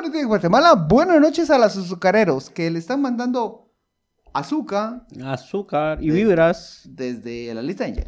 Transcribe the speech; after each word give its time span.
buenos 0.00 0.14
días, 0.14 0.26
Guatemala. 0.28 0.72
Buenas 0.72 1.20
noches 1.20 1.50
a 1.50 1.58
los 1.58 1.76
azucareros 1.76 2.48
que 2.48 2.70
le 2.70 2.78
están 2.78 3.02
mandando 3.02 3.70
azúcar 4.32 5.06
Azúcar 5.22 6.02
y 6.02 6.10
vibras. 6.10 6.84
desde 6.86 7.52
la 7.52 7.60
lista 7.60 7.84
de. 7.84 8.06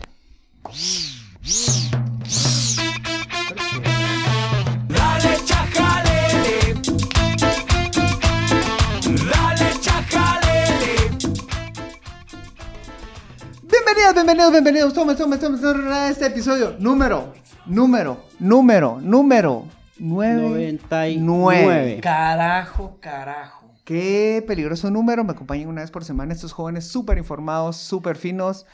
Bienvenidos, 13.71 14.15
bienvenidos, 14.15 14.51
bienvenidos. 14.51 14.95
Toma, 14.95 15.15
toma, 15.15 15.39
toma, 15.39 15.61
toma, 15.61 15.95
a 15.95 16.09
este 16.09 16.25
episodio. 16.25 16.75
Número, 16.79 17.35
número, 17.67 18.25
número, 18.39 18.99
número. 18.99 19.82
Nueve. 19.99 20.43
99. 20.43 22.01
Carajo, 22.03 22.99
carajo. 23.01 23.71
Qué 23.85 24.45
peligroso 24.47 24.91
número. 24.91 25.25
Me 25.25 25.33
acompañan 25.33 25.69
una 25.69 25.83
vez 25.83 25.91
por 25.91 26.05
semana 26.05 26.33
estos 26.33 26.53
jóvenes 26.53 26.87
súper 26.87 27.19
informados, 27.19 27.77
súper 27.77 28.17
finos, 28.17 28.67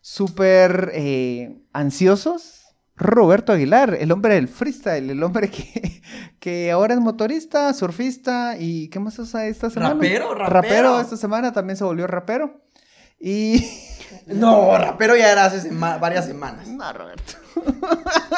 súper 0.00 0.90
eh, 0.94 1.62
ansiosos. 1.72 2.62
Roberto 2.98 3.52
Aguilar, 3.52 3.94
el 4.00 4.10
hombre 4.10 4.36
del 4.36 4.48
freestyle, 4.48 5.10
el 5.10 5.22
hombre 5.22 5.50
que, 5.50 6.00
que 6.40 6.70
ahora 6.70 6.94
es 6.94 7.00
motorista, 7.00 7.72
surfista 7.74 8.56
y 8.58 8.88
¿qué 8.88 8.98
más 9.00 9.18
usa 9.18 9.46
esta 9.46 9.68
semana? 9.68 9.94
Rapero, 9.94 10.34
rapero. 10.34 10.48
Rapero 10.48 11.00
esta 11.00 11.16
semana 11.18 11.52
también 11.52 11.76
se 11.76 11.84
volvió 11.84 12.06
rapero. 12.06 12.62
Y... 13.20 13.62
No, 14.26 14.76
rapero 14.76 15.16
ya 15.16 15.30
era 15.32 15.44
hace 15.44 15.60
sema- 15.60 15.98
varias 15.98 16.26
semanas. 16.26 16.66
No, 16.68 16.92
Roberto. 16.92 17.34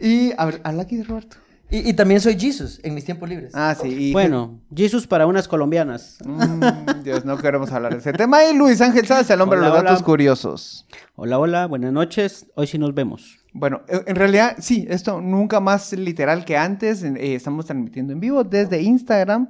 y, 0.00 0.32
a 0.36 0.44
ver, 0.46 0.60
habla 0.64 0.82
aquí 0.82 0.96
de 0.96 1.04
Roberto. 1.04 1.36
Y, 1.68 1.90
y 1.90 1.94
también 1.94 2.20
soy 2.20 2.38
Jesus 2.38 2.78
en 2.84 2.94
mis 2.94 3.04
tiempos 3.04 3.28
libres. 3.28 3.50
Ah, 3.54 3.74
sí. 3.80 3.88
y- 3.88 4.12
Bueno, 4.12 4.60
Jesus 4.74 5.06
para 5.06 5.26
unas 5.26 5.48
colombianas. 5.48 6.18
Mm, 6.24 7.02
Dios, 7.02 7.24
no 7.24 7.36
queremos 7.38 7.72
hablar 7.72 7.92
de 7.92 7.98
ese 7.98 8.12
tema. 8.12 8.44
Y 8.44 8.56
Luis 8.56 8.80
Ángel 8.80 9.04
Sáenz, 9.06 9.28
el 9.30 9.40
hombre 9.40 9.58
de 9.58 9.66
Hola, 9.66 9.74
los 9.74 9.82
datos 9.84 9.98
hola. 9.98 10.06
curiosos. 10.06 10.86
Hola, 11.16 11.38
hola, 11.40 11.66
buenas 11.66 11.92
noches. 11.92 12.46
Hoy 12.54 12.68
sí 12.68 12.78
nos 12.78 12.94
vemos. 12.94 13.38
Bueno, 13.52 13.82
eh, 13.88 14.00
en 14.06 14.14
realidad, 14.16 14.56
sí, 14.60 14.86
esto 14.88 15.20
nunca 15.20 15.58
más 15.58 15.92
literal 15.92 16.44
que 16.44 16.56
antes. 16.56 17.02
eh, 17.02 17.34
estamos 17.34 17.66
transmitiendo 17.66 18.12
en 18.12 18.20
vivo 18.20 18.44
desde 18.44 18.80
Instagram. 18.82 19.48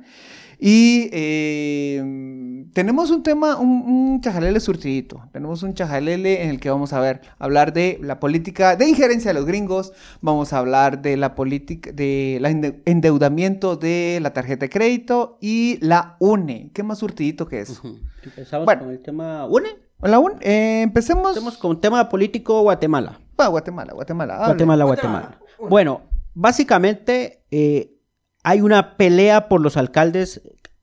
Y 0.59 1.11
eh, 1.13 2.65
tenemos 2.73 3.11
un 3.11 3.23
tema, 3.23 3.57
un, 3.59 3.83
un 3.87 4.21
chajalele 4.21 4.59
surtidito. 4.61 5.23
Tenemos 5.33 5.63
un 5.63 5.75
chajalele 5.75 6.45
en 6.45 6.51
el 6.51 6.61
que 6.61 6.71
vamos 6.71 6.93
a 6.93 7.01
ver, 7.01 7.21
hablar 7.39 7.73
de 7.73 7.99
la 8.03 8.19
política 8.21 8.77
de 8.77 8.89
injerencia 8.89 9.31
de 9.33 9.35
los 9.39 9.47
gringos. 9.47 9.93
Vamos 10.21 10.53
a 10.53 10.59
hablar 10.59 11.03
de 11.03 11.17
la 11.17 11.35
política, 11.35 11.93
de 11.93 12.39
la 12.41 12.51
ende- 12.51 12.81
endeudamiento 12.85 13.77
de 13.77 14.19
la 14.23 14.33
tarjeta 14.33 14.67
de 14.67 14.71
crédito 14.71 15.39
y 15.41 15.79
la 15.81 16.17
UNE. 16.21 16.71
¿Qué 16.73 16.83
más 16.83 16.99
surtidito 16.99 17.47
que 17.47 17.61
eso? 17.61 17.83
Empezamos 18.25 18.65
Bueno. 18.65 18.83
con 18.85 18.91
el 18.93 19.01
tema 19.03 19.47
UNE. 19.47 19.69
La 20.03 20.19
UNE, 20.19 20.37
eh, 20.43 20.83
empecemos. 20.83 21.29
Empecemos 21.29 21.57
con 21.59 21.81
tema 21.81 22.09
político 22.09 22.61
Guatemala. 22.63 23.19
Ah, 23.39 23.49
Guatemala, 23.49 23.93
Guatemala. 23.95 24.37
Guatemala, 24.47 24.85
Guatemala. 24.85 25.21
Guatemala. 25.21 25.69
Bueno, 25.71 26.03
básicamente 26.35 27.43
eh, 27.51 27.96
hay 28.47 28.61
una 28.61 28.97
pelea 28.97 29.49
por 29.49 29.61
los 29.61 29.77
alcaldes 29.77 30.41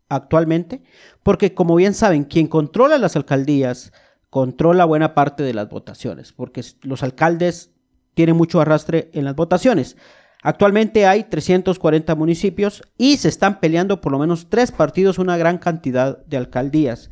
actualmente, 0.09 0.83
porque 1.23 1.53
como 1.53 1.75
bien 1.75 1.93
saben, 1.93 2.25
quien 2.25 2.47
controla 2.47 2.97
las 2.97 3.15
alcaldías 3.15 3.93
controla 4.29 4.83
buena 4.83 5.15
parte 5.15 5.43
de 5.43 5.53
las 5.53 5.69
votaciones, 5.69 6.33
porque 6.33 6.61
los 6.81 7.03
alcaldes 7.03 7.71
tienen 8.15 8.35
mucho 8.35 8.59
arrastre 8.59 9.09
en 9.13 9.23
las 9.23 9.35
votaciones. 9.35 9.95
Actualmente 10.41 11.05
hay 11.07 11.23
340 11.23 12.13
municipios 12.15 12.83
y 12.97 13.15
se 13.15 13.29
están 13.29 13.61
peleando 13.61 14.01
por 14.01 14.11
lo 14.11 14.19
menos 14.19 14.49
tres 14.49 14.73
partidos 14.73 15.17
una 15.17 15.37
gran 15.37 15.57
cantidad 15.57 16.17
de 16.25 16.35
alcaldías. 16.35 17.11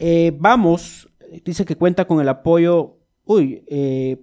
Eh, 0.00 0.36
vamos, 0.36 1.10
dice 1.44 1.64
que 1.64 1.76
cuenta 1.76 2.06
con 2.08 2.20
el 2.20 2.28
apoyo, 2.28 2.98
uy, 3.22 3.62
eh, 3.68 4.20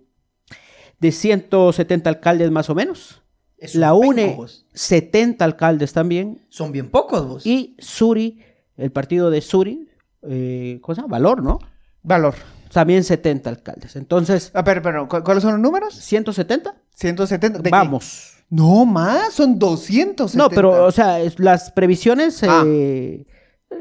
de 0.99 1.11
170 1.13 2.09
alcaldes 2.09 2.51
más 2.51 2.69
o 2.69 2.75
menos. 2.75 3.21
Es 3.59 3.75
La 3.75 3.93
UNE, 3.93 4.25
penco, 4.27 4.41
vos. 4.43 4.65
70 4.73 5.43
alcaldes 5.43 5.93
también. 5.93 6.41
Son 6.49 6.71
bien 6.71 6.89
pocos 6.89 7.27
vos. 7.27 7.45
Y 7.45 7.75
Suri, 7.79 8.39
el 8.77 8.91
partido 8.91 9.29
de 9.29 9.41
Suri, 9.41 9.89
eh, 10.23 10.79
¿cómo 10.81 10.95
se 10.95 11.01
llama? 11.01 11.11
Valor, 11.11 11.43
¿no? 11.43 11.59
Valor. 12.03 12.35
También 12.71 13.03
70 13.03 13.49
alcaldes. 13.49 13.95
Entonces, 13.95 14.51
Ah, 14.53 14.63
pero, 14.63 14.81
pero, 14.81 15.07
¿cu- 15.09 15.23
¿cuáles 15.23 15.41
son 15.43 15.53
los 15.53 15.61
números? 15.61 15.95
170. 15.95 16.75
170. 16.95 17.57
¿De 17.59 17.63
qué? 17.63 17.69
Vamos. 17.69 18.35
No, 18.49 18.85
más, 18.85 19.33
son 19.33 19.59
270. 19.59 20.37
No, 20.37 20.49
pero, 20.49 20.85
o 20.85 20.91
sea, 20.91 21.19
es- 21.19 21.39
las 21.39 21.71
previsiones 21.71 22.41
Ah. 22.43 22.63
eh, 22.65 23.25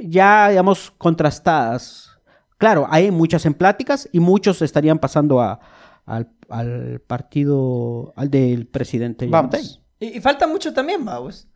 ya, 0.02 0.48
digamos, 0.48 0.90
contrastadas. 0.98 2.10
Claro, 2.58 2.86
hay 2.90 3.10
muchas 3.10 3.46
en 3.46 3.54
pláticas 3.54 4.08
y 4.10 4.20
muchos 4.20 4.60
estarían 4.62 4.98
pasando 4.98 5.40
a- 5.40 5.60
al, 6.08 6.32
al 6.48 7.00
partido, 7.06 8.12
al 8.16 8.30
del 8.30 8.66
presidente. 8.66 9.26
Vamos. 9.26 9.82
Y, 10.00 10.16
y 10.16 10.20
falta 10.20 10.46
mucho 10.46 10.72
también, 10.72 11.04
vamos. 11.04 11.48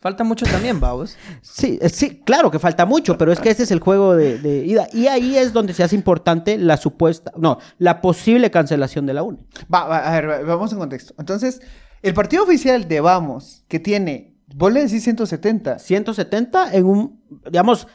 Falta 0.00 0.22
mucho 0.22 0.44
también, 0.44 0.80
vamos. 0.80 1.16
Sí, 1.42 1.78
eh, 1.80 1.88
sí, 1.88 2.20
claro 2.24 2.50
que 2.50 2.58
falta 2.58 2.84
mucho, 2.84 3.16
pero 3.16 3.32
es 3.32 3.40
que 3.40 3.48
ese 3.50 3.62
es 3.62 3.70
el 3.70 3.80
juego 3.80 4.14
de, 4.14 4.38
de 4.38 4.64
ida. 4.66 4.86
Y 4.92 5.06
ahí 5.06 5.36
es 5.36 5.52
donde 5.52 5.72
se 5.72 5.82
hace 5.82 5.94
importante 5.96 6.58
la 6.58 6.76
supuesta, 6.76 7.32
no, 7.38 7.58
la 7.78 8.00
posible 8.02 8.50
cancelación 8.50 9.06
de 9.06 9.14
la 9.14 9.22
UNE. 9.22 9.46
Va, 9.72 9.84
va, 9.86 9.98
a 10.06 10.12
ver, 10.20 10.28
va- 10.28 10.42
vamos 10.56 10.72
en 10.72 10.78
contexto. 10.78 11.14
Entonces, 11.18 11.62
el 12.02 12.12
partido 12.12 12.42
oficial 12.44 12.86
de 12.86 13.00
Vamos, 13.00 13.64
que 13.66 13.78
tiene, 13.80 14.36
vos 14.54 14.70
le 14.72 14.82
decís 14.84 15.02
170, 15.04 15.78
170 15.78 16.74
en 16.74 16.84
un, 16.84 17.22
digamos, 17.50 17.86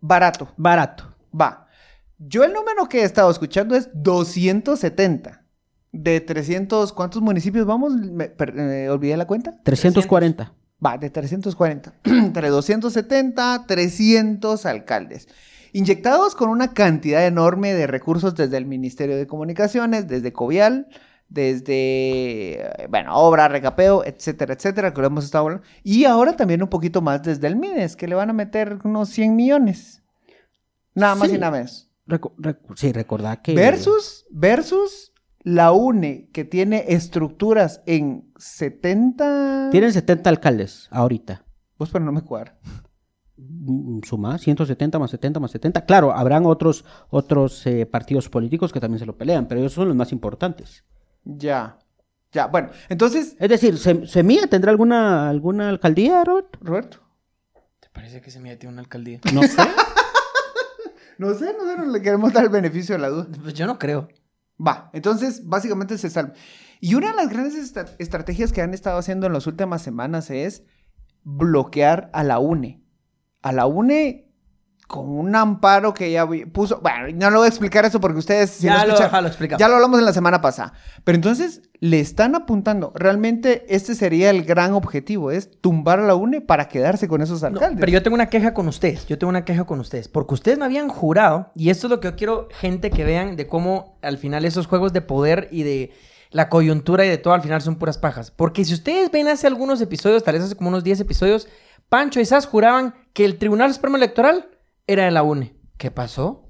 barato. 0.00 0.48
barato. 0.56 1.14
Va. 1.38 1.61
Yo 2.28 2.44
el 2.44 2.52
número 2.52 2.88
que 2.88 3.00
he 3.00 3.04
estado 3.04 3.30
escuchando 3.30 3.74
es 3.74 3.88
270. 3.94 5.42
De 5.92 6.20
300, 6.20 6.92
¿cuántos 6.92 7.20
municipios 7.20 7.66
vamos? 7.66 7.94
Me, 7.94 8.28
per- 8.28 8.58
eh, 8.58 8.88
olvidé 8.88 9.16
la 9.16 9.26
cuenta. 9.26 9.58
340. 9.62 10.54
Va, 10.84 10.96
de 10.98 11.10
340. 11.10 11.92
Entre 12.04 12.48
270, 12.48 13.64
300 13.66 14.66
alcaldes. 14.66 15.28
Inyectados 15.72 16.34
con 16.34 16.48
una 16.50 16.72
cantidad 16.74 17.26
enorme 17.26 17.72
de 17.74 17.86
recursos 17.86 18.34
desde 18.34 18.56
el 18.56 18.66
Ministerio 18.66 19.16
de 19.16 19.26
Comunicaciones, 19.26 20.06
desde 20.08 20.32
Covial, 20.32 20.88
desde, 21.28 22.60
eh, 22.62 22.86
bueno, 22.90 23.14
obra, 23.16 23.48
recapeo, 23.48 24.04
etcétera, 24.04 24.54
etcétera, 24.54 24.92
que 24.92 25.00
lo 25.00 25.06
hemos 25.06 25.24
estado 25.24 25.44
hablando. 25.44 25.64
Y 25.82 26.04
ahora 26.04 26.36
también 26.36 26.62
un 26.62 26.68
poquito 26.68 27.00
más 27.00 27.22
desde 27.22 27.46
el 27.46 27.56
MIDES, 27.56 27.96
que 27.96 28.06
le 28.08 28.14
van 28.14 28.30
a 28.30 28.34
meter 28.34 28.78
unos 28.84 29.08
100 29.10 29.34
millones. 29.36 30.02
Nada 30.94 31.14
más 31.14 31.28
Sí. 31.30 31.36
y 31.36 31.38
nada 31.38 31.52
menos. 31.52 31.88
Recu- 32.06 32.34
recu- 32.36 32.74
sí, 32.76 32.92
recordad 32.92 33.38
que... 33.42 33.54
Versus, 33.54 34.26
versus 34.30 35.12
la 35.44 35.72
UNE, 35.72 36.28
que 36.32 36.44
tiene 36.44 36.84
estructuras 36.88 37.82
en 37.86 38.32
70... 38.36 39.68
Tienen 39.70 39.92
70 39.92 40.30
alcaldes 40.30 40.88
ahorita. 40.90 41.44
Vos, 41.78 41.90
pero 41.90 42.04
no 42.04 42.12
me 42.12 42.22
cuadra. 42.22 42.58
Mm, 43.36 44.00
Suma 44.04 44.38
170 44.38 44.98
más 44.98 45.10
70 45.10 45.40
más 45.40 45.50
70. 45.50 45.84
Claro, 45.84 46.12
habrán 46.12 46.46
otros, 46.46 46.84
otros 47.08 47.66
eh, 47.66 47.86
partidos 47.86 48.28
políticos 48.28 48.72
que 48.72 48.80
también 48.80 48.98
se 49.00 49.06
lo 49.06 49.16
pelean, 49.16 49.46
pero 49.48 49.60
ellos 49.60 49.72
son 49.72 49.88
los 49.88 49.96
más 49.96 50.12
importantes. 50.12 50.84
Ya. 51.24 51.78
Ya, 52.32 52.46
bueno, 52.46 52.70
entonces, 52.88 53.36
Es 53.38 53.48
decir, 53.48 53.74
¿Sem- 53.74 54.06
¿Semilla 54.06 54.46
tendrá 54.46 54.70
alguna, 54.70 55.28
alguna 55.28 55.68
alcaldía, 55.68 56.24
Robert? 56.24 56.56
Roberto. 56.60 56.98
¿Te 57.80 57.88
parece 57.92 58.20
que 58.22 58.30
se 58.30 58.40
me 58.40 58.56
tiene 58.56 58.72
una 58.72 58.82
alcaldía? 58.82 59.20
No 59.34 59.42
sé. 59.42 59.62
No 61.22 61.34
sé, 61.34 61.54
no 61.56 61.64
sé, 61.64 61.76
no 61.76 61.84
le 61.84 62.02
queremos 62.02 62.32
dar 62.32 62.42
el 62.42 62.50
beneficio 62.50 62.96
de 62.96 63.00
la 63.00 63.08
duda. 63.08 63.28
Pues 63.40 63.54
yo 63.54 63.64
no 63.64 63.78
creo. 63.78 64.08
Va, 64.64 64.90
entonces, 64.92 65.46
básicamente 65.46 65.96
se 65.96 66.10
salva. 66.10 66.32
Y 66.80 66.96
una 66.96 67.10
de 67.10 67.16
las 67.16 67.28
grandes 67.28 67.72
estrategias 68.00 68.52
que 68.52 68.60
han 68.60 68.74
estado 68.74 68.98
haciendo 68.98 69.28
en 69.28 69.32
las 69.32 69.46
últimas 69.46 69.82
semanas 69.82 70.30
es 70.30 70.64
bloquear 71.22 72.10
a 72.12 72.24
la 72.24 72.40
UNE. 72.40 72.82
A 73.40 73.52
la 73.52 73.66
UNE 73.66 74.31
con 74.92 75.08
un 75.08 75.34
amparo 75.34 75.94
que 75.94 76.12
ya 76.12 76.26
vi- 76.26 76.44
puso. 76.44 76.80
Bueno, 76.82 77.08
no 77.14 77.30
lo 77.30 77.38
voy 77.38 77.46
a 77.46 77.48
explicar 77.48 77.84
eso 77.86 77.98
porque 77.98 78.18
ustedes. 78.18 78.50
si 78.50 78.66
Ya 78.66 78.78
no 78.78 78.86
lo- 78.88 78.94
escuchan- 78.94 79.22
lo 79.22 79.28
explicamos. 79.28 79.58
Ya 79.58 79.66
lo 79.68 79.74
hablamos 79.76 79.98
en 79.98 80.04
la 80.04 80.12
semana 80.12 80.42
pasada. 80.42 80.74
Pero 81.02 81.16
entonces 81.16 81.62
le 81.80 81.98
están 81.98 82.34
apuntando. 82.34 82.92
Realmente 82.94 83.64
este 83.74 83.94
sería 83.94 84.28
el 84.28 84.44
gran 84.44 84.74
objetivo: 84.74 85.30
es 85.30 85.50
tumbar 85.62 85.98
a 85.98 86.06
la 86.06 86.14
UNE 86.14 86.42
para 86.42 86.68
quedarse 86.68 87.08
con 87.08 87.22
esos 87.22 87.40
No, 87.40 87.48
alcaldes. 87.48 87.80
pero 87.80 87.90
yo 87.90 88.02
tengo 88.02 88.14
una 88.14 88.28
queja 88.28 88.52
con 88.52 88.68
ustedes. 88.68 89.06
Yo 89.06 89.18
tengo 89.18 89.30
una 89.30 89.44
queja 89.46 89.64
con 89.64 89.80
ustedes. 89.80 90.08
Porque 90.08 90.34
ustedes 90.34 90.58
me 90.58 90.66
habían 90.66 90.88
jurado, 90.88 91.50
y 91.56 91.70
esto 91.70 91.86
es 91.86 91.90
lo 91.90 91.98
que 92.00 92.08
yo 92.08 92.16
quiero, 92.16 92.48
gente, 92.60 92.90
que 92.90 93.02
vean 93.04 93.34
de 93.36 93.46
cómo 93.46 93.98
al 94.02 94.18
final 94.18 94.44
esos 94.44 94.66
juegos 94.66 94.92
de 94.92 95.00
poder 95.00 95.48
y 95.50 95.62
de 95.62 95.92
la 96.30 96.48
coyuntura 96.48 97.04
y 97.04 97.08
de 97.08 97.18
todo 97.18 97.34
al 97.34 97.42
final 97.42 97.60
son 97.62 97.76
puras 97.76 97.98
pajas. 97.98 98.30
Porque 98.30 98.64
si 98.64 98.74
ustedes 98.74 99.10
ven 99.10 99.28
hace 99.28 99.46
algunos 99.46 99.80
episodios, 99.80 100.22
tal 100.22 100.34
vez 100.34 100.44
hace 100.44 100.54
como 100.54 100.68
unos 100.68 100.84
10 100.84 101.00
episodios, 101.00 101.48
Pancho 101.88 102.20
y 102.20 102.24
Sas 102.24 102.46
juraban 102.46 102.94
que 103.12 103.26
el 103.26 103.36
Tribunal 103.38 103.74
Supremo 103.74 103.96
Electoral 103.98 104.48
era 104.86 105.04
de 105.04 105.10
la 105.10 105.22
UNE. 105.22 105.54
¿Qué 105.78 105.90
pasó? 105.90 106.44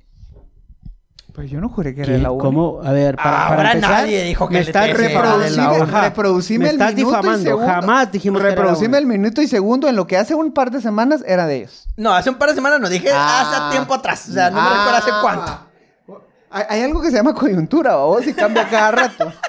Pues 1.35 1.51
yo 1.51 1.63
no 1.63 1.71
juré 1.71 1.95
que 1.95 2.03
era 2.03 2.13
de 2.13 2.19
la 2.19 2.31
UNE. 2.31 2.43
¿Cómo? 2.43 2.81
A 2.85 2.93
ver, 2.93 3.17
para, 3.17 3.45
Ahora 3.47 3.57
para 3.57 3.73
empezar, 3.73 3.91
nadie 4.03 4.23
dijo 4.25 4.49
que 4.49 4.59
me 4.59 4.65
la 4.65 6.03
reproducime, 6.03 6.67
el 6.69 6.73
estás 6.75 6.95
minuto 6.95 7.11
y 7.11 7.17
difamando. 7.17 7.43
segundo. 7.45 7.67
Jamás 7.67 8.13
dijimos 8.13 8.41
que 8.43 8.47
era 8.49 8.55
la 8.55 8.61
Reproducime 8.63 8.99
el 8.99 9.05
UNE. 9.07 9.19
minuto 9.19 9.41
y 9.43 9.47
segundo 9.49 9.89
en 9.89 9.97
lo 9.97 10.07
que 10.07 10.19
hace 10.19 10.35
un 10.35 10.53
par 10.53 10.71
de 10.71 10.81
semanas 10.83 11.25
era 11.27 11.47
de 11.47 11.57
ellos. 11.59 11.89
No, 11.97 12.13
hace 12.13 12.29
un 12.29 12.37
par 12.37 12.51
de 12.51 12.55
semanas 12.57 12.81
no 12.81 12.89
dije 12.91 13.09
Ah. 13.15 13.67
hace 13.69 13.77
tiempo 13.77 13.95
atrás. 13.95 14.29
O 14.29 14.33
sea, 14.33 14.51
no 14.51 14.61
me 14.61 14.69
recuerdo 14.69 14.97
hace 14.97 15.11
cuánto. 15.23 15.67
Hay, 16.51 16.65
hay 16.69 16.83
algo 16.83 17.01
que 17.01 17.11
se 17.11 17.17
llama 17.17 17.33
coyuntura, 17.35 17.97
vos, 17.97 18.27
y 18.27 18.35
cambia 18.35 18.69
cada 18.69 18.91
rato. 18.91 19.33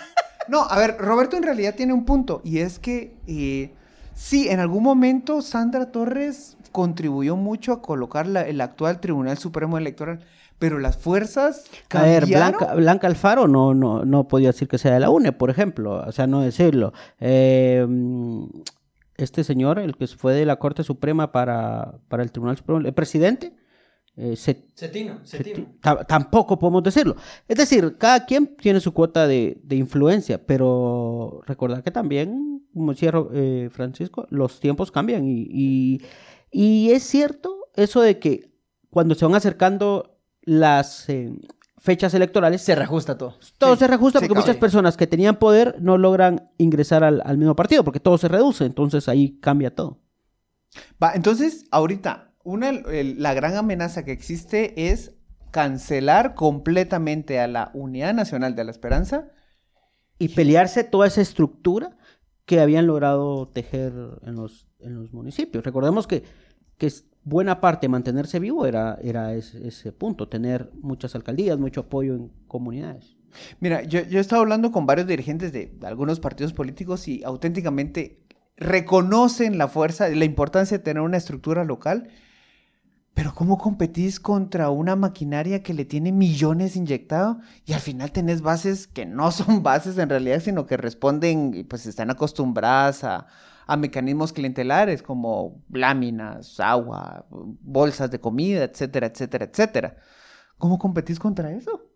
No, 0.45 0.63
a 0.69 0.77
ver, 0.77 0.97
Roberto 0.99 1.37
en 1.37 1.43
realidad 1.43 1.73
tiene 1.73 1.93
un 1.93 2.03
punto, 2.03 2.41
y 2.43 2.59
es 2.59 2.77
que 2.77 3.15
eh, 3.27 3.73
sí, 4.13 4.49
en 4.49 4.59
algún 4.59 4.83
momento 4.83 5.41
Sandra 5.41 5.89
Torres 5.89 6.57
contribuyó 6.73 7.37
mucho 7.37 7.71
a 7.71 7.81
colocar 7.81 8.27
la- 8.27 8.41
el 8.45 8.59
actual 8.59 8.99
Tribunal 8.99 9.37
Supremo 9.37 9.77
Electoral, 9.77 10.19
pero 10.59 10.79
las 10.79 10.97
fuerzas 10.97 11.65
A 11.91 12.01
ver, 12.03 12.21
cambiaron. 12.23 12.51
Blanca, 12.57 12.75
Blanca 12.75 13.07
Alfaro 13.07 13.47
no, 13.47 13.73
no, 13.73 14.03
no 14.03 14.27
podía 14.27 14.49
decir 14.49 14.67
que 14.67 14.77
sea 14.77 14.93
de 14.93 14.99
la 14.99 15.09
UNE, 15.09 15.31
por 15.31 15.49
ejemplo. 15.49 16.03
O 16.05 16.11
sea, 16.11 16.27
no 16.27 16.41
decirlo. 16.41 16.91
Eh, 17.21 17.87
este 19.17 19.43
señor, 19.43 19.79
el 19.79 19.95
que 19.95 20.07
fue 20.07 20.33
de 20.33 20.45
la 20.45 20.57
Corte 20.57 20.83
Suprema 20.83 21.31
para, 21.31 21.99
para 22.07 22.23
el 22.23 22.31
Tribunal 22.31 22.57
Supremo, 22.57 22.79
el 22.81 22.93
presidente, 22.93 23.53
eh, 24.15 24.35
se- 24.35 24.69
Cetino, 24.75 25.19
se- 25.23 25.67
ta- 25.81 26.03
tampoco 26.03 26.57
podemos 26.59 26.83
decirlo. 26.83 27.15
Es 27.47 27.57
decir, 27.57 27.95
cada 27.97 28.25
quien 28.25 28.55
tiene 28.57 28.79
su 28.79 28.93
cuota 28.93 29.27
de, 29.27 29.59
de 29.63 29.75
influencia, 29.75 30.43
pero 30.45 31.41
recordar 31.45 31.83
que 31.83 31.91
también, 31.91 32.63
como 32.73 32.91
decía 32.93 33.11
eh, 33.33 33.69
Francisco, 33.71 34.27
los 34.29 34.59
tiempos 34.59 34.91
cambian 34.91 35.25
y, 35.25 35.47
y, 35.49 36.01
y 36.53 36.91
es 36.91 37.03
cierto 37.03 37.69
eso 37.75 38.01
de 38.01 38.19
que 38.19 38.51
cuando 38.89 39.15
se 39.15 39.25
van 39.25 39.35
acercando 39.35 40.19
las 40.41 41.09
eh, 41.09 41.33
fechas 41.77 42.13
electorales, 42.13 42.61
Se 42.61 42.75
reajusta 42.75 43.17
todo. 43.17 43.37
todo 43.57 43.73
Sí, 43.73 43.79
se 43.79 43.87
reajusta 43.87 44.19
sí, 44.19 44.27
porque 44.27 44.39
muchas 44.41 44.57
personas 44.57 44.95
que 44.95 45.07
tenían 45.07 45.37
poder 45.37 45.81
no 45.81 45.97
logran 45.97 46.49
ingresar 46.57 47.03
al, 47.03 47.21
al 47.25 47.37
mismo 47.37 47.55
partido 47.55 47.83
porque 47.83 47.99
todo 47.99 48.17
se 48.17 48.27
reduce, 48.27 48.65
entonces 48.65 49.09
ahí 49.09 49.39
cambia 49.39 49.73
todo. 49.73 49.99
Va, 51.01 51.13
entonces, 51.13 51.65
ahorita, 51.71 52.33
una, 52.43 52.69
el- 52.69 53.21
la 53.21 53.33
gran 53.33 53.55
amenaza 53.55 54.03
que 54.05 54.11
existe 54.11 54.89
es 54.91 55.13
cancelar 55.51 56.33
completamente 56.35 57.39
a 57.39 57.47
la 57.47 57.71
Unidad 57.73 58.13
Nacional 58.13 58.55
de 58.55 58.63
la 58.63 58.71
Esperanza. 58.71 59.29
y 60.19 60.29
pelearse 60.29 60.83
toda 60.83 61.07
esa 61.07 61.21
estructura 61.21 61.97
que 62.45 62.59
habían 62.61 62.87
logrado 62.87 63.49
tejer 63.49 63.93
en 64.23 64.35
los, 64.35 64.67
en 64.79 64.95
los 64.95 65.11
municipios. 65.11 65.63
Recordemos 65.65 66.07
que, 66.07 66.23
que 66.77 66.87
es 66.87 67.05
buena 67.23 67.61
parte 67.61 67.87
mantenerse 67.87 68.39
vivo 68.39 68.65
era, 68.65 68.97
era 69.01 69.33
ese, 69.33 69.91
punto, 69.91 70.27
tener 70.27 70.71
muchas 70.81 71.15
alcaldías, 71.15 71.57
mucho 71.57 71.81
apoyo 71.81 72.15
en 72.15 72.31
comunidades. 72.47 73.15
Mira, 73.59 73.81
yo, 73.83 74.01
yo 74.01 74.19
he 74.19 74.21
estado 74.21 74.41
hablando 74.41 74.71
con 74.71 74.85
varios 74.85 75.07
dirigentes 75.07 75.51
de 75.51 75.71
algunos 75.83 76.19
partidos 76.19 76.53
políticos 76.53 77.07
y 77.07 77.23
auténticamente 77.23 78.19
reconocen 78.57 79.57
la 79.57 79.67
fuerza, 79.67 80.09
la 80.09 80.25
importancia 80.25 80.77
de 80.77 80.83
tener 80.83 81.01
una 81.01 81.17
estructura 81.17 81.63
local, 81.63 82.09
pero 83.13 83.33
¿cómo 83.33 83.57
competís 83.57 84.19
contra 84.19 84.69
una 84.69 84.95
maquinaria 84.95 85.61
que 85.61 85.73
le 85.73 85.85
tiene 85.85 86.11
millones 86.11 86.75
inyectados 86.75 87.37
y 87.65 87.73
al 87.73 87.79
final 87.79 88.11
tenés 88.11 88.41
bases 88.41 88.87
que 88.87 89.05
no 89.05 89.31
son 89.31 89.63
bases 89.63 89.97
en 89.97 90.09
realidad, 90.09 90.41
sino 90.41 90.65
que 90.65 90.77
responden 90.77 91.53
y 91.53 91.63
pues 91.63 91.85
están 91.85 92.09
acostumbradas 92.09 93.03
a, 93.03 93.27
a 93.67 93.77
mecanismos 93.77 94.33
clientelares 94.33 95.01
como 95.01 95.63
láminas, 95.69 96.59
agua, 96.59 97.25
bolsas 97.29 98.11
de 98.11 98.19
comida, 98.19 98.63
etcétera, 98.63 99.07
etcétera, 99.07 99.45
etcétera? 99.45 99.97
¿Cómo 100.57 100.77
competís 100.79 101.19
contra 101.19 101.51
eso? 101.51 101.89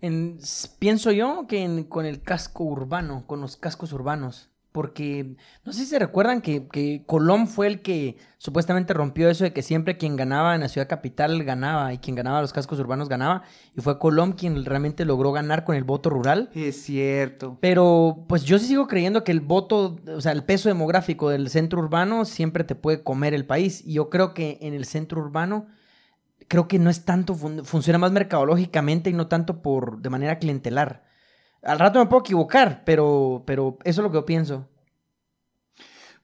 En- 0.00 0.38
pienso 0.78 1.12
yo 1.12 1.46
que 1.46 1.86
con 1.88 2.06
el 2.06 2.22
casco 2.22 2.64
urbano, 2.64 3.26
con 3.26 3.40
los 3.40 3.56
cascos 3.56 3.92
urbanos. 3.92 4.50
Porque 4.74 5.36
no 5.64 5.72
sé 5.72 5.82
si 5.82 5.86
se 5.86 6.00
recuerdan 6.00 6.40
que, 6.40 6.66
que 6.66 7.04
Colón 7.06 7.46
fue 7.46 7.68
el 7.68 7.80
que 7.80 8.16
supuestamente 8.38 8.92
rompió 8.92 9.30
eso 9.30 9.44
de 9.44 9.52
que 9.52 9.62
siempre 9.62 9.96
quien 9.96 10.16
ganaba 10.16 10.56
en 10.56 10.62
la 10.62 10.68
ciudad 10.68 10.88
capital 10.88 11.44
ganaba 11.44 11.92
y 11.94 11.98
quien 11.98 12.16
ganaba 12.16 12.40
los 12.40 12.52
cascos 12.52 12.80
urbanos 12.80 13.08
ganaba. 13.08 13.44
Y 13.76 13.82
fue 13.82 14.00
Colón 14.00 14.32
quien 14.32 14.64
realmente 14.64 15.04
logró 15.04 15.30
ganar 15.30 15.62
con 15.62 15.76
el 15.76 15.84
voto 15.84 16.10
rural. 16.10 16.50
Es 16.56 16.82
cierto. 16.82 17.56
Pero 17.60 18.24
pues 18.28 18.42
yo 18.42 18.58
sí 18.58 18.66
sigo 18.66 18.88
creyendo 18.88 19.22
que 19.22 19.30
el 19.30 19.40
voto, 19.40 19.96
o 20.08 20.20
sea, 20.20 20.32
el 20.32 20.42
peso 20.42 20.68
demográfico 20.68 21.30
del 21.30 21.50
centro 21.50 21.78
urbano 21.78 22.24
siempre 22.24 22.64
te 22.64 22.74
puede 22.74 23.04
comer 23.04 23.32
el 23.32 23.46
país. 23.46 23.80
Y 23.86 23.92
yo 23.92 24.10
creo 24.10 24.34
que 24.34 24.58
en 24.60 24.74
el 24.74 24.86
centro 24.86 25.20
urbano, 25.20 25.68
creo 26.48 26.66
que 26.66 26.80
no 26.80 26.90
es 26.90 27.04
tanto, 27.04 27.36
fun- 27.36 27.64
funciona 27.64 28.00
más 28.00 28.10
mercadológicamente 28.10 29.08
y 29.08 29.12
no 29.12 29.28
tanto 29.28 29.62
por 29.62 30.02
de 30.02 30.10
manera 30.10 30.40
clientelar. 30.40 31.04
Al 31.64 31.78
rato 31.78 31.98
me 31.98 32.06
puedo 32.06 32.20
equivocar, 32.20 32.82
pero, 32.84 33.42
pero 33.46 33.78
eso 33.84 34.00
es 34.00 34.04
lo 34.04 34.10
que 34.10 34.18
yo 34.18 34.26
pienso. 34.26 34.68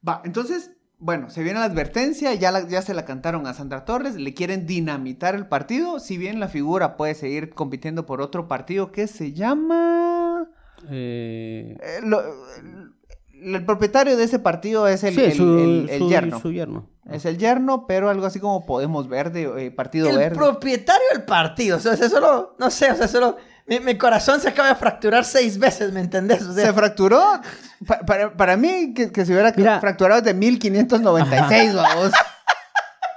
Va, 0.06 0.22
entonces, 0.24 0.72
bueno, 0.98 1.30
se 1.30 1.42
viene 1.42 1.58
la 1.60 1.66
advertencia, 1.66 2.34
ya, 2.34 2.50
la- 2.52 2.66
ya 2.68 2.82
se 2.82 2.94
la 2.94 3.04
cantaron 3.04 3.46
a 3.46 3.54
Sandra 3.54 3.84
Torres, 3.84 4.16
le 4.16 4.34
quieren 4.34 4.66
dinamitar 4.66 5.34
el 5.34 5.46
partido, 5.46 5.98
si 6.00 6.16
bien 6.18 6.40
la 6.40 6.48
figura 6.48 6.96
puede 6.96 7.14
seguir 7.14 7.50
compitiendo 7.50 8.06
por 8.06 8.20
otro 8.20 8.48
partido 8.48 8.92
que 8.92 9.06
se 9.06 9.32
llama... 9.32 10.48
Eh, 10.90 11.76
eh, 11.82 12.00
lo- 12.02 12.22
el, 12.22 13.54
el 13.54 13.64
propietario 13.64 14.16
de 14.16 14.24
ese 14.24 14.38
partido 14.38 14.86
es 14.88 15.04
el, 15.04 15.14
sí, 15.14 15.20
el- 15.22 15.32
su, 15.32 15.58
el- 15.58 15.88
el 15.90 15.98
su- 16.00 16.08
yerno. 16.08 16.40
su 16.40 16.52
yerno. 16.52 16.88
Es 17.10 17.24
el 17.24 17.38
yerno, 17.38 17.86
pero 17.86 18.08
algo 18.08 18.24
así 18.26 18.38
como 18.40 18.64
Podemos 18.64 19.08
Verde, 19.08 19.50
eh, 19.66 19.70
Partido 19.70 20.08
el 20.08 20.16
Verde. 20.16 20.36
propietario 20.36 21.06
del 21.12 21.24
partido, 21.24 21.76
o 21.78 21.80
sea, 21.80 21.96
solo, 21.96 22.54
no 22.58 22.70
sé, 22.70 22.90
o 22.92 22.94
sea, 22.94 23.08
solo, 23.08 23.36
mi, 23.70 23.80
mi 23.80 23.96
corazón 23.96 24.40
se 24.40 24.48
acaba 24.48 24.68
de 24.68 24.74
fracturar 24.74 25.24
seis 25.24 25.58
veces, 25.58 25.92
¿me 25.92 26.00
entendés? 26.00 26.42
O 26.42 26.52
sea, 26.52 26.66
Se 26.66 26.72
fracturó, 26.74 27.40
pa- 27.86 28.00
para, 28.00 28.32
para 28.34 28.56
mí, 28.58 28.92
que, 28.94 29.10
que 29.10 29.24
se 29.24 29.32
hubiera 29.32 29.52
Mira. 29.56 29.80
fracturado 29.80 30.20
desde 30.20 30.36
1596, 30.36 31.74
vamos. 31.74 32.12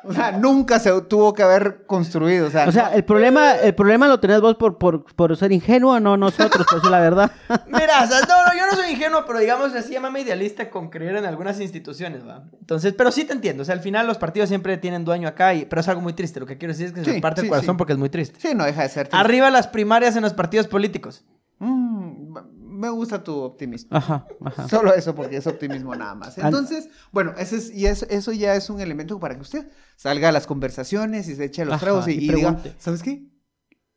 O 0.05 0.11
sea, 0.13 0.31
nunca 0.33 0.79
se 0.79 0.91
tuvo 1.03 1.33
que 1.33 1.43
haber 1.43 1.85
construido. 1.85 2.47
O 2.47 2.49
sea, 2.49 2.67
O 2.67 2.71
sea, 2.71 2.93
el 2.93 3.05
problema, 3.05 3.53
el 3.55 3.73
problema 3.73 4.07
lo 4.07 4.19
tenés 4.19 4.41
vos 4.41 4.55
por, 4.55 4.77
por, 4.77 5.05
por 5.15 5.37
ser 5.37 5.51
ingenuo, 5.51 5.99
no 5.99 6.17
nosotros, 6.17 6.65
pues 6.69 6.83
es 6.83 6.89
la 6.89 6.99
verdad. 6.99 7.31
Mira, 7.67 8.03
o 8.03 8.07
sea, 8.07 8.19
no, 8.21 8.45
no, 8.45 8.53
yo 8.59 8.67
no 8.69 8.75
soy 8.75 8.91
ingenuo, 8.91 9.23
pero 9.25 9.39
digamos 9.39 9.73
así, 9.73 9.93
llámame 9.93 10.21
idealista 10.21 10.69
con 10.69 10.89
creer 10.89 11.15
en 11.15 11.25
algunas 11.25 11.59
instituciones, 11.61 12.27
¿va? 12.27 12.43
Entonces, 12.59 12.93
pero 12.97 13.11
sí 13.11 13.23
te 13.23 13.33
entiendo, 13.33 13.61
o 13.63 13.65
sea, 13.65 13.75
al 13.75 13.81
final 13.81 14.05
los 14.07 14.17
partidos 14.17 14.49
siempre 14.49 14.77
tienen 14.77 15.05
dueño 15.05 15.27
acá, 15.27 15.53
y, 15.53 15.65
pero 15.65 15.79
es 15.81 15.87
algo 15.87 16.01
muy 16.01 16.13
triste, 16.13 16.39
lo 16.39 16.45
que 16.45 16.57
quiero 16.57 16.73
decir 16.73 16.87
es 16.87 16.91
que 16.93 16.99
se 17.03 17.05
Sí, 17.05 17.15
me 17.17 17.21
parte 17.21 17.41
sí, 17.41 17.47
el 17.47 17.51
corazón 17.51 17.75
sí. 17.75 17.77
porque 17.77 17.93
es 17.93 17.99
muy 17.99 18.09
triste. 18.09 18.39
sí, 18.39 18.53
no 18.55 18.65
deja 18.65 18.81
de 18.83 18.89
ser. 18.89 19.07
triste. 19.07 19.17
Arriba 19.17 19.49
las 19.51 19.67
primarias 19.67 20.15
en 20.15 20.23
los 20.23 20.33
partidos 20.33 20.67
políticos. 20.67 21.23
Mm, 21.59 22.35
me 22.73 22.89
gusta 22.89 23.23
tu 23.23 23.35
optimismo. 23.39 23.95
Ajá, 23.95 24.25
ajá. 24.43 24.67
Solo 24.67 24.93
eso, 24.93 25.15
porque 25.15 25.37
es 25.37 25.47
optimismo 25.47 25.95
nada 25.95 26.15
más. 26.15 26.37
Entonces, 26.37 26.89
bueno, 27.11 27.33
ese 27.37 27.57
es, 27.57 27.71
y 27.71 27.85
eso, 27.85 28.05
eso 28.09 28.31
ya 28.31 28.55
es 28.55 28.69
un 28.69 28.81
elemento 28.81 29.19
para 29.19 29.35
que 29.35 29.41
usted 29.41 29.69
salga 29.95 30.29
a 30.29 30.31
las 30.31 30.47
conversaciones 30.47 31.27
y 31.29 31.35
se 31.35 31.45
eche 31.45 31.63
los 31.65 31.75
Ajá, 31.75 31.85
tragos 31.85 32.07
y, 32.07 32.11
y 32.13 32.29
y 32.29 32.33
diga. 32.35 32.57
¿sabes 32.79 33.03
qué? 33.03 33.27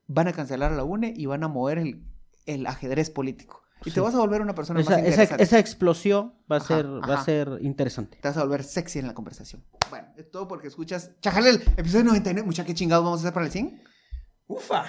Van 0.07 0.29
a 0.29 0.33
cancelar 0.33 0.73
a 0.73 0.77
la 0.77 0.85
UNE 0.85 1.13
y 1.17 1.27
van 1.27 1.43
a 1.43 1.49
mover 1.49 1.79
el, 1.79 2.05
el 2.47 2.67
ajedrez 2.67 3.11
político. 3.11 3.63
Y 3.85 3.91
te 3.91 4.01
vas 4.01 4.15
a 4.15 4.19
volver 4.19 4.41
una 4.41 4.55
persona 4.55 4.81
Esa, 4.81 4.91
más 4.93 4.99
esa, 5.01 5.11
interesante. 5.11 5.43
esa 5.45 5.59
explosión 5.59 6.35
va 6.51 6.57
a 6.57 6.59
Ajá, 6.59 6.67
ser, 6.69 6.87
va 6.87 7.15
a 7.21 7.25
ser 7.25 7.59
interesante. 7.61 8.19
Te 8.21 8.27
vas 8.29 8.37
a 8.37 8.43
volver 8.43 8.65
sexy 8.65 8.99
en 8.99 9.07
la 9.07 9.15
conversación. 9.15 9.65
Bueno, 9.91 10.09
es 10.17 10.31
todo 10.31 10.49
porque 10.49 10.69
escuchas. 10.69 11.11
Chajalel, 11.21 11.63
episodio 11.77 12.05
99. 12.05 12.47
Mucha, 12.47 12.65
¿qué 12.65 12.75
chingados 12.75 13.05
vamos 13.05 13.21
a 13.21 13.23
hacer 13.23 13.35
para 13.35 13.47
el 13.47 13.53
100? 13.53 13.83
Ufa, 14.49 14.87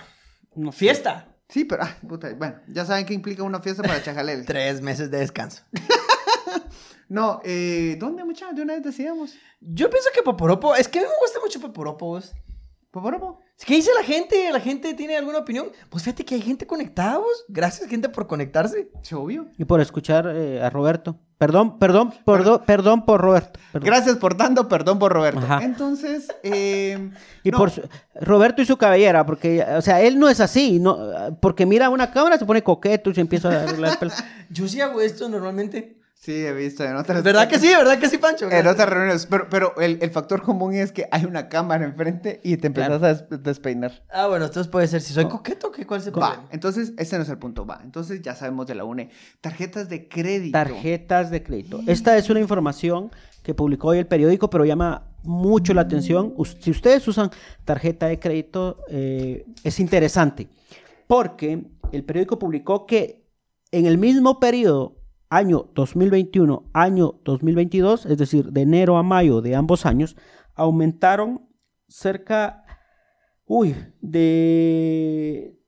fiesta. 0.71 1.36
Sí, 1.49 1.63
pero, 1.63 1.83
ah, 1.83 1.95
puta, 2.07 2.33
bueno, 2.33 2.59
ya 2.67 2.85
saben 2.85 3.05
qué 3.05 3.13
implica 3.13 3.43
una 3.43 3.61
fiesta 3.61 3.81
para 3.81 4.03
Chajalel. 4.03 4.45
Tres 4.45 4.81
meses 4.81 5.09
de 5.09 5.19
descanso. 5.19 5.63
no, 7.09 7.39
eh, 7.43 7.95
¿dónde, 7.99 8.25
mucha? 8.25 8.51
De 8.51 8.61
una 8.61 8.73
vez 8.73 8.83
decíamos. 8.83 9.33
Yo 9.61 9.89
pienso 9.89 10.09
que 10.13 10.21
Poporopo, 10.21 10.75
es 10.75 10.87
que 10.87 10.99
a 10.99 11.01
mí 11.03 11.07
me 11.07 11.19
gusta 11.21 11.39
mucho 11.39 11.61
Poporopo, 11.61 12.05
vos. 12.05 12.33
¿Qué 13.65 13.75
dice 13.75 13.89
la 13.97 14.03
gente? 14.05 14.51
¿La 14.51 14.59
gente 14.59 14.93
tiene 14.93 15.17
alguna 15.17 15.39
opinión? 15.39 15.67
Pues 15.89 16.03
fíjate 16.03 16.23
que 16.25 16.35
hay 16.35 16.41
gente 16.41 16.65
conectada, 16.67 17.17
vos. 17.17 17.45
Gracias, 17.47 17.89
gente, 17.89 18.07
por 18.09 18.27
conectarse. 18.27 18.89
Sí, 19.01 19.15
obvio. 19.15 19.47
Y 19.57 19.65
por 19.65 19.81
escuchar 19.81 20.31
eh, 20.33 20.61
a 20.61 20.69
Roberto. 20.69 21.19
Perdón, 21.37 21.77
perdón, 21.77 22.13
perdón, 22.25 22.61
perdón 22.65 23.05
por 23.05 23.21
Roberto. 23.21 23.59
perdón. 23.71 23.85
Gracias 23.85 24.17
por 24.17 24.35
tanto, 24.35 24.67
perdón 24.67 24.97
por 24.99 25.11
Roberto. 25.11 25.39
Ajá. 25.39 25.63
Entonces, 25.63 26.27
eh, 26.43 27.11
Y 27.43 27.51
no, 27.51 27.57
por 27.59 27.69
su- 27.71 27.81
Roberto 28.15 28.61
y 28.61 28.65
su 28.65 28.77
cabellera, 28.77 29.25
porque, 29.25 29.63
o 29.63 29.81
sea, 29.81 30.01
él 30.01 30.17
no 30.17 30.29
es 30.29 30.39
así, 30.39 30.79
no, 30.79 30.97
porque 31.39 31.65
mira 31.67 31.89
una 31.89 32.09
cámara, 32.11 32.37
se 32.39 32.45
pone 32.45 32.63
coqueto 32.63 33.09
y 33.11 33.15
se 33.15 33.21
empieza 33.21 33.49
a 33.49 33.63
arreglar 33.63 33.91
el 33.93 33.97
pelo. 33.99 34.11
Yo 34.49 34.67
sí 34.67 34.81
hago 34.81 34.99
esto 35.01 35.29
normalmente. 35.29 35.97
Sí, 36.27 36.45
he 36.45 36.51
visto 36.51 36.83
en 36.83 36.93
otras... 36.97 37.23
¿Verdad 37.23 37.47
que 37.47 37.57
sí? 37.57 37.67
¿Verdad 37.69 37.97
que 37.99 38.09
sí, 38.09 38.17
Pancho? 38.17 38.51
En 38.51 38.67
otras 38.67 38.89
reuniones, 38.89 39.25
pero, 39.27 39.47
pero 39.49 39.77
el, 39.79 39.97
el 40.01 40.11
factor 40.11 40.41
común 40.41 40.73
es 40.73 40.91
que 40.91 41.07
hay 41.09 41.23
una 41.23 41.47
cámara 41.47 41.85
enfrente 41.85 42.41
y 42.43 42.57
te 42.57 42.67
empezás 42.67 42.99
Claro. 42.99 43.05
a 43.05 43.13
des- 43.13 43.43
despeinar. 43.43 44.03
Ah, 44.09 44.27
bueno, 44.27 44.43
entonces 44.43 44.69
puede 44.69 44.87
ser 44.89 44.99
si 44.99 45.13
soy 45.13 45.29
coqueto, 45.29 45.71
¿qué? 45.71 45.85
¿cuál 45.85 46.01
es 46.01 46.07
el 46.07 46.11
Va, 46.13 46.31
problema? 46.31 46.49
entonces 46.51 46.91
ese 46.97 47.15
no 47.15 47.23
es 47.23 47.29
el 47.29 47.37
punto, 47.37 47.65
va. 47.65 47.79
Entonces 47.81 48.21
ya 48.21 48.35
sabemos 48.35 48.67
de 48.67 48.75
la 48.75 48.83
UNE. 48.83 49.09
Tarjetas 49.39 49.87
de 49.87 50.09
crédito. 50.09 50.51
Tarjetas 50.57 51.31
de 51.31 51.41
crédito. 51.43 51.79
Esta 51.87 52.17
es 52.17 52.29
una 52.29 52.41
información 52.41 53.09
que 53.41 53.53
publicó 53.53 53.87
hoy 53.87 53.99
el 53.99 54.07
periódico, 54.07 54.49
pero 54.49 54.65
llama 54.65 55.07
mucho 55.23 55.73
la 55.73 55.83
atención. 55.83 56.33
Si 56.59 56.71
ustedes 56.71 57.07
usan 57.07 57.31
tarjeta 57.63 58.07
de 58.07 58.19
crédito, 58.19 58.83
eh, 58.89 59.45
es 59.63 59.79
interesante. 59.79 60.49
porque 61.07 61.63
el 61.93 62.03
periódico 62.03 62.37
publicó 62.37 62.85
que 62.85 63.23
en 63.71 63.85
el 63.85 63.97
mismo 63.97 64.41
periodo, 64.41 64.97
año 65.29 65.69
2021, 65.75 66.69
año 66.73 67.19
2022, 67.23 68.05
es 68.05 68.17
decir, 68.17 68.51
de 68.51 68.61
enero 68.61 68.97
a 68.97 69.03
mayo 69.03 69.41
de 69.41 69.55
ambos 69.55 69.85
años, 69.85 70.15
aumentaron 70.55 71.47
cerca, 71.87 72.63
uy, 73.45 73.75
de... 74.01 75.59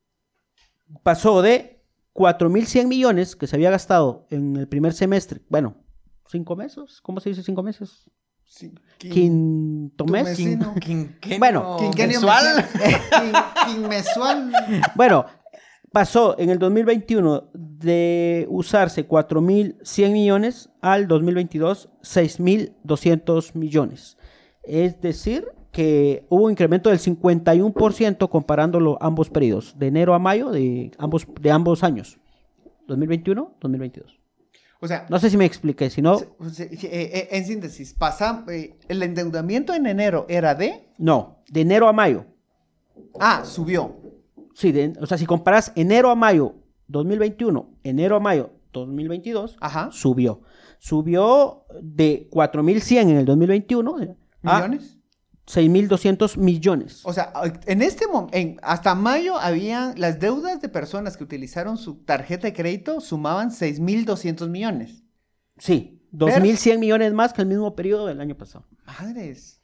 pasó 1.02 1.42
de 1.42 1.84
4.100 2.14 2.86
millones 2.88 3.36
que 3.36 3.46
se 3.46 3.56
había 3.56 3.70
gastado 3.70 4.26
en 4.30 4.56
el 4.56 4.68
primer 4.68 4.92
semestre, 4.92 5.42
bueno, 5.48 5.76
cinco 6.28 6.56
meses, 6.56 7.00
¿cómo 7.02 7.20
se 7.20 7.30
dice 7.30 7.42
cinco 7.42 7.62
meses? 7.62 8.10
Sí, 8.44 8.72
quin- 8.98 9.10
Quinto 9.12 10.04
mes. 10.06 10.36
Quinquenio 10.36 11.38
Bueno, 11.38 11.76
Quinquenio 11.78 12.20
mensual. 12.20 12.66
Quin-. 13.66 14.82
Bueno, 14.96 15.24
pasó 15.92 16.38
en 16.38 16.50
el 16.50 16.58
2021 16.58 17.50
de 17.52 18.46
usarse 18.48 19.08
4.100 19.08 20.12
millones 20.12 20.70
al 20.80 21.08
2022 21.08 21.88
6.200 22.02 23.54
millones. 23.54 24.16
Es 24.62 25.00
decir, 25.00 25.46
que 25.72 26.26
hubo 26.28 26.44
un 26.44 26.52
incremento 26.52 26.90
del 26.90 26.98
51% 26.98 28.28
comparándolo 28.28 28.98
ambos 29.00 29.30
periodos, 29.30 29.78
de 29.78 29.86
enero 29.86 30.14
a 30.14 30.18
mayo 30.18 30.50
de 30.50 30.90
ambos, 30.98 31.26
de 31.40 31.50
ambos 31.50 31.84
años, 31.84 32.18
2021-2022. 32.88 34.20
O 34.82 34.88
sea, 34.88 35.06
No 35.10 35.18
sé 35.18 35.28
si 35.28 35.36
me 35.36 35.44
expliqué, 35.44 35.90
si 35.90 36.00
no, 36.00 36.18
eh, 36.18 36.68
eh, 36.70 37.28
en 37.32 37.44
síntesis, 37.44 37.92
pasa, 37.92 38.44
eh, 38.48 38.78
el 38.88 39.02
endeudamiento 39.02 39.74
en 39.74 39.86
enero 39.86 40.24
era 40.28 40.54
de... 40.54 40.88
no, 40.96 41.42
de 41.50 41.60
enero 41.60 41.86
a 41.86 41.92
mayo. 41.92 42.24
Ah, 43.18 43.42
subió. 43.44 43.99
Sí, 44.60 44.72
de- 44.72 44.92
o 45.00 45.06
sea, 45.06 45.16
si 45.16 45.24
comparas 45.24 45.72
enero 45.74 46.10
a 46.10 46.14
mayo 46.14 46.54
2021, 46.88 47.78
enero 47.82 48.16
a 48.16 48.20
mayo 48.20 48.50
2022, 48.74 49.56
Ajá. 49.58 49.88
subió. 49.90 50.42
Subió 50.78 51.64
de 51.80 52.28
4.100 52.30 53.08
en 53.08 53.16
el 53.16 53.24
2021 53.24 53.96
a 54.42 54.56
¿Millones? 54.58 54.98
6.200 55.46 56.36
millones. 56.36 57.00
O 57.04 57.12
sea, 57.14 57.32
en 57.66 57.80
este 57.80 58.06
momento, 58.06 58.60
hasta 58.62 58.94
mayo 58.94 59.36
habían 59.38 59.98
las 59.98 60.20
deudas 60.20 60.60
de 60.60 60.68
personas 60.68 61.16
que 61.16 61.24
utilizaron 61.24 61.78
su 61.78 61.96
tarjeta 62.04 62.46
de 62.46 62.52
crédito 62.52 63.00
sumaban 63.00 63.50
6.200 63.50 64.48
millones. 64.50 65.02
Sí, 65.56 66.02
2.100 66.12 66.78
millones 66.78 67.12
más 67.14 67.32
que 67.32 67.40
el 67.42 67.48
mismo 67.48 67.74
periodo 67.74 68.06
del 68.06 68.20
año 68.20 68.36
pasado. 68.36 68.66
Madres. 68.86 69.59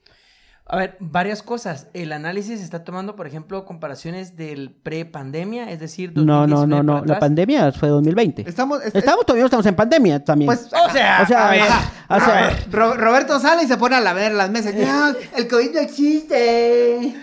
A 0.69 0.77
ver, 0.77 0.97
varias 0.99 1.45
cosas. 1.45 1.87
El 1.95 2.11
análisis 2.13 2.61
está 2.61 2.83
tomando, 2.83 3.15
por 3.15 3.29
ejemplo, 3.29 3.65
comparaciones 3.65 4.37
del 4.37 4.71
pre-pandemia, 4.73 5.71
es 5.71 5.79
decir, 5.79 6.11
No, 6.17 6.47
no, 6.47 6.57
2019 6.57 6.83
no, 6.83 7.01
no. 7.01 7.05
La 7.05 7.19
pandemia 7.21 7.71
fue 7.71 7.89
2020. 7.89 8.43
Estamos, 8.49 8.83
es- 8.83 8.93
Estamos 8.95 9.25
todavía 9.25 9.45
estamos 9.45 9.65
en 9.67 9.77
pandemia 9.77 10.25
también. 10.25 10.47
Pues, 10.47 10.67
O 10.73 10.91
sea, 10.91 11.21
o 11.23 11.27
sea, 11.27 11.49
a 11.49 11.51
ver, 11.53 11.63
o 11.63 12.21
sea, 12.21 12.59
Ro- 12.73 12.95
Roberto 12.95 13.39
sale 13.39 13.63
y 13.63 13.67
se 13.69 13.77
pone 13.77 13.95
a 13.95 14.01
la 14.01 14.13
ver 14.13 14.33
las 14.33 14.51
mesas. 14.51 14.75
No, 14.75 15.15
el 15.37 15.47
COVID 15.47 15.73
no 15.73 15.81
existe. 15.81 17.15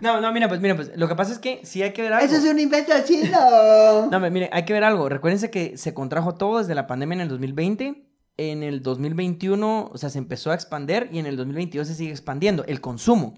No, 0.00 0.20
no, 0.20 0.30
mira, 0.32 0.46
pues, 0.48 0.60
mira, 0.60 0.76
pues, 0.76 0.92
lo 0.96 1.08
que 1.08 1.16
pasa 1.16 1.32
es 1.32 1.38
que 1.38 1.60
sí 1.64 1.82
hay 1.82 1.92
que 1.92 2.02
ver 2.02 2.12
algo. 2.12 2.24
Eso 2.26 2.36
es 2.36 2.44
un 2.44 2.58
invento 2.60 2.92
chino. 3.04 4.06
No, 4.10 4.20
mire, 4.30 4.48
hay 4.52 4.64
que 4.64 4.72
ver 4.72 4.84
algo. 4.84 5.08
Recuérdense 5.08 5.50
que 5.50 5.76
se 5.76 5.92
contrajo 5.94 6.34
todo 6.34 6.58
desde 6.58 6.74
la 6.74 6.86
pandemia 6.86 7.14
en 7.16 7.20
el 7.22 7.28
2020. 7.28 8.02
En 8.38 8.62
el 8.62 8.82
2021, 8.82 9.90
o 9.92 9.98
sea, 9.98 10.10
se 10.10 10.18
empezó 10.18 10.50
a 10.50 10.54
expandir 10.54 11.08
y 11.12 11.18
en 11.18 11.26
el 11.26 11.36
2022 11.36 11.86
se 11.88 11.94
sigue 11.94 12.10
expandiendo 12.10 12.64
el 12.64 12.80
consumo. 12.80 13.34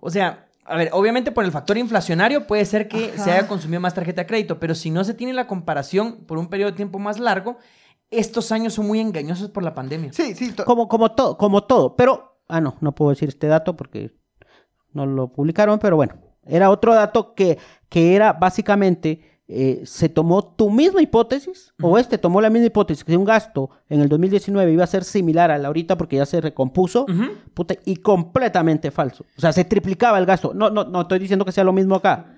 O 0.00 0.10
sea, 0.10 0.46
a 0.64 0.76
ver, 0.76 0.90
obviamente 0.92 1.32
por 1.32 1.44
el 1.44 1.52
factor 1.52 1.78
inflacionario 1.78 2.46
puede 2.46 2.64
ser 2.64 2.86
que 2.88 3.12
Ajá. 3.14 3.24
se 3.24 3.30
haya 3.32 3.48
consumido 3.48 3.80
más 3.80 3.94
tarjeta 3.94 4.22
de 4.22 4.26
crédito, 4.26 4.60
pero 4.60 4.74
si 4.74 4.90
no 4.90 5.04
se 5.04 5.14
tiene 5.14 5.32
la 5.32 5.46
comparación 5.46 6.24
por 6.26 6.38
un 6.38 6.48
periodo 6.48 6.70
de 6.70 6.76
tiempo 6.76 6.98
más 6.98 7.18
largo, 7.18 7.56
estos 8.10 8.52
años 8.52 8.74
son 8.74 8.86
muy 8.86 9.00
engañosos 9.00 9.50
por 9.50 9.62
la 9.62 9.74
pandemia. 9.74 10.12
Sí, 10.12 10.34
sí. 10.34 10.52
to- 10.52 10.64
como, 10.64 10.86
como 10.88 11.12
todo, 11.12 11.38
como 11.38 11.64
todo. 11.64 11.96
Pero, 11.96 12.40
ah, 12.48 12.60
no, 12.60 12.76
no 12.80 12.94
puedo 12.94 13.10
decir 13.10 13.28
este 13.28 13.46
dato 13.46 13.76
porque 13.76 14.12
no 14.92 15.06
lo 15.06 15.32
publicaron, 15.32 15.78
pero 15.78 15.96
bueno, 15.96 16.14
era 16.44 16.70
otro 16.70 16.94
dato 16.94 17.34
que, 17.34 17.58
que 17.88 18.14
era 18.16 18.32
básicamente, 18.32 19.39
eh, 19.52 19.82
se 19.84 20.08
tomó 20.08 20.44
tu 20.54 20.70
misma 20.70 21.02
hipótesis, 21.02 21.72
o 21.82 21.98
este 21.98 22.18
tomó 22.18 22.40
la 22.40 22.50
misma 22.50 22.66
hipótesis, 22.68 23.02
que 23.02 23.16
un 23.16 23.24
gasto 23.24 23.68
en 23.88 24.00
el 24.00 24.08
2019 24.08 24.70
iba 24.72 24.84
a 24.84 24.86
ser 24.86 25.02
similar 25.02 25.50
a 25.50 25.58
la 25.58 25.66
ahorita 25.66 25.96
porque 25.98 26.16
ya 26.16 26.24
se 26.26 26.40
recompuso, 26.40 27.04
puta, 27.52 27.74
y 27.84 27.96
completamente 27.96 28.90
falso. 28.92 29.24
O 29.36 29.40
sea, 29.40 29.52
se 29.52 29.64
triplicaba 29.64 30.18
el 30.18 30.26
gasto. 30.26 30.52
No, 30.54 30.70
no, 30.70 30.84
no 30.84 31.00
estoy 31.00 31.18
diciendo 31.18 31.44
que 31.44 31.50
sea 31.52 31.64
lo 31.64 31.72
mismo 31.72 31.96
acá. 31.96 32.36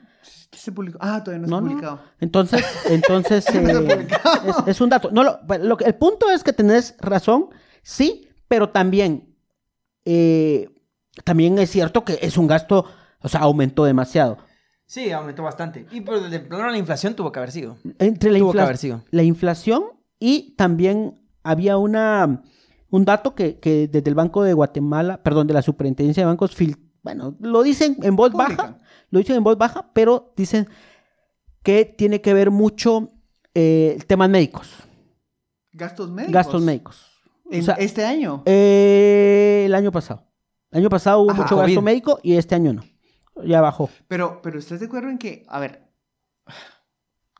¿Qué 0.50 0.58
se 0.58 0.72
publicó? 0.72 0.98
Ah, 1.02 1.22
todavía 1.22 1.46
no, 1.46 1.60
No, 1.60 1.66
se 1.68 1.74
publicado. 1.74 2.00
Entonces, 2.20 2.64
entonces 2.88 3.46
ha 3.48 3.60
eh, 3.60 4.08
es, 4.46 4.56
es 4.68 4.80
un 4.80 4.88
dato. 4.88 5.10
No, 5.10 5.22
lo- 5.22 5.38
lo 5.58 5.78
el 5.80 5.94
punto 5.96 6.30
es 6.30 6.42
que 6.42 6.52
tenés 6.54 6.94
razón, 6.98 7.48
sí, 7.82 8.28
pero 8.48 8.70
también, 8.70 9.34
eh, 10.04 10.68
también 11.24 11.58
es 11.58 11.70
cierto 11.70 12.04
que 12.04 12.18
es 12.22 12.36
un 12.38 12.46
gasto, 12.46 12.86
o 13.20 13.28
sea, 13.28 13.40
aumentó 13.40 13.84
demasiado. 13.84 14.38
Sí, 14.92 15.10
aumentó 15.10 15.42
bastante. 15.42 15.86
Y 15.90 16.02
por 16.02 16.20
de 16.28 16.38
plano 16.40 16.68
la 16.70 16.76
inflación 16.76 17.14
tuvo 17.14 17.32
que 17.32 17.38
haber 17.38 17.50
sido. 17.50 17.78
Entre 17.98 18.30
la, 18.30 18.38
Tuvo 18.38 18.52
que 18.52 18.58
infla- 18.58 18.62
haber 18.64 18.76
sido. 18.76 19.02
la 19.10 19.22
inflación 19.22 19.84
y 20.18 20.54
también 20.56 21.18
había 21.42 21.78
una, 21.78 22.42
un 22.90 23.04
dato 23.06 23.34
que, 23.34 23.58
que 23.58 23.88
desde 23.88 24.10
el 24.10 24.14
Banco 24.14 24.42
de 24.42 24.52
Guatemala, 24.52 25.22
perdón, 25.22 25.46
de 25.46 25.54
la 25.54 25.62
Superintendencia 25.62 26.22
de 26.22 26.26
Bancos, 26.26 26.54
fil- 26.54 26.76
bueno, 27.02 27.34
lo 27.40 27.62
dicen 27.62 27.96
en 28.02 28.16
voz 28.16 28.32
baja, 28.32 28.80
lo 29.08 29.18
dicen 29.18 29.36
en 29.36 29.44
voz 29.44 29.56
baja, 29.56 29.90
pero 29.94 30.34
dicen 30.36 30.68
que 31.62 31.86
tiene 31.86 32.20
que 32.20 32.34
ver 32.34 32.50
mucho 32.50 33.08
eh, 33.54 33.98
temas 34.06 34.28
médicos, 34.28 34.74
Gastos 35.72 36.10
médicos. 36.10 36.34
gastos 36.34 36.60
médicos. 36.62 37.06
En 37.50 37.62
O 37.62 37.64
sea, 37.64 37.74
este 37.76 38.04
año. 38.04 38.42
eh, 38.44 39.62
el 39.64 39.74
año 39.74 39.90
pasado. 39.90 40.26
El 40.70 40.80
año 40.80 40.90
pasado 40.90 41.20
hubo 41.20 41.30
Ajá, 41.30 41.42
mucho 41.44 41.54
COVID. 41.56 41.66
gasto 41.68 41.80
médico 41.82 42.20
y 42.22 42.34
este 42.36 42.54
año 42.54 42.74
no. 42.74 42.82
Ya 43.44 43.60
bajó. 43.60 43.90
Pero, 44.08 44.40
pero 44.42 44.58
¿estás 44.58 44.80
de 44.80 44.86
acuerdo 44.86 45.08
en 45.08 45.18
que, 45.18 45.44
a 45.48 45.58
ver, 45.58 45.88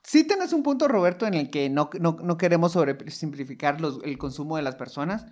sí 0.03 0.25
tenés 0.25 0.53
un 0.53 0.63
punto, 0.63 0.89
Roberto, 0.89 1.27
en 1.27 1.35
el 1.35 1.51
que 1.51 1.69
no, 1.71 1.91
no, 2.01 2.17
no 2.23 2.37
queremos 2.37 2.73
sobresimplificar 2.73 3.81
los, 3.81 4.01
el 4.05 4.19
consumo 4.19 4.57
de 4.57 4.63
las 4.63 4.77
personas, 4.77 5.27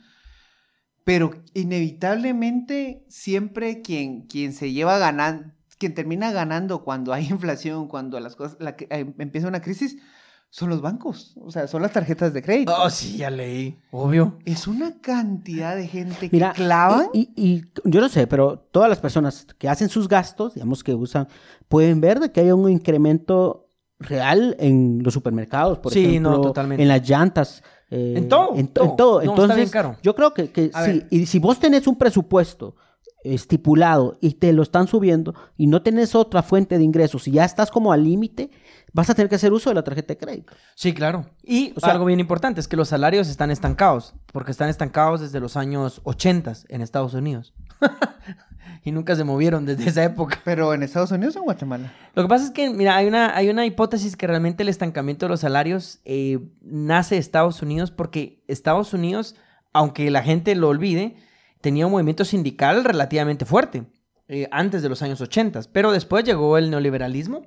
pero 1.05 1.31
inevitablemente 1.55 3.05
siempre 3.09 3.83
quien, 3.83 4.27
quien 4.27 4.53
se 4.53 4.73
lleva 4.73 4.99
ganando, 4.99 5.53
quien 5.79 5.95
termina 5.95 6.31
ganando 6.31 6.85
cuando 6.85 7.13
hay 7.13 7.27
inflación, 7.31 7.89
cuando 7.89 8.21
las 8.21 8.37
cosas, 8.37 8.57
la 8.61 8.77
eh, 8.79 9.15
empieza 9.19 9.49
una 9.49 9.63
crisis, 9.63 9.97
son 10.53 10.69
los 10.69 10.81
bancos, 10.83 11.35
o 11.41 11.51
sea, 11.53 11.69
son 11.69 11.81
las 11.83 11.93
tarjetas 11.93 12.33
de 12.35 12.43
crédito. 12.43 12.75
Oh, 12.77 12.91
sí, 12.91 13.17
ya 13.19 13.31
leí. 13.31 13.79
Obvio. 13.93 14.37
Es 14.45 14.67
una 14.67 15.01
cantidad 15.01 15.77
de 15.77 15.87
gente 15.87 16.29
que 16.29 16.37
Mira, 16.37 16.53
clavan. 16.53 17.07
Y, 17.13 17.31
y- 17.37 17.51
y 17.59 17.65
yo 17.85 18.01
no 18.01 18.09
sé, 18.09 18.27
pero 18.27 18.59
todas 18.73 18.89
las 18.89 18.99
personas 18.99 19.47
que 19.59 19.69
hacen 19.69 19.89
sus 19.89 20.09
gastos, 20.09 20.55
digamos 20.55 20.83
que 20.83 20.93
usan, 20.95 21.29
pueden 21.69 22.01
ver 22.01 22.19
de 22.19 22.33
que 22.33 22.41
hay 22.41 22.51
un 22.51 22.69
incremento 22.69 23.69
real 24.01 24.57
en 24.59 25.03
los 25.05 25.15
supermercados, 25.15 25.79
por 25.79 25.93
Sí, 25.93 26.05
ejemplo, 26.05 26.31
no, 26.33 26.41
totalmente. 26.41 26.83
en 26.83 26.89
las 26.89 27.09
llantas. 27.09 27.63
eh, 27.91 28.15
En 28.17 28.29
todo, 28.29 28.57
En, 28.57 28.69
todo. 28.69 28.85
en 28.91 28.97
todo. 28.97 29.23
No, 29.23 29.43
está 29.43 29.55
bien 29.55 29.69
caro. 29.69 29.97
yo 30.03 30.15
creo 30.15 30.35
que, 30.35 30.51
que 30.51 30.65
sí. 30.75 30.81
ver. 30.93 31.07
Y 31.11 31.27
si 31.27 31.39
vos 31.39 31.61
tenés 31.61 31.87
un 31.87 31.97
presupuesto 31.97 32.75
estipulado 33.25 34.17
y 34.21 34.35
te 34.35 34.53
lo 34.53 34.63
están 34.63 34.87
subiendo 34.87 35.35
y 35.57 35.67
no 35.67 35.83
tenés 35.83 36.15
otra 36.15 36.43
fuente 36.43 36.79
de 36.79 36.85
ingresos 36.85 37.29
y 37.29 37.33
ya 37.33 37.45
estás 37.45 37.71
como 37.71 37.93
al 37.93 38.05
límite, 38.05 38.51
vas 38.93 39.11
a 39.11 39.15
tener 39.15 39.29
que 39.29 39.35
hacer 39.37 39.53
uso 39.53 39.71
de 39.71 39.75
la 39.75 39.85
tarjeta 39.85 40.15
de 40.15 40.19
crédito. 40.19 40.53
Sí, 40.75 40.93
claro. 40.95 41.27
Y 41.43 41.73
O 41.77 41.81
sea- 41.81 41.91
algo 41.93 42.05
bien 42.07 42.21
importante 42.21 42.61
es 42.61 42.69
que 42.69 42.77
los 42.77 42.89
salarios 42.89 43.29
están 43.29 43.51
estancados, 43.51 44.15
porque 44.33 44.51
están 44.53 44.69
estancados 44.69 45.21
desde 45.21 45.41
los 45.41 45.57
años 45.57 46.01
80 46.05 46.53
en 46.69 46.81
Estados 46.83 47.15
Unidos. 47.15 47.53
y 48.85 48.93
nunca 48.93 49.15
se 49.17 49.25
movieron 49.25 49.67
desde 49.67 49.89
esa 49.89 50.05
época. 50.05 50.41
Pero 50.45 50.73
en 50.75 50.83
Estados 50.83 51.11
Unidos 51.11 51.37
o 51.37 51.41
en 51.41 51.45
Guatemala. 51.45 51.93
Lo 52.15 52.23
que 52.23 52.29
pasa 52.29 52.45
es 52.47 52.51
que, 52.51 52.71
mira, 52.71 52.97
hay 52.97 53.07
una, 53.07 53.37
hay 53.37 53.49
una 53.51 53.67
hipótesis 53.67 54.17
que 54.17 54.27
realmente 54.27 54.63
el 54.63 54.69
estancamiento 54.69 55.27
de 55.27 55.31
los 55.31 55.41
salarios 55.41 56.01
eh, 56.05 56.39
nace 56.63 57.17
de 57.17 57.21
Estados 57.21 57.63
Unidos 57.63 57.91
porque 57.91 58.43
Estados 58.49 58.95
Unidos, 58.95 59.37
aunque 59.73 60.11
la 60.11 60.23
gente 60.23 60.55
lo 60.55 60.69
olvide, 60.69 61.17
tenía 61.61 61.87
un 61.87 61.93
movimiento 61.93 62.25
sindical 62.25 62.85
relativamente 62.85 63.45
fuerte 63.45 63.85
eh, 64.29 64.49
antes 64.51 64.83
de 64.83 64.89
los 64.89 65.03
años 65.03 65.21
80, 65.21 65.61
pero 65.73 65.93
después 65.93 66.25
llegó 66.25 66.59
el 66.59 66.71
neoliberalismo 66.71 67.47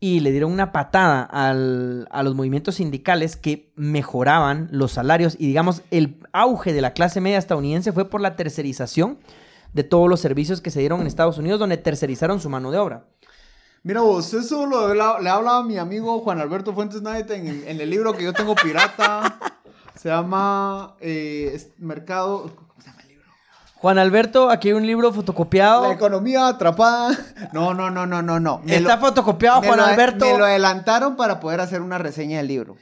y 0.00 0.20
le 0.20 0.30
dieron 0.30 0.50
una 0.50 0.72
patada 0.72 1.22
a 1.22 1.52
los 2.22 2.34
movimientos 2.34 2.76
sindicales 2.76 3.36
que 3.36 3.70
mejoraban 3.76 4.68
los 4.72 4.92
salarios 4.92 5.36
y 5.38 5.46
digamos 5.46 5.82
el 5.90 6.20
auge 6.32 6.72
de 6.72 6.80
la 6.80 6.94
clase 6.94 7.20
media 7.20 7.36
estadounidense 7.36 7.92
fue 7.92 8.08
por 8.08 8.22
la 8.22 8.34
tercerización 8.34 9.18
de 9.74 9.84
todos 9.84 10.08
los 10.08 10.20
servicios 10.20 10.62
que 10.62 10.70
se 10.70 10.80
dieron 10.80 11.02
en 11.02 11.06
Estados 11.06 11.36
Unidos 11.36 11.60
donde 11.60 11.76
tercerizaron 11.76 12.40
su 12.40 12.48
mano 12.48 12.70
de 12.70 12.78
obra. 12.78 13.04
Mira 13.82 14.02
vos, 14.02 14.34
eso 14.34 14.66
lo, 14.66 14.92
le 14.92 15.30
hablaba 15.30 15.62
mi 15.62 15.78
amigo 15.78 16.20
Juan 16.20 16.38
Alberto 16.38 16.74
Fuentes 16.74 17.00
Knight 17.00 17.30
en, 17.30 17.80
el 17.80 17.90
libro 17.90 18.12
que 18.14 18.24
yo 18.24 18.32
tengo 18.32 18.54
pirata. 18.54 19.38
Se 19.94 20.08
llama 20.08 20.96
eh, 21.00 21.72
Mercado... 21.78 22.54
¿Cómo 22.54 22.80
se 22.80 22.88
llama 22.88 23.02
el 23.02 23.08
libro? 23.08 23.26
Juan 23.80 23.98
Alberto, 23.98 24.50
aquí 24.50 24.68
hay 24.68 24.74
un 24.74 24.86
libro 24.86 25.12
fotocopiado. 25.12 25.88
La 25.88 25.94
economía 25.94 26.48
atrapada. 26.48 27.16
No, 27.52 27.72
no, 27.74 27.90
no, 27.90 28.06
no, 28.06 28.20
no, 28.22 28.38
no. 28.38 28.60
Me 28.64 28.76
Está 28.76 28.96
lo- 28.96 29.00
fotocopiado 29.00 29.62
me 29.62 29.66
Juan 29.68 29.78
lo- 29.80 29.86
Alberto. 29.86 30.26
Me 30.26 30.38
lo 30.38 30.44
adelantaron 30.44 31.16
para 31.16 31.40
poder 31.40 31.60
hacer 31.60 31.80
una 31.80 31.96
reseña 31.98 32.38
del 32.38 32.48
libro. 32.48 32.76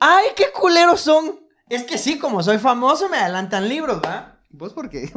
¡Ay, 0.00 0.26
qué 0.36 0.46
culeros 0.52 1.00
son! 1.00 1.40
Es 1.68 1.84
que 1.84 1.98
sí, 1.98 2.18
como 2.18 2.42
soy 2.42 2.58
famoso, 2.58 3.08
me 3.08 3.16
adelantan 3.16 3.68
libros, 3.68 4.00
¿va? 4.04 4.40
¿Vos 4.50 4.72
por 4.72 4.88
qué? 4.90 5.10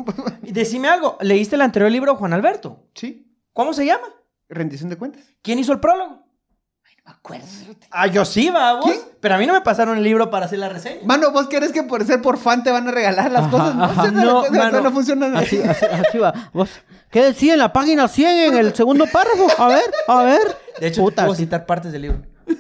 Y 0.44 0.52
decime 0.52 0.88
algo, 0.88 1.18
¿leíste 1.22 1.56
el 1.56 1.62
anterior 1.62 1.92
libro, 1.92 2.16
Juan 2.16 2.34
Alberto? 2.34 2.86
sí. 2.94 3.24
¿Cómo 3.54 3.74
se 3.74 3.88
llama? 3.88 4.06
Rendición 4.50 4.88
de 4.92 4.98
cuentas. 4.98 5.24
¿Quién 5.42 5.58
hizo 5.58 5.74
el 5.74 5.80
prólogo? 5.80 6.27
Acuerdo. 7.10 7.46
Ah, 7.90 8.08
yo 8.08 8.26
sí, 8.26 8.50
va, 8.50 8.74
vos. 8.74 8.84
¿Quién? 8.86 9.00
Pero 9.22 9.36
a 9.36 9.38
mí 9.38 9.48
no 9.48 9.54
me 9.54 9.62
pasaron 9.62 9.98
el 9.98 10.04
libro 10.04 10.30
para 10.30 10.46
hacer 10.46 10.60
la 10.60 10.68
reseña. 10.68 11.00
Mano, 11.06 11.32
¿vos 11.32 11.48
querés 11.48 11.72
que 11.72 11.82
por 11.84 12.06
ser 12.06 12.22
por 12.22 12.38
fan 12.38 12.64
te 12.64 12.70
van 12.72 12.86
a 12.88 12.92
regalar 12.92 13.32
las 13.32 13.44
Ajá, 13.44 13.50
cosas? 13.52 13.76
No, 13.76 13.84
ajá. 13.86 14.12
No, 14.12 14.22
No, 14.24 14.44
eso 14.46 14.52
no 14.54 14.60
mano. 14.60 14.92
funciona 14.92 15.40
Así, 15.40 15.62
así. 15.62 15.86
así, 15.86 16.02
así 16.08 16.18
va. 16.18 16.34
Vos, 16.54 16.70
¿Qué 17.10 17.24
decía 17.24 17.54
en 17.54 17.60
la 17.60 17.72
página 17.72 18.10
100 18.10 18.54
en 18.54 18.58
el 18.58 18.76
segundo 18.76 19.06
párrafo? 19.08 19.48
A 19.58 19.70
ver, 19.70 19.84
a 20.10 20.24
ver. 20.24 20.58
De 20.82 20.88
hecho, 20.88 21.02
Puta, 21.02 21.24
puedo 21.24 21.36
citar 21.38 21.66
partes 21.66 21.92
del 21.94 22.02
libro. 22.04 22.22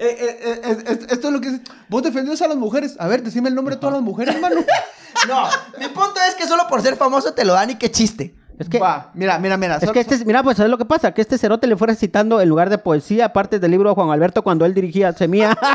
Eh, 0.00 0.16
eh, 0.20 0.60
eh, 0.64 0.98
esto 1.10 1.26
es 1.26 1.32
lo 1.34 1.40
que 1.40 1.48
es. 1.48 1.60
Vos 1.88 2.04
defendés 2.04 2.40
a 2.40 2.46
las 2.46 2.56
mujeres. 2.56 2.94
A 3.00 3.08
ver, 3.08 3.20
decime 3.20 3.48
el 3.48 3.56
nombre 3.56 3.74
de 3.74 3.80
todas 3.80 3.94
las 3.94 4.02
mujeres, 4.02 4.36
hermano. 4.36 4.60
No, 5.26 5.48
mi 5.80 5.88
punto 5.88 6.20
es 6.28 6.36
que 6.36 6.46
solo 6.46 6.68
por 6.68 6.80
ser 6.80 6.94
famoso 6.94 7.34
te 7.34 7.44
lo 7.44 7.54
dan 7.54 7.70
y 7.70 7.74
qué 7.74 7.90
chiste. 7.90 8.36
Es 8.58 8.68
que, 8.68 8.78
Va, 8.80 9.10
mira, 9.14 9.38
mira, 9.38 9.56
mira. 9.56 9.74
es 9.76 9.80
solo- 9.80 9.92
que 9.92 10.00
este, 10.00 10.24
mira, 10.24 10.42
pues, 10.42 10.56
¿sabes 10.56 10.70
lo 10.70 10.78
que 10.78 10.84
pasa? 10.84 11.12
Que 11.14 11.20
este 11.22 11.38
cerote 11.38 11.66
le 11.68 11.76
fuera 11.76 11.94
citando 11.94 12.40
en 12.40 12.48
lugar 12.48 12.70
de 12.70 12.78
poesía 12.78 13.32
partes 13.32 13.60
del 13.60 13.70
libro 13.70 13.88
de 13.90 13.94
Juan 13.94 14.10
Alberto 14.10 14.42
cuando 14.42 14.64
él 14.66 14.74
dirigía 14.74 15.12
Semilla. 15.12 15.56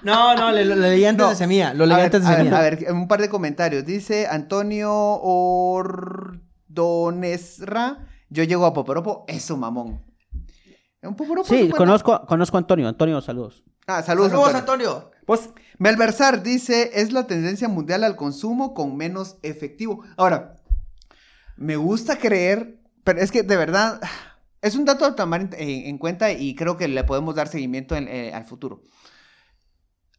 No, 0.00 0.36
no, 0.36 0.52
le- 0.52 0.64
lo, 0.64 0.76
le 0.76 0.90
leí 0.90 1.04
antes 1.04 1.24
No. 1.24 1.30
de 1.30 1.36
Semilla. 1.36 1.74
Lo 1.74 1.84
leí 1.84 1.94
a 1.94 1.96
ver, 1.96 2.04
antes 2.06 2.22
de 2.22 2.26
a 2.28 2.30
ver, 2.30 2.38
Semilla. 2.38 2.58
a 2.58 2.62
ver, 2.62 2.86
un 2.92 3.08
par 3.08 3.20
de 3.20 3.28
comentarios. 3.28 3.84
Dice 3.84 4.28
Antonio 4.28 4.92
Ordonesra. 6.72 8.06
Yo 8.30 8.44
llego 8.44 8.64
a 8.64 8.72
Poporopo. 8.72 9.24
Eso, 9.26 9.56
mamón. 9.56 10.00
Un 11.02 11.16
Poporopo. 11.16 11.48
Sí, 11.48 11.62
es 11.68 11.74
conozco, 11.74 12.24
conozco 12.26 12.56
a 12.56 12.60
Antonio. 12.60 12.86
Antonio, 12.88 13.20
saludos. 13.20 13.64
Ah, 13.86 14.02
saludos, 14.02 14.30
Saludos, 14.30 14.54
Antonio. 14.54 14.88
Antonio. 14.90 15.10
Pues, 15.26 15.50
Melversar 15.78 16.42
dice, 16.42 16.90
es 16.94 17.12
la 17.12 17.26
tendencia 17.26 17.68
mundial 17.68 18.04
al 18.04 18.16
consumo 18.16 18.74
con 18.74 18.96
menos 18.96 19.36
efectivo. 19.42 20.04
Ahora, 20.16 20.54
me 21.58 21.76
gusta 21.76 22.16
creer, 22.18 22.78
pero 23.04 23.20
es 23.20 23.30
que 23.30 23.42
de 23.42 23.56
verdad, 23.56 24.00
es 24.62 24.74
un 24.76 24.84
dato 24.84 25.04
a 25.04 25.14
tomar 25.16 25.40
en, 25.42 25.50
en- 25.58 25.86
en 25.86 25.98
cuenta 25.98 26.32
y 26.32 26.54
creo 26.54 26.76
que 26.76 26.88
le 26.88 27.04
podemos 27.04 27.34
dar 27.34 27.48
seguimiento 27.48 27.94
en- 27.96 28.08
eh, 28.08 28.32
al 28.34 28.44
futuro. 28.44 28.82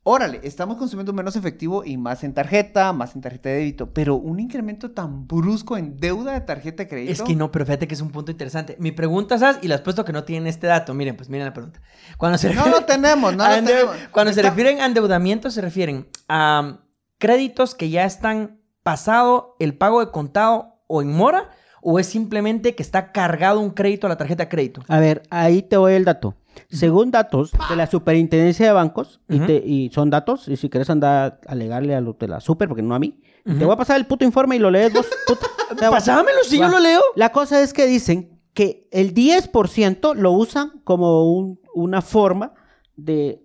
Órale, 0.04 0.40
estamos 0.44 0.78
consumiendo 0.78 1.12
menos 1.14 1.36
efectivo 1.36 1.84
y 1.86 1.98
más 1.98 2.24
en 2.24 2.34
tarjeta, 2.34 2.94
más 2.94 3.16
en 3.16 3.22
tarjeta 3.22 3.50
de 3.50 3.56
débito, 3.56 3.94
pero 3.94 4.16
un 4.16 4.40
incremento 4.40 4.92
tan 4.92 5.28
brusco 5.28 5.78
en 5.78 5.98
deuda 5.98 6.32
de 6.34 6.42
tarjeta 6.42 6.84
de 6.84 6.90
crédito. 6.90 7.12
Es 7.12 7.22
que 7.22 7.36
no, 7.36 7.52
pero 7.52 7.66
fíjate 7.66 7.88
que 7.88 7.94
es 7.96 8.02
un 8.02 8.10
punto 8.10 8.32
interesante. 8.32 8.76
Mi 8.80 8.92
pregunta, 8.92 9.38
¿sabes? 9.38 9.60
Y 9.62 9.68
la 9.68 9.76
has 9.76 9.82
puesto 9.82 10.06
que 10.06 10.14
no 10.14 10.24
tienen 10.24 10.48
este 10.48 10.68
dato. 10.68 10.94
Miren, 10.94 11.16
pues 11.18 11.30
miren 11.30 11.46
la 11.46 11.54
pregunta. 11.54 11.82
Cuando 12.18 12.38
se 12.38 12.54
No 12.54 12.68
lo 12.70 12.86
tenemos, 12.86 13.36
no 13.36 13.48
lo 13.48 13.54
tenemos. 13.54 13.96
Cuando 14.12 14.34
se 14.34 14.42
refieren 14.42 14.80
a 14.82 14.86
endeudamiento, 14.86 15.52
se 15.52 15.62
refieren 15.62 16.08
a 16.30 16.80
créditos 17.20 17.76
que 17.76 17.90
ya 17.90 18.06
están 18.06 18.62
pasado 18.84 19.58
el 19.60 19.78
pago 19.78 20.04
de 20.04 20.12
contado 20.12 20.79
o 20.90 21.02
en 21.02 21.14
mora, 21.16 21.50
o 21.82 21.98
es 22.00 22.08
simplemente 22.08 22.76
que 22.76 22.84
está 22.84 23.14
cargado 23.14 23.62
un 23.62 23.70
crédito 23.70 24.08
a 24.08 24.10
la 24.10 24.18
tarjeta 24.18 24.44
de 24.44 24.50
crédito. 24.50 24.82
A 24.90 25.00
ver, 25.00 25.24
ahí 25.30 25.62
te 25.62 25.78
doy 25.78 25.94
el 25.94 26.04
dato. 26.04 26.36
Según 26.70 27.10
datos 27.12 27.52
de 27.70 27.76
la 27.78 27.88
Superintendencia 27.88 28.66
de 28.66 28.72
Bancos, 28.74 29.22
y, 29.30 29.40
te- 29.40 29.64
y 29.66 29.90
son 29.94 30.10
datos, 30.10 30.50
y 30.50 30.58
si 30.58 30.68
querés 30.68 30.90
andar 30.90 31.40
a 31.48 31.52
alegarle 31.52 31.96
a 31.96 32.02
los 32.02 32.18
de 32.18 32.28
la 32.28 32.42
Super, 32.42 32.68
porque 32.68 32.82
no 32.82 32.96
a 32.96 33.00
mí, 33.00 33.22
te 33.46 33.64
voy 33.64 33.74
a 33.74 33.78
pasar 33.78 33.96
el 33.98 34.06
puto 34.08 34.26
informe 34.26 34.58
y 34.58 34.60
lo 34.60 34.70
lees 34.70 34.92
vos. 34.92 35.08
puta. 35.28 35.48
Pasámelo 35.92 36.40
si 36.44 36.58
yo 36.60 36.68
lo 36.68 36.80
leo. 36.80 37.02
La 37.16 37.32
cosa 37.32 37.62
es 37.62 37.72
que 37.74 37.86
dicen 37.88 38.42
que 38.54 38.90
el 38.92 39.14
10% 39.14 40.16
lo 40.16 40.32
usan 40.32 40.82
como 40.84 41.32
un- 41.34 41.60
una 41.74 42.02
forma 42.02 42.54
de... 42.98 43.42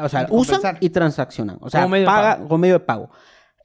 o 0.00 0.08
sea, 0.08 0.26
usan 0.30 0.78
y 0.80 0.88
transaccionan. 0.90 1.58
O 1.60 1.68
sea, 1.68 1.82
Como 1.82 1.92
medio 1.92 2.06
paga 2.06 2.34
pago. 2.36 2.48
como 2.48 2.58
medio 2.58 2.74
de 2.74 2.80
pago. 2.80 3.10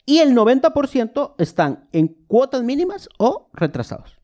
Y 0.07 0.19
el 0.19 0.33
90% 0.33 1.35
están 1.37 1.87
en 1.91 2.07
cuotas 2.27 2.63
mínimas 2.63 3.09
o 3.19 3.49
retrasados. 3.53 4.17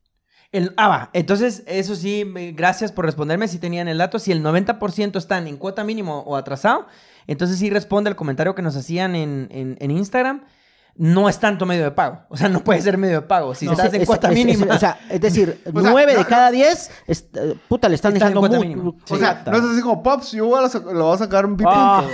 El- 0.50 0.72
ah, 0.78 0.88
va. 0.88 1.10
Entonces, 1.12 1.62
eso 1.66 1.94
sí, 1.94 2.24
gracias 2.54 2.90
por 2.90 3.04
responderme. 3.04 3.48
Si 3.48 3.58
tenían 3.58 3.86
el 3.88 3.98
dato, 3.98 4.18
si 4.18 4.32
el 4.32 4.42
90% 4.42 5.18
están 5.18 5.46
en 5.46 5.58
cuota 5.58 5.84
mínimo 5.84 6.20
o 6.20 6.36
atrasado, 6.36 6.86
entonces 7.26 7.58
sí 7.58 7.68
responde 7.70 8.08
al 8.08 8.16
comentario 8.16 8.54
que 8.54 8.62
nos 8.62 8.76
hacían 8.76 9.14
en- 9.14 9.48
en 9.50 9.90
Instagram. 9.90 10.44
No 10.96 11.28
es 11.28 11.40
tanto 11.40 11.66
medio 11.66 11.82
de 11.82 11.90
pago. 11.90 12.20
O 12.28 12.36
sea, 12.36 12.48
no 12.48 12.62
puede 12.62 12.80
ser 12.80 12.96
medio 12.98 13.20
de 13.20 13.26
pago. 13.26 13.52
Si 13.54 13.66
No, 13.66 13.72
estás 13.72 13.88
es- 13.88 13.94
en 13.94 14.02
es- 14.02 14.06
cuota 14.06 14.30
es- 14.30 14.38
es- 14.38 14.44
mínima. 14.44 14.74
o 14.74 14.78
sea, 14.78 14.98
es 15.10 15.20
decir, 15.20 15.60
O 15.66 15.80
sea, 15.80 15.90
9 15.90 16.12
no, 16.12 16.18
de 16.18 16.24
no. 16.24 16.28
cada 16.28 16.50
10, 16.52 16.90
est- 17.08 17.36
eh, 17.36 17.58
puta, 17.68 17.88
le 17.88 17.96
están 17.96 18.12
Están 18.14 18.28
en 18.28 18.34
dejando 18.34 18.40
cuota 18.40 18.56
muy... 18.58 18.68
mínima. 18.68 18.92
O 19.10 19.16
sea, 19.16 19.42
no 19.46 19.56
es 19.56 19.64
así 19.64 19.80
como, 19.82 20.02
Pops, 20.04 20.32
yo 20.32 20.46
voy 20.46 20.64
a 20.64 20.68
sac- 20.68 20.86
le 20.86 21.02
voy 21.02 21.14
a 21.14 21.18
sacar 21.18 21.46
un 21.46 21.56
pipito. 21.56 21.70
Ah, 21.74 22.04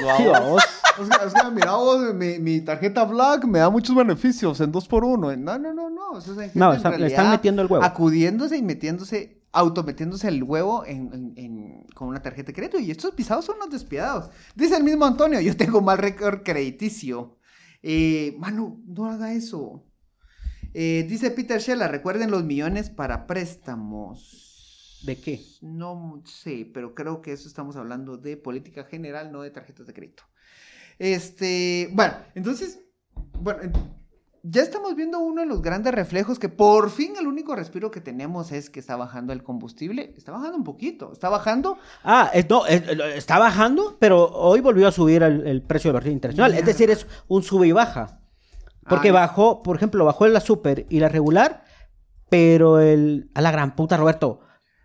vos. 0.48 0.62
O 0.98 1.04
sea, 1.06 1.26
o 1.26 1.30
sea, 1.30 1.50
mira 1.50 1.74
vos, 1.74 2.14
mi, 2.14 2.38
mi 2.38 2.60
tarjeta 2.62 3.04
Black 3.04 3.44
me 3.44 3.58
da 3.58 3.68
muchos 3.70 3.94
beneficios 3.94 4.60
en 4.60 4.72
2 4.72 4.88
por 4.88 5.04
1 5.04 5.36
No, 5.36 5.58
no, 5.58 5.72
no, 5.72 5.90
no. 5.90 6.20
Gente 6.20 6.50
No, 6.54 6.72
está- 6.72 6.96
le 6.96 7.06
están 7.06 7.30
metiendo 7.30 7.62
el 7.62 7.68
huevo. 7.68 7.84
Acudiéndose 7.84 8.56
y 8.56 8.62
metiéndose, 8.62 9.42
autometiéndose 9.52 10.28
el 10.28 10.42
huevo 10.42 10.84
en, 10.86 11.12
en- 11.12 11.32
en- 11.36 11.86
con 11.94 12.08
una 12.08 12.20
tarjeta 12.22 12.48
de 12.48 12.54
crédito. 12.54 12.78
Y 12.78 12.90
estos 12.90 13.12
pisados 13.14 13.44
son 13.44 13.58
los 13.58 13.70
despiadados. 13.70 14.30
Dice 14.54 14.76
el 14.76 14.84
mismo 14.84 15.04
Antonio, 15.04 15.38
yo 15.40 15.54
tengo 15.56 15.80
mal 15.82 15.98
récord 15.98 16.42
crediticio. 16.42 17.36
Eh, 17.82 18.34
mano, 18.38 18.80
no 18.86 19.06
haga 19.06 19.32
eso. 19.32 19.84
Eh, 20.74 21.04
dice 21.08 21.30
Peter 21.30 21.60
Shella, 21.60 21.88
recuerden 21.88 22.30
los 22.30 22.44
millones 22.44 22.90
para 22.90 23.26
préstamos. 23.26 25.00
¿De 25.04 25.16
qué? 25.18 25.40
No 25.62 26.22
sé, 26.26 26.70
pero 26.72 26.94
creo 26.94 27.22
que 27.22 27.32
eso 27.32 27.48
estamos 27.48 27.76
hablando 27.76 28.16
de 28.18 28.36
política 28.36 28.84
general, 28.84 29.32
no 29.32 29.42
de 29.42 29.50
tarjetas 29.50 29.86
de 29.86 29.94
crédito. 29.94 30.24
Este, 30.98 31.88
bueno, 31.94 32.14
entonces, 32.34 32.80
bueno, 33.40 33.62
en- 33.62 33.72
ya 34.42 34.62
estamos 34.62 34.94
viendo 34.96 35.18
uno 35.18 35.42
de 35.42 35.46
los 35.46 35.60
grandes 35.62 35.92
reflejos 35.94 36.38
que 36.38 36.48
por 36.48 36.90
fin 36.90 37.14
el 37.18 37.26
único 37.26 37.54
respiro 37.54 37.90
que 37.90 38.00
tenemos 38.00 38.52
es 38.52 38.70
que 38.70 38.80
está 38.80 38.96
bajando 38.96 39.32
el 39.32 39.42
combustible. 39.42 40.14
Está 40.16 40.32
bajando 40.32 40.56
un 40.56 40.64
poquito, 40.64 41.12
está 41.12 41.28
bajando. 41.28 41.76
Ah, 42.04 42.30
es- 42.32 42.48
no, 42.48 42.64
es- 42.66 42.82
está 43.16 43.38
bajando, 43.38 43.96
pero 43.98 44.24
hoy 44.30 44.60
volvió 44.60 44.88
a 44.88 44.92
subir 44.92 45.22
el, 45.22 45.46
el 45.46 45.62
precio 45.62 45.88
del 45.88 45.94
barril 45.94 46.12
internacional. 46.14 46.54
Es 46.54 46.64
decir, 46.64 46.90
es 46.90 47.06
un 47.28 47.42
sube 47.42 47.66
y 47.68 47.72
baja. 47.72 48.18
Porque 48.88 49.10
Ah, 49.10 49.12
bajó, 49.12 49.62
por 49.62 49.76
ejemplo, 49.76 50.04
bajó 50.04 50.26
la 50.26 50.40
super 50.40 50.86
y 50.88 51.00
la 51.00 51.08
regular, 51.08 51.64
pero 52.28 52.80
el... 52.80 53.30
A 53.34 53.40
la 53.42 53.50
gran 53.52 53.76
puta, 53.76 53.96
Roberto. 53.96 54.40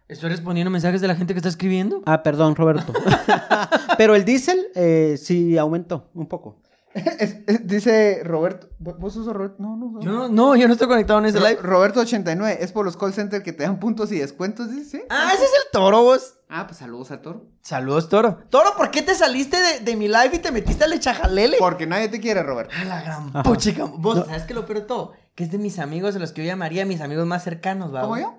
¿Estoy 0.08 0.30
respondiendo 0.30 0.70
mensajes 0.70 1.02
de 1.02 1.08
la 1.08 1.16
gente 1.16 1.34
que 1.34 1.40
está 1.40 1.50
escribiendo? 1.50 2.04
Ah, 2.06 2.22
perdón, 2.22 2.56
Roberto. 2.56 2.94
pero 3.98 4.14
el 4.16 4.24
diésel 4.26 4.68
eh, 4.76 5.16
sí 5.18 5.58
aumentó 5.58 6.12
un 6.14 6.28
poco. 6.28 6.62
Es- 7.20 7.36
es- 7.46 7.68
dice 7.68 8.22
Roberto, 8.24 8.70
¿vos 8.80 9.14
sos 9.14 9.26
Roberto? 9.28 9.58
No, 9.60 9.76
no, 9.76 9.92
no. 9.92 10.00
Yo 10.02 10.12
no, 10.12 10.28
no, 10.30 10.56
yo 10.56 10.66
no 10.68 10.74
estoy 10.74 10.88
conectado 10.88 11.20
en 11.20 11.26
ese 11.26 11.40
Ro- 11.40 11.48
live. 11.50 11.62
Roberto 11.62 12.00
89, 12.00 12.58
es 12.62 12.72
por 12.72 12.86
los 12.86 12.96
call 12.96 13.14
centers 13.14 13.44
que 13.44 13.52
te 13.54 13.64
dan 13.64 13.80
puntos 13.80 14.12
y 14.14 14.20
descuentos, 14.20 14.72
dice. 14.72 15.06
Ah, 15.10 15.32
ese 15.34 15.44
es 15.44 15.52
el 15.66 15.72
toro, 15.74 16.02
vos. 16.04 16.36
Ah, 16.48 16.66
pues 16.68 16.78
saludos 16.80 17.12
a 17.12 17.22
Toro. 17.22 17.48
Saludos, 17.62 18.08
toro. 18.08 18.38
Toro, 18.50 18.70
¿por 18.78 18.92
qué 18.92 19.02
te 19.02 19.14
saliste 19.16 19.58
de, 19.60 19.80
de 19.82 19.96
mi 19.98 20.08
live 20.08 20.30
y 20.34 20.40
te 20.40 20.52
metiste 20.52 20.84
al 20.86 20.94
echajalele? 20.94 21.58
Porque 21.60 21.86
nadie 21.88 22.08
te 22.08 22.20
quiere, 22.22 22.44
Roberto. 22.44 22.74
A 22.80 22.86
la 22.86 23.02
gran 23.02 23.28
Ajá. 23.30 23.44
puchica. 23.44 23.86
Vos, 23.86 24.26
¿sabes 24.26 24.44
qué 24.44 24.54
lo 24.54 24.66
peor 24.66 24.80
de 24.80 24.86
todo? 24.86 25.14
Que 25.34 25.44
es 25.44 25.52
de 25.52 25.58
mis 25.58 25.80
amigos, 25.80 26.14
de 26.14 26.20
los 26.22 26.32
que 26.32 26.44
yo 26.44 26.48
llamaría 26.48 26.86
mis 26.86 27.02
amigos 27.02 27.26
más 27.26 27.44
cercanos, 27.44 27.94
¿va? 27.94 28.02
¿Cómo 28.02 28.18
yo? 28.18 28.36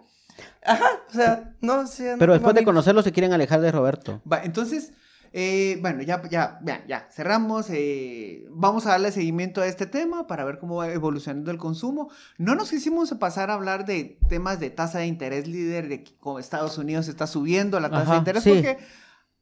Ajá, 0.65 0.87
o 1.11 1.13
sea, 1.13 1.53
no 1.61 1.87
sé. 1.87 2.13
no 2.13 2.19
Pero 2.19 2.33
después 2.33 2.55
de 2.55 2.65
conocerlo 2.65 3.03
se 3.03 3.13
quieren 3.13 3.33
alejar 3.33 3.61
de 3.61 3.71
Roberto. 3.73 4.23
Va, 4.31 4.43
entonces, 4.45 4.93
eh, 5.33 5.79
bueno, 5.81 6.03
ya, 6.03 6.23
ya, 6.29 6.59
ya, 6.65 6.85
ya, 6.87 7.09
cerramos. 7.11 7.67
eh, 7.71 8.47
vamos 8.51 8.87
a 8.87 8.91
darle 8.91 9.13
seguimiento 9.13 9.61
a 9.61 9.67
este 9.67 9.87
tema 9.87 10.27
para 10.27 10.45
ver 10.45 10.59
cómo 10.59 10.77
va 10.77 10.91
evolucionando 10.93 11.51
el 11.51 11.59
consumo. 11.59 12.11
No 12.39 12.55
nos 12.55 12.71
quisimos 12.71 13.13
pasar 13.15 13.51
a 13.51 13.55
hablar 13.55 13.85
de 13.87 14.19
temas 14.29 14.61
de 14.61 14.71
tasa 14.71 14.99
de 15.01 15.07
interés 15.07 15.47
líder, 15.47 15.89
de 15.89 16.05
como 16.21 16.39
Estados 16.39 16.79
Unidos 16.79 17.09
está 17.09 17.27
subiendo 17.27 17.79
la 17.81 17.91
tasa 17.91 18.03
Ajá, 18.03 18.13
de 18.13 18.19
interés, 18.19 18.43
sí. 18.43 18.51
porque 18.51 18.79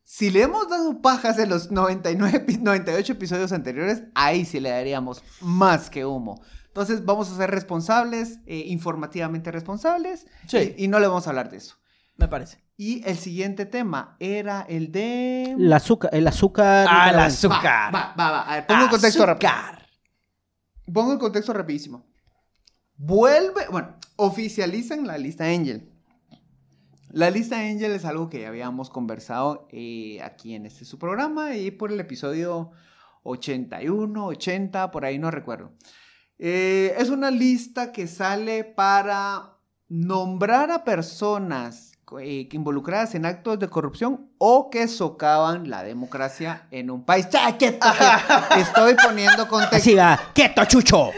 si 0.02 0.30
le 0.30 0.42
hemos 0.42 0.68
dado 0.68 1.00
pajas 1.00 1.38
en 1.38 1.48
los 1.48 1.70
99, 1.70 2.46
epi- 2.46 2.60
98 2.60 3.12
episodios 3.12 3.52
anteriores, 3.52 4.02
ahí 4.14 4.44
sí 4.44 4.60
le 4.60 4.70
daríamos 4.70 5.22
más 5.40 5.90
que 5.90 6.04
humo. 6.04 6.42
Entonces 6.68 7.04
vamos 7.04 7.30
a 7.30 7.36
ser 7.36 7.50
responsables, 7.52 8.40
eh, 8.46 8.64
informativamente 8.66 9.52
responsables, 9.52 10.26
Sí. 10.48 10.74
y, 10.76 10.84
y 10.84 10.88
no 10.88 10.98
le 10.98 11.06
vamos 11.06 11.26
a 11.26 11.30
hablar 11.30 11.48
de 11.50 11.58
eso. 11.58 11.76
Me 12.16 12.26
parece. 12.28 12.63
Y 12.76 13.08
el 13.08 13.16
siguiente 13.16 13.66
tema 13.66 14.16
era 14.18 14.62
el 14.62 14.90
de... 14.90 15.52
El 15.52 15.72
azúcar, 15.72 16.10
el 16.12 16.26
azúcar. 16.26 16.86
Ah, 16.90 17.10
el 17.10 17.18
azúcar. 17.20 17.94
Va, 17.94 18.14
va, 18.18 18.30
va. 18.30 18.42
A 18.42 18.56
ver, 18.56 18.66
pongo 18.66 18.84
el 18.84 18.90
contexto 18.90 19.24
rápido. 19.24 19.52
Pongo 20.92 21.12
el 21.12 21.18
contexto 21.18 21.52
rapidísimo. 21.52 22.04
Vuelve, 22.96 23.68
bueno, 23.70 23.96
oficializan 24.16 25.06
la 25.06 25.18
lista 25.18 25.44
Angel. 25.44 25.90
La 27.10 27.30
lista 27.30 27.60
Angel 27.60 27.92
es 27.92 28.04
algo 28.04 28.28
que 28.28 28.40
ya 28.40 28.48
habíamos 28.48 28.90
conversado 28.90 29.68
eh, 29.70 30.20
aquí 30.22 30.54
en 30.54 30.66
este 30.66 30.84
su 30.84 30.98
programa 30.98 31.54
y 31.54 31.70
por 31.70 31.92
el 31.92 32.00
episodio 32.00 32.72
81, 33.22 34.26
80, 34.26 34.90
por 34.90 35.04
ahí 35.04 35.18
no 35.18 35.30
recuerdo. 35.30 35.72
Eh, 36.38 36.94
es 36.98 37.10
una 37.10 37.30
lista 37.30 37.92
que 37.92 38.08
sale 38.08 38.64
para 38.64 39.58
nombrar 39.88 40.72
a 40.72 40.82
personas 40.82 41.93
eh, 42.20 42.48
involucradas 42.52 43.14
en 43.14 43.26
actos 43.26 43.58
de 43.58 43.68
corrupción 43.68 44.30
o 44.38 44.70
que 44.70 44.88
socavan 44.88 45.70
la 45.70 45.82
democracia 45.82 46.66
en 46.70 46.90
un 46.90 47.04
país. 47.04 47.28
¡Ya, 47.30 47.56
quieto! 47.56 47.86
estoy 48.56 48.94
poniendo 49.02 49.48
contexto. 49.48 49.96
Va, 49.96 50.20
quieto, 50.34 50.64
chucho. 50.64 51.10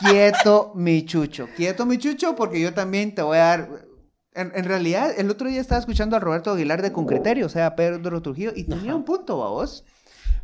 Quieto, 0.00 0.72
mi 0.74 1.04
chucho. 1.04 1.48
Quieto, 1.56 1.86
mi 1.86 1.98
chucho, 1.98 2.34
porque 2.34 2.60
yo 2.60 2.74
también 2.74 3.14
te 3.14 3.22
voy 3.22 3.38
a 3.38 3.44
dar. 3.44 3.68
En, 4.34 4.52
en 4.54 4.64
realidad, 4.64 5.10
el 5.16 5.30
otro 5.30 5.48
día 5.48 5.60
estaba 5.60 5.80
escuchando 5.80 6.16
a 6.16 6.20
Roberto 6.20 6.50
Aguilar 6.50 6.82
de 6.82 6.92
Con 6.92 7.06
Criterio, 7.06 7.46
o 7.46 7.48
sea, 7.48 7.66
a 7.66 7.76
Pedro 7.76 8.20
Trujillo, 8.20 8.52
y 8.54 8.64
tenía 8.64 8.94
un 8.94 9.04
punto, 9.04 9.36
vos. 9.36 9.84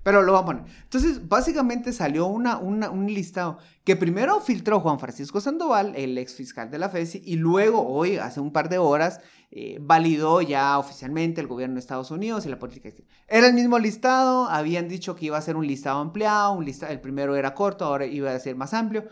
Pero 0.02 0.22
lo 0.22 0.32
vamos 0.32 0.50
a 0.50 0.56
poner. 0.56 0.74
Entonces, 0.82 1.28
básicamente 1.28 1.92
salió 1.92 2.26
una, 2.26 2.58
una- 2.58 2.90
un 2.90 3.06
listado 3.06 3.58
que 3.84 3.94
primero 3.96 4.40
filtró 4.40 4.80
Juan 4.80 4.98
Francisco 4.98 5.40
Sandoval, 5.40 5.94
el 5.96 6.18
ex 6.18 6.34
fiscal 6.34 6.70
de 6.70 6.78
la 6.78 6.88
FESI, 6.88 7.22
y 7.24 7.36
luego, 7.36 7.86
hoy, 7.86 8.16
hace 8.16 8.40
un 8.40 8.52
par 8.52 8.68
de 8.68 8.78
horas, 8.78 9.20
eh, 9.50 9.78
validó 9.80 10.40
ya 10.40 10.78
oficialmente 10.78 11.40
el 11.40 11.46
gobierno 11.46 11.74
de 11.74 11.80
Estados 11.80 12.10
Unidos 12.10 12.46
y 12.46 12.48
la 12.48 12.58
política. 12.58 12.88
Era 13.28 13.46
el 13.46 13.54
mismo 13.54 13.78
listado, 13.78 14.48
habían 14.48 14.88
dicho 14.88 15.14
que 15.14 15.26
iba 15.26 15.38
a 15.38 15.42
ser 15.42 15.56
un 15.56 15.66
listado 15.66 16.00
ampliado, 16.00 16.52
un 16.52 16.64
lista, 16.64 16.90
el 16.90 17.00
primero 17.00 17.36
era 17.36 17.54
corto, 17.54 17.84
ahora 17.84 18.06
iba 18.06 18.32
a 18.32 18.40
ser 18.40 18.56
más 18.56 18.74
amplio. 18.74 19.04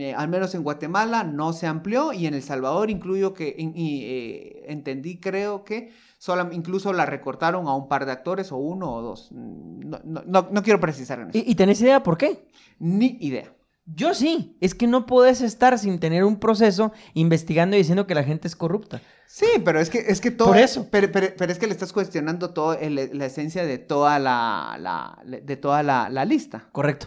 Eh, 0.00 0.12
al 0.12 0.28
menos 0.28 0.54
en 0.54 0.62
Guatemala 0.64 1.22
no 1.24 1.52
se 1.52 1.66
amplió 1.66 2.12
y 2.12 2.26
en 2.26 2.34
El 2.34 2.42
Salvador 2.42 2.90
incluyo 2.90 3.32
que 3.32 3.54
y, 3.56 4.02
eh, 4.04 4.64
entendí 4.68 5.18
creo 5.20 5.64
que 5.64 5.92
solam- 6.20 6.52
incluso 6.52 6.92
la 6.92 7.06
recortaron 7.06 7.66
a 7.68 7.74
un 7.74 7.88
par 7.88 8.04
de 8.04 8.12
actores 8.12 8.50
o 8.52 8.56
uno 8.56 8.92
o 8.92 9.02
dos. 9.02 9.30
Mm, 9.32 9.78
No, 9.88 10.00
no- 10.04 10.22
no- 10.26 10.48
no 10.50 10.62
quiero 10.62 10.80
precisar 10.80 11.20
en 11.20 11.30
eso. 11.30 11.38
¿Y, 11.38 11.50
y 11.50 11.54
tenés 11.54 11.80
idea 11.80 12.02
por 12.02 12.18
qué? 12.18 12.48
Ni 12.78 13.16
idea. 13.20 13.54
Yo 13.86 14.12
sí. 14.12 14.58
Es 14.60 14.74
que 14.74 14.86
no 14.86 15.06
podés 15.06 15.40
estar 15.40 15.78
sin 15.78 15.98
tener 15.98 16.22
un 16.24 16.38
proceso 16.38 16.92
investigando 17.14 17.74
y 17.74 17.78
diciendo 17.78 18.06
que 18.06 18.14
la 18.14 18.24
gente 18.24 18.46
es 18.46 18.54
corrupta. 18.56 19.00
Sí, 19.26 19.46
pero 19.64 19.80
es 19.80 19.88
que 19.88 19.98
es 20.08 20.20
que 20.20 20.30
todo 20.30 20.48
Por 20.48 20.58
eso. 20.58 20.88
Pero, 20.90 21.10
pero- 21.10 21.28
pero 21.38 21.50
es 21.52 21.58
que 21.58 21.66
le 21.66 21.72
estás 21.72 21.94
cuestionando 21.94 22.50
todo 22.50 22.74
el- 22.74 23.10
la 23.16 23.24
esencia 23.26 23.64
de 23.64 23.78
toda 23.78 24.18
la, 24.18 24.76
la- 24.78 25.18
de 25.24 25.56
toda 25.56 25.82
la, 25.82 26.10
la 26.10 26.24
lista. 26.26 26.68
Correcto. 26.72 27.06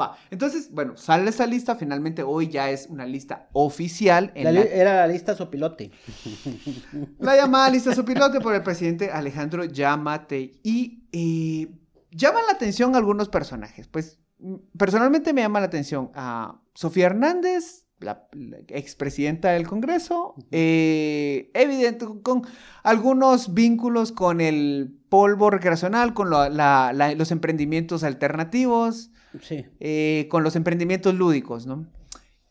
Va, 0.00 0.16
entonces, 0.30 0.70
bueno, 0.72 0.96
sale 0.96 1.30
esa 1.30 1.46
lista, 1.46 1.76
finalmente 1.76 2.22
hoy 2.22 2.48
ya 2.48 2.70
es 2.70 2.86
una 2.88 3.04
lista 3.06 3.48
oficial 3.52 4.32
en 4.34 4.44
La 4.44 4.52
la, 4.52 4.60
li- 4.62 4.68
era 4.72 4.94
la 4.96 5.06
lista 5.06 5.34
sopilote. 5.36 5.90
La 7.18 7.36
llamada 7.36 7.70
lista 7.70 7.94
sopilote 7.94 8.40
por 8.40 8.54
el 8.54 8.62
presidente 8.62 9.10
Alejandro 9.10 9.64
Yamate. 9.64 10.52
Y 10.62 11.04
eh, 11.12 11.68
llaman 12.10 12.42
la 12.46 12.52
atención 12.54 12.96
algunos 12.96 13.28
personajes. 13.28 13.88
Pues 13.88 14.18
mm, 14.38 14.54
personalmente 14.76 15.32
me 15.32 15.42
llama 15.42 15.60
la 15.60 15.66
atención 15.66 16.10
a 16.14 16.60
Sofía 16.74 17.06
Hernández, 17.06 17.86
la, 18.00 18.26
la 18.32 18.56
expresidenta 18.68 19.50
del 19.50 19.66
Congreso, 19.68 20.34
eh, 20.50 21.50
evidente, 21.54 22.04
con, 22.04 22.20
con 22.20 22.42
algunos 22.82 23.54
vínculos 23.54 24.10
con 24.10 24.40
el 24.40 24.98
polvo 25.08 25.50
recreacional, 25.50 26.12
con 26.14 26.28
lo- 26.30 26.48
la- 26.48 26.92
la- 26.92 27.14
los 27.14 27.30
emprendimientos 27.30 28.02
alternativos 28.02 29.10
Sí. 29.40 29.64
eh, 29.80 30.26
con 30.30 30.42
los 30.42 30.56
emprendimientos 30.56 31.14
lúdicos, 31.14 31.66
¿no? 31.66 31.86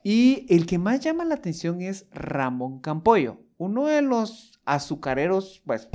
Y 0.03 0.45
el 0.49 0.65
que 0.65 0.79
más 0.79 0.99
llama 0.99 1.25
la 1.25 1.35
atención 1.35 1.81
es 1.81 2.07
Ramón 2.11 2.79
Campoyo, 2.79 3.37
uno 3.57 3.85
de 3.85 4.01
los 4.01 4.59
azucareros, 4.65 5.61
pues, 5.65 5.87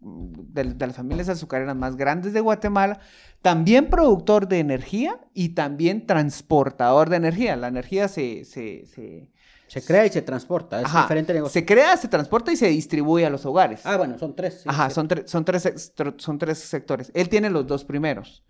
de, 0.00 0.64
de 0.74 0.86
las 0.86 0.96
familias 0.96 1.28
azucareras 1.28 1.74
más 1.74 1.96
grandes 1.96 2.32
de 2.32 2.40
Guatemala, 2.40 3.00
también 3.42 3.88
productor 3.88 4.48
de 4.48 4.58
energía 4.58 5.18
y 5.32 5.50
también 5.50 6.06
transportador 6.06 7.08
de 7.08 7.16
energía. 7.16 7.56
La 7.56 7.68
energía 7.68 8.08
se... 8.08 8.44
se, 8.44 8.84
se- 8.86 9.30
Se 9.66 9.82
crea 9.84 10.06
y 10.06 10.10
se 10.10 10.22
transporta. 10.22 10.80
Es 10.80 10.86
ajá, 10.86 11.02
diferente 11.02 11.32
negocio. 11.34 11.52
se 11.60 11.66
crea, 11.66 11.96
se 11.96 12.08
transporta 12.08 12.52
y 12.52 12.56
se 12.56 12.68
distribuye 12.68 13.26
a 13.26 13.30
los 13.30 13.44
hogares. 13.46 13.80
Ah, 13.84 13.96
bueno, 13.96 14.18
son 14.18 14.34
tres. 14.36 14.60
sí, 14.62 14.68
Ajá, 14.68 14.88
sí. 14.88 14.94
son, 14.94 15.08
tre- 15.08 15.26
son, 15.26 15.44
tres, 15.44 15.92
son 16.18 16.38
tres 16.38 16.58
sectores. 16.58 17.10
Él 17.14 17.28
tiene 17.28 17.50
los 17.50 17.66
dos 17.66 17.84
primeros. 17.84 18.44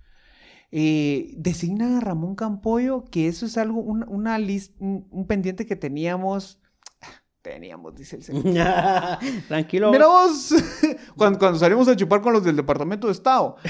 Eh, 0.70 1.33
designan 1.37 1.96
a 1.96 2.00
Ramón 2.00 2.35
Campoyo, 2.35 3.04
que 3.11 3.26
eso 3.28 3.46
es 3.46 3.57
algo, 3.57 3.81
un, 3.81 4.04
una 4.09 4.38
lis- 4.38 4.72
un, 4.78 5.07
un 5.11 5.26
pendiente 5.26 5.66
que 5.66 5.76
teníamos. 5.76 6.61
Teníamos, 7.42 7.94
dice 7.94 8.16
el 8.16 8.22
señor. 8.24 8.44
Tranquilo. 9.48 9.90
Mira 9.90 10.07
vos, 10.07 10.54
cuando, 11.16 11.38
cuando 11.38 11.59
salimos 11.59 11.88
a 11.88 11.96
chupar 11.96 12.20
con 12.20 12.33
los 12.35 12.44
del 12.44 12.57
Departamento 12.57 13.07
de 13.07 13.12
Estado. 13.14 13.57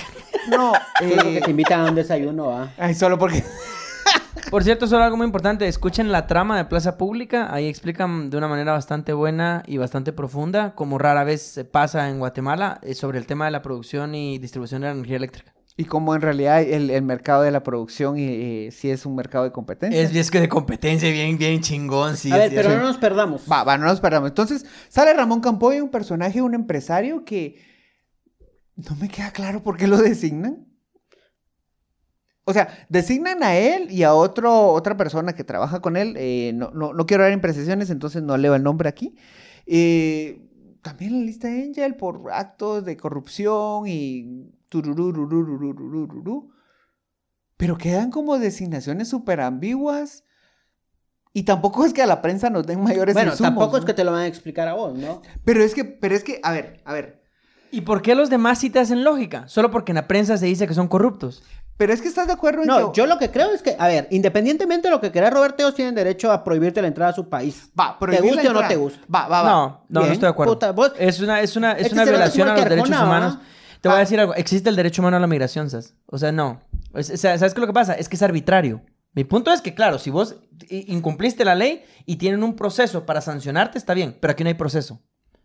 No, 0.51 0.73
Solo 0.99 1.23
que 1.25 1.37
eh, 1.37 1.41
te 1.45 1.51
invitan 1.51 1.81
a 1.87 1.91
un 1.91 1.95
desayuno, 1.95 2.51
¿ah? 2.51 2.73
ay, 2.79 2.95
solo 2.95 3.19
porque. 3.19 3.45
Por 4.51 4.65
cierto, 4.65 4.87
solo 4.87 5.05
algo 5.05 5.19
muy 5.19 5.27
importante. 5.27 5.69
Escuchen 5.69 6.11
la 6.11 6.27
trama 6.27 6.57
de 6.57 6.65
Plaza 6.65 6.97
Pública. 6.97 7.53
Ahí 7.53 7.67
explican 7.69 8.31
de 8.31 8.39
una 8.39 8.49
manera 8.49 8.73
bastante 8.73 9.13
buena 9.13 9.63
y 9.67 9.77
bastante 9.77 10.15
profunda, 10.15 10.75
como 10.75 10.97
rara 10.97 11.23
vez 11.25 11.43
se 11.43 11.67
pasa 11.67 12.09
en 12.09 12.19
Guatemala, 12.19 12.79
eh, 12.83 12.95
sobre 12.95 13.19
el 13.19 13.27
tema 13.27 13.45
de 13.45 13.51
la 13.51 13.61
producción 13.61 14.15
y 14.15 14.39
distribución 14.39 14.81
de 14.81 14.87
la 14.87 14.95
energía 14.95 15.17
eléctrica. 15.17 15.53
Y 15.81 15.85
como 15.85 16.17
en 16.17 16.23
realidad 16.23 16.61
el, 16.61 16.91
el 16.91 17.03
mercado 17.03 17.43
de 17.43 17.53
la 17.53 17.63
producción 17.63 18.17
sí 18.17 18.91
es 18.91 19.07
un 19.07 19.15
mercado 19.15 19.45
de 19.45 19.53
competencia. 19.53 20.03
Es, 20.03 20.13
es 20.13 20.29
que 20.29 20.41
de 20.41 20.49
competencia 20.49 21.09
bien, 21.09 21.39
bien 21.39 21.61
chingón, 21.61 22.17
sí. 22.17 22.33
A 22.33 22.37
ver, 22.37 22.53
pero 22.53 22.71
no 22.71 22.83
nos 22.83 22.99
perdamos. 22.99 23.45
Va, 23.51 23.63
va, 23.63 23.79
no 23.79 23.87
nos 23.87 24.01
perdamos. 24.01 24.29
Entonces, 24.29 24.67
sale 24.89 25.15
Ramón 25.15 25.41
Campoy, 25.41 25.81
un 25.81 25.89
personaje, 25.89 26.43
un 26.43 26.55
empresario 26.55 27.25
que 27.25 27.63
no 28.75 28.97
me 28.97 29.09
queda 29.09 29.31
claro 29.31 29.63
por 29.63 29.77
qué 29.77 29.87
lo 29.87 29.99
designan. 29.99 30.67
O 32.43 32.53
sea, 32.53 32.87
designan 32.89 33.45
a 33.45 33.57
él 33.57 33.89
y 33.93 34.03
a 34.03 34.15
otro, 34.15 34.73
otra 34.73 34.97
persona 34.97 35.35
que 35.35 35.45
trabaja 35.45 35.79
con 35.79 35.97
él. 35.97 36.15
Eh, 36.17 36.51
no, 36.57 36.73
no, 36.73 36.93
no, 36.93 37.07
quiero 37.07 37.23
dar 37.23 37.33
imprecisiones, 37.33 37.91
entonces 37.91 38.25
no 38.25 38.37
leo 38.37 38.57
el 38.57 38.65
nombre 38.65 38.89
aquí. 38.89 39.15
Eh, 39.65 40.45
también 40.83 41.21
la 41.21 41.25
lista 41.25 41.47
de 41.47 41.63
Angel 41.63 41.95
por 41.95 42.33
actos 42.33 42.85
de 42.85 42.97
corrupción 42.97 43.87
y 43.87 44.58
pero 47.57 47.77
quedan 47.77 48.11
como 48.11 48.39
designaciones 48.39 49.09
súper 49.09 49.41
ambiguas. 49.41 50.25
Y 51.33 51.43
tampoco 51.43 51.85
es 51.85 51.93
que 51.93 52.03
a 52.03 52.07
la 52.07 52.23
prensa 52.23 52.51
nos 52.51 52.67
den 52.67 52.83
mayores 52.83 53.15
Bueno, 53.15 53.33
tampoco 53.37 53.77
es 53.77 53.83
¿no? 53.83 53.87
que 53.87 53.95
te 53.95 54.05
lo 54.05 54.13
van 54.13 54.23
a 54.23 54.27
explicar 54.27 54.67
a 54.69 54.75
vos, 54.75 54.95
¿no? 54.97 55.23
Pero 55.45 55.63
es 55.63 55.75
que, 55.75 55.85
pero 55.85 56.15
es 56.15 56.25
que, 56.25 56.41
a 56.43 56.53
ver, 56.53 56.81
a 56.85 56.93
ver. 56.93 57.23
¿Y 57.71 57.83
por 57.83 58.01
qué 58.01 58.15
los 58.15 58.31
demás 58.31 58.59
sí 58.59 58.71
te 58.71 58.79
hacen 58.79 59.05
lógica? 59.05 59.47
Solo 59.47 59.71
porque 59.71 59.93
en 59.93 59.97
la 59.97 60.09
prensa 60.09 60.39
se 60.39 60.47
dice 60.47 60.67
que 60.67 60.75
son 60.75 60.89
corruptos. 60.89 61.43
Pero 61.77 61.93
es 61.93 62.03
que 62.03 62.09
estás 62.09 62.27
de 62.27 62.33
acuerdo 62.33 62.63
en 62.63 62.67
No, 62.67 62.93
yo 62.93 63.07
lo 63.07 63.19
que 63.19 63.31
creo 63.31 63.53
es 63.53 63.63
que, 63.63 63.77
a 63.79 63.87
ver, 63.87 64.09
independientemente 64.11 64.89
de 64.89 64.95
lo 64.95 65.01
que 65.01 65.13
querás, 65.13 65.33
Roberto, 65.33 65.63
ellos 65.63 65.77
tienen 65.77 65.95
derecho 65.95 66.33
a 66.33 66.43
prohibirte 66.43 66.83
la 66.83 66.89
entrada 66.89 67.13
a 67.13 67.15
su 67.15 67.29
país. 67.29 67.71
Va, 67.79 67.97
¿Te 67.99 68.21
guste 68.21 68.49
o 68.49 68.53
no 68.53 68.67
te 68.67 68.75
guste? 68.75 69.01
Va, 69.15 69.29
va, 69.29 69.43
va. 69.43 69.49
No, 69.49 69.67
no, 69.69 69.85
no 69.89 70.01
Bien, 70.01 70.13
estoy 70.13 70.27
de 70.27 70.31
acuerdo. 70.31 70.59
Es 70.99 71.21
una, 71.21 71.41
es 71.41 71.55
una, 71.57 71.73
es 71.73 71.93
una 71.93 72.05
violación 72.05 72.49
a 72.49 72.57
los 72.57 72.65
derechos 72.65 72.89
humanos. 72.89 73.39
Te 73.81 73.89
voy 73.89 73.95
a 73.97 73.99
Ah. 73.99 74.01
decir 74.01 74.19
algo. 74.21 74.35
Existe 74.35 74.69
el 74.69 74.77
derecho 74.77 75.03
humano 75.03 75.17
a 75.17 75.21
la 75.21 75.27
migración, 75.27 75.71
¿sabes? 75.71 75.95
O 76.07 76.19
sea, 76.19 76.33
no. 76.33 76.61
O 76.93 77.03
sea, 77.03 77.17
¿Sabes 77.39 77.55
qué 77.55 77.59
es 77.59 77.61
lo 77.61 77.67
que 77.67 77.73
pasa? 77.73 77.95
Es 77.95 78.09
que 78.09 78.17
es 78.17 78.23
arbitrario. 78.23 78.83
Mi 79.15 79.25
punto 79.25 79.53
es 79.53 79.61
que, 79.61 79.75
claro, 79.75 79.99
si 79.99 80.11
vos 80.11 80.37
incumpliste 80.69 81.45
la 81.45 81.55
ley 81.55 81.83
y 82.07 82.17
tienen 82.17 82.43
un 82.43 82.55
proceso 82.55 83.07
para 83.07 83.21
sancionarte, 83.21 83.79
está 83.79 83.95
bien, 83.95 84.17
pero 84.21 84.33
aquí 84.33 84.45
no 84.45 84.49
hay 84.49 84.55
proceso. 84.55 85.01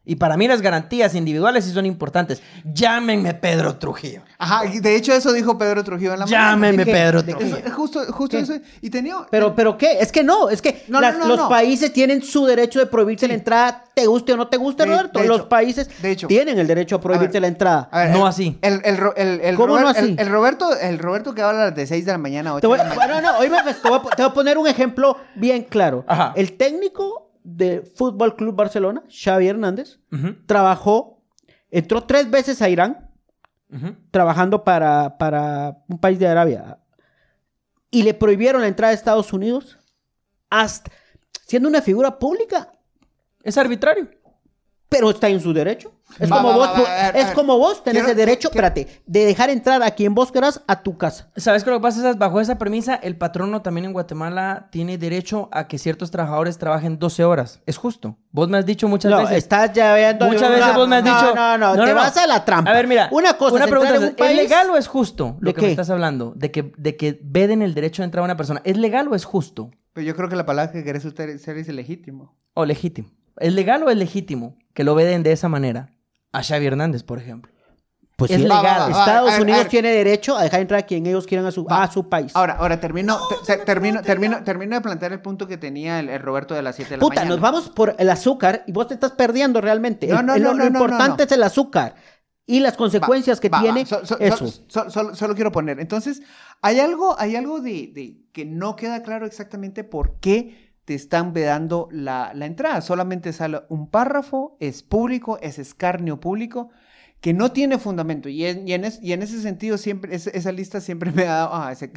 Y 0.06 0.16
para 0.18 0.36
mí 0.36 0.50
las 0.50 0.62
garantías 0.62 1.16
individuales 1.16 1.64
sí 1.64 1.72
son 1.72 1.86
importantes. 1.86 2.42
Llámenme 2.66 3.34
Pedro 3.36 3.76
Trujillo. 3.78 4.22
Ajá, 4.38 4.64
de 4.70 4.96
hecho 4.98 5.14
eso 5.14 5.32
dijo 5.32 5.58
Pedro 5.58 5.82
Trujillo 5.84 6.14
en 6.14 6.20
la 6.20 6.26
Llámenme. 6.26 6.86
Pedro. 6.86 7.24
Trujillo. 7.24 7.56
Eso- 7.58 7.66
es 7.68 7.74
justo, 7.74 8.00
justo 8.12 8.36
¿Qué? 8.38 8.44
eso. 8.44 8.54
Y 8.82 8.90
tenía. 8.90 9.16
Pero, 9.32 9.56
pero 9.56 9.78
¿qué? 9.78 10.00
Es 10.02 10.12
que 10.12 10.22
no, 10.24 10.50
es 10.50 10.62
que 10.62 10.84
No, 10.90 11.00
las- 11.00 11.14
no, 11.14 11.20
no, 11.22 11.28
los 11.28 11.38
no. 11.38 11.50
países 11.50 11.94
tienen 11.94 12.22
su 12.22 12.46
derecho 12.46 12.80
de 12.80 12.88
prohibirte 12.88 13.30
la 13.30 13.36
entrada, 13.36 13.86
te 13.94 14.06
guste 14.06 14.34
o 14.34 14.38
no 14.38 14.48
te 14.50 14.58
guste, 14.58 14.84
De- 14.84 14.90
Roberto. 14.90 15.20
de 15.20 15.28
los 15.28 15.38
hecho, 15.40 15.50
países 15.50 15.90
de 16.02 16.12
hecho. 16.12 16.28
tienen 16.28 16.60
el 16.60 16.68
derecho 16.68 16.98
a 16.98 17.00
prohibirte 17.02 17.38
A 17.38 17.40
ver, 17.40 17.42
la 17.44 17.48
entrada. 17.48 17.90
A 17.90 18.00
ver, 18.00 18.10
No 18.12 18.24
el- 18.24 18.28
así. 18.28 18.58
El, 18.62 18.82
el, 18.84 19.40
el, 19.42 19.56
¿Cómo 19.56 19.76
no 19.76 19.82
Robert- 19.84 19.98
así? 19.98 20.16
el 20.20 20.28
Roberto, 20.30 20.78
el 20.78 21.00
Roberto 21.00 21.34
que 21.34 21.42
habla 21.44 21.62
a 21.62 21.66
las 21.68 21.76
de 21.76 21.88
6 21.88 22.06
de 22.06 22.12
la 22.12 22.18
mañana 22.18 22.50
a 22.50 22.54
8 22.56 22.62
Te 22.62 22.68
voy, 22.68 22.78
de 22.78 22.84
la 22.84 22.90
mañana. 22.94 23.14
bueno, 23.22 23.32
no, 23.32 23.38
hoy 23.40 23.50
me- 23.50 23.74
te, 23.74 23.88
voy 23.88 24.00
a, 24.00 24.16
te 24.16 24.22
voy 24.24 24.32
a 24.32 24.34
poner 24.34 24.58
un 24.58 24.68
ejemplo 24.68 25.16
bien 25.36 25.64
claro. 25.64 26.04
Ajá. 26.08 26.34
El 26.36 26.58
técnico 26.58 27.23
de 27.44 27.82
Fútbol 27.82 28.36
Club 28.36 28.56
Barcelona, 28.56 29.04
Xavi 29.10 29.48
Hernández, 29.48 30.00
trabajó, 30.46 31.22
entró 31.70 32.04
tres 32.04 32.30
veces 32.30 32.62
a 32.62 32.70
Irán, 32.70 33.10
trabajando 34.12 34.64
para, 34.64 35.18
para 35.18 35.84
un 35.88 35.98
país 35.98 36.20
de 36.20 36.28
Arabia. 36.28 36.80
Y 37.90 38.04
le 38.04 38.14
prohibieron 38.14 38.62
la 38.62 38.68
entrada 38.68 38.92
a 38.92 38.96
Estados 38.96 39.34
Unidos, 39.34 39.78
hasta 40.50 40.92
siendo 41.46 41.70
una 41.70 41.82
figura 41.82 42.18
pública, 42.18 42.72
Es 43.44 43.58
arbitrario. 43.58 44.10
Pero 44.94 45.10
está 45.10 45.28
en 45.30 45.40
su 45.42 45.54
derecho. 45.54 45.92
Es, 46.20 46.32
Va, 46.32 46.38
como, 46.38 46.50
va, 46.50 46.56
vos, 46.58 46.68
va, 46.68 47.12
ver, 47.12 47.16
es 47.18 47.32
como 47.32 47.58
vos 47.58 47.84
tenés 47.84 48.04
Quiero- 48.04 48.12
el 48.12 48.18
derecho, 48.18 48.52
quiero- 48.52 48.68
espérate, 48.68 49.02
de 49.08 49.26
dejar 49.26 49.50
entrar 49.50 49.82
a 49.82 49.90
quien 49.92 50.14
vos 50.14 50.32
querás 50.32 50.62
a 50.68 50.84
tu 50.84 50.96
casa. 50.98 51.32
¿Sabes 51.36 51.64
qué 51.64 51.72
lo 51.72 51.78
que 51.78 51.82
pasa? 51.82 52.08
Es, 52.08 52.18
bajo 52.20 52.40
esa 52.40 52.60
premisa, 52.60 52.94
el 52.96 53.18
patrono 53.18 53.64
también 53.64 53.86
en 53.86 53.94
Guatemala 53.94 54.68
tiene 54.72 55.00
derecho 55.00 55.50
a 55.52 55.68
que 55.68 55.80
ciertos 55.80 56.12
trabajadores 56.12 56.60
trabajen 56.60 57.00
12 57.00 57.24
horas. 57.24 57.62
Es 57.66 57.78
justo. 57.78 58.16
Vos 58.32 58.48
me 58.48 58.60
has 58.60 58.66
dicho 58.66 58.88
muchas 58.88 59.10
no, 59.12 59.18
veces. 59.20 59.38
estás 59.38 59.74
ya 59.74 59.96
viendo. 59.96 60.28
Muchas 60.28 60.50
no, 60.52 60.56
veces 60.56 60.76
vos 60.76 60.88
me 60.88 60.96
has 60.98 61.04
no, 61.04 61.16
dicho. 61.16 61.36
No, 61.36 61.58
no, 61.58 61.84
te 61.86 61.94
vas 61.94 62.16
a 62.18 62.28
la 62.28 62.46
trampa. 62.46 62.70
A 62.70 62.74
ver, 62.74 62.86
mira. 62.88 63.08
Una 63.12 63.34
cosa 63.34 63.56
una 63.56 63.66
es 63.66 63.72
pregunta. 63.72 63.96
en 63.96 64.04
un 64.04 64.16
¿Es 64.18 64.36
legal 64.36 64.70
o 64.70 64.78
es 64.78 64.88
justo 64.88 65.38
lo 65.40 65.48
¿De 65.48 65.54
que 65.56 65.62
qué? 65.62 65.66
me 65.66 65.72
estás 65.72 65.90
hablando? 65.90 66.34
De 66.36 66.52
que, 66.52 66.74
de 66.78 66.96
que 66.96 67.20
veden 67.24 67.64
el 67.64 67.74
derecho 67.74 68.04
de 68.04 68.06
entrar 68.06 68.22
a 68.22 68.26
una 68.26 68.38
persona. 68.38 68.62
¿Es 68.66 68.78
legal 68.78 69.08
o 69.08 69.16
es 69.16 69.26
justo? 69.26 69.72
Pero 69.94 70.06
yo 70.06 70.16
creo 70.16 70.30
que 70.30 70.36
la 70.36 70.46
palabra 70.46 70.72
que 70.72 70.84
querés 70.84 71.06
usar 71.06 71.38
ser 71.40 71.58
es 71.58 71.68
legítimo. 71.70 72.36
O 72.54 72.66
legítimo. 72.66 73.10
¿Es 73.38 73.54
legal 73.54 73.82
o 73.84 73.90
es 73.90 73.98
legítimo 73.98 74.58
que 74.74 74.84
lo 74.84 74.96
veden 74.96 75.24
de 75.24 75.32
esa 75.32 75.50
manera? 75.50 75.94
A 76.32 76.44
Xavi 76.44 76.66
Hernández, 76.66 77.04
por 77.04 77.20
ejemplo. 77.20 77.52
Pues 78.16 78.30
Es 78.30 78.38
sí, 78.38 78.44
legal. 78.44 78.64
Va, 78.64 78.72
va, 78.78 78.88
va, 78.90 79.00
Estados 79.00 79.40
Unidos 79.40 79.62
ver. 79.62 79.70
tiene 79.70 79.90
derecho 79.90 80.38
a 80.38 80.44
dejar 80.44 80.62
entrar 80.62 80.80
a 80.82 80.84
quien 80.86 81.06
ellos 81.08 81.26
quieran 81.26 81.48
a 81.48 81.52
su, 81.52 81.66
a 81.70 81.92
su 81.92 82.10
país. 82.10 82.32
Ahora, 82.36 82.54
ahora 82.54 82.80
termino, 82.80 83.20
te- 83.46 83.58
te- 83.58 83.66
termino, 83.66 84.02
termino, 84.04 84.44
termino 84.44 84.76
de 84.76 84.82
plantear 84.82 85.14
el 85.14 85.22
punto 85.22 85.48
que 85.48 85.58
tenía 85.58 86.00
el, 86.00 86.10
el 86.10 86.22
Roberto 86.22 86.54
de 86.54 86.62
las 86.62 86.76
7 86.76 86.92
de 86.92 86.98
la 86.98 87.02
Puta, 87.02 87.16
mañana. 87.16 87.30
nos 87.30 87.42
vamos 87.42 87.70
por 87.70 87.96
el 87.98 88.10
azúcar 88.12 88.64
y 88.68 88.72
vos 88.72 88.88
te 88.88 88.94
estás 88.94 89.14
perdiendo 89.14 89.62
realmente. 89.62 90.08
No, 90.08 90.20
El- 90.20 90.26
no, 90.28 90.36
el- 90.36 90.44
no, 90.44 90.50
lo 90.54 90.58
no, 90.58 90.70
no, 90.70 90.80
importante 90.80 91.18
no. 91.18 91.26
es 91.26 91.32
el 91.32 91.42
azúcar 91.44 91.96
y 92.46 92.60
las 92.60 92.78
consecuencias 92.78 93.40
que 93.40 93.50
Va, 93.50 93.58
va, 93.58 93.64
tiene 93.64 93.86
so- 93.86 94.06
so- 94.06 94.20
eso. 94.20 94.48
so- 94.48 94.64
so- 94.68 94.90
solo, 94.92 95.16
solo 95.16 95.34
quiero 95.34 95.52
poner. 95.52 95.80
Entonces, 95.80 96.22
hay 96.62 96.80
algo, 96.80 97.16
hay 97.20 97.36
algo 97.36 97.62
de, 97.62 97.92
de 97.94 98.18
que 98.32 98.46
no 98.46 98.76
queda 98.76 99.02
claro 99.02 99.26
exactamente 99.26 99.84
por 99.84 100.20
qué 100.20 100.73
te 100.86 100.94
están 100.96 101.34
vedando 101.34 101.88
la, 101.92 102.32
la 102.36 102.46
entrada. 102.46 102.82
Solamente 102.82 103.32
sale 103.34 103.62
un 103.70 103.90
párrafo, 103.90 104.58
es 104.60 104.84
público, 104.84 105.40
es 105.42 105.60
escarnio 105.60 106.20
público, 106.20 106.70
que 107.22 107.34
no 107.34 107.52
tiene 107.54 107.78
fundamento. 107.80 108.28
Y 108.28 108.46
en, 108.46 108.68
y 108.68 108.74
en, 108.74 108.84
es- 108.84 109.00
y 109.02 109.14
en 109.14 109.22
ese 109.24 109.42
sentido, 109.42 109.78
siempre, 109.78 110.14
esa 110.16 110.52
lista 110.52 110.82
siempre 110.82 111.12
me 111.12 111.24
ha 111.24 111.34
dado. 111.36 111.50
Ah, 111.54 111.74
se, 111.76 111.92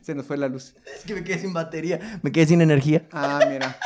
se 0.00 0.14
nos 0.14 0.24
fue 0.26 0.36
la 0.38 0.48
luz. 0.48 0.74
Es 0.96 1.04
que 1.04 1.14
me 1.14 1.24
quedé 1.24 1.38
sin 1.40 1.52
batería. 1.52 2.20
Me 2.22 2.32
quedé 2.32 2.46
sin 2.46 2.60
energía. 2.62 3.06
Ah, 3.12 3.40
mira. 3.50 3.76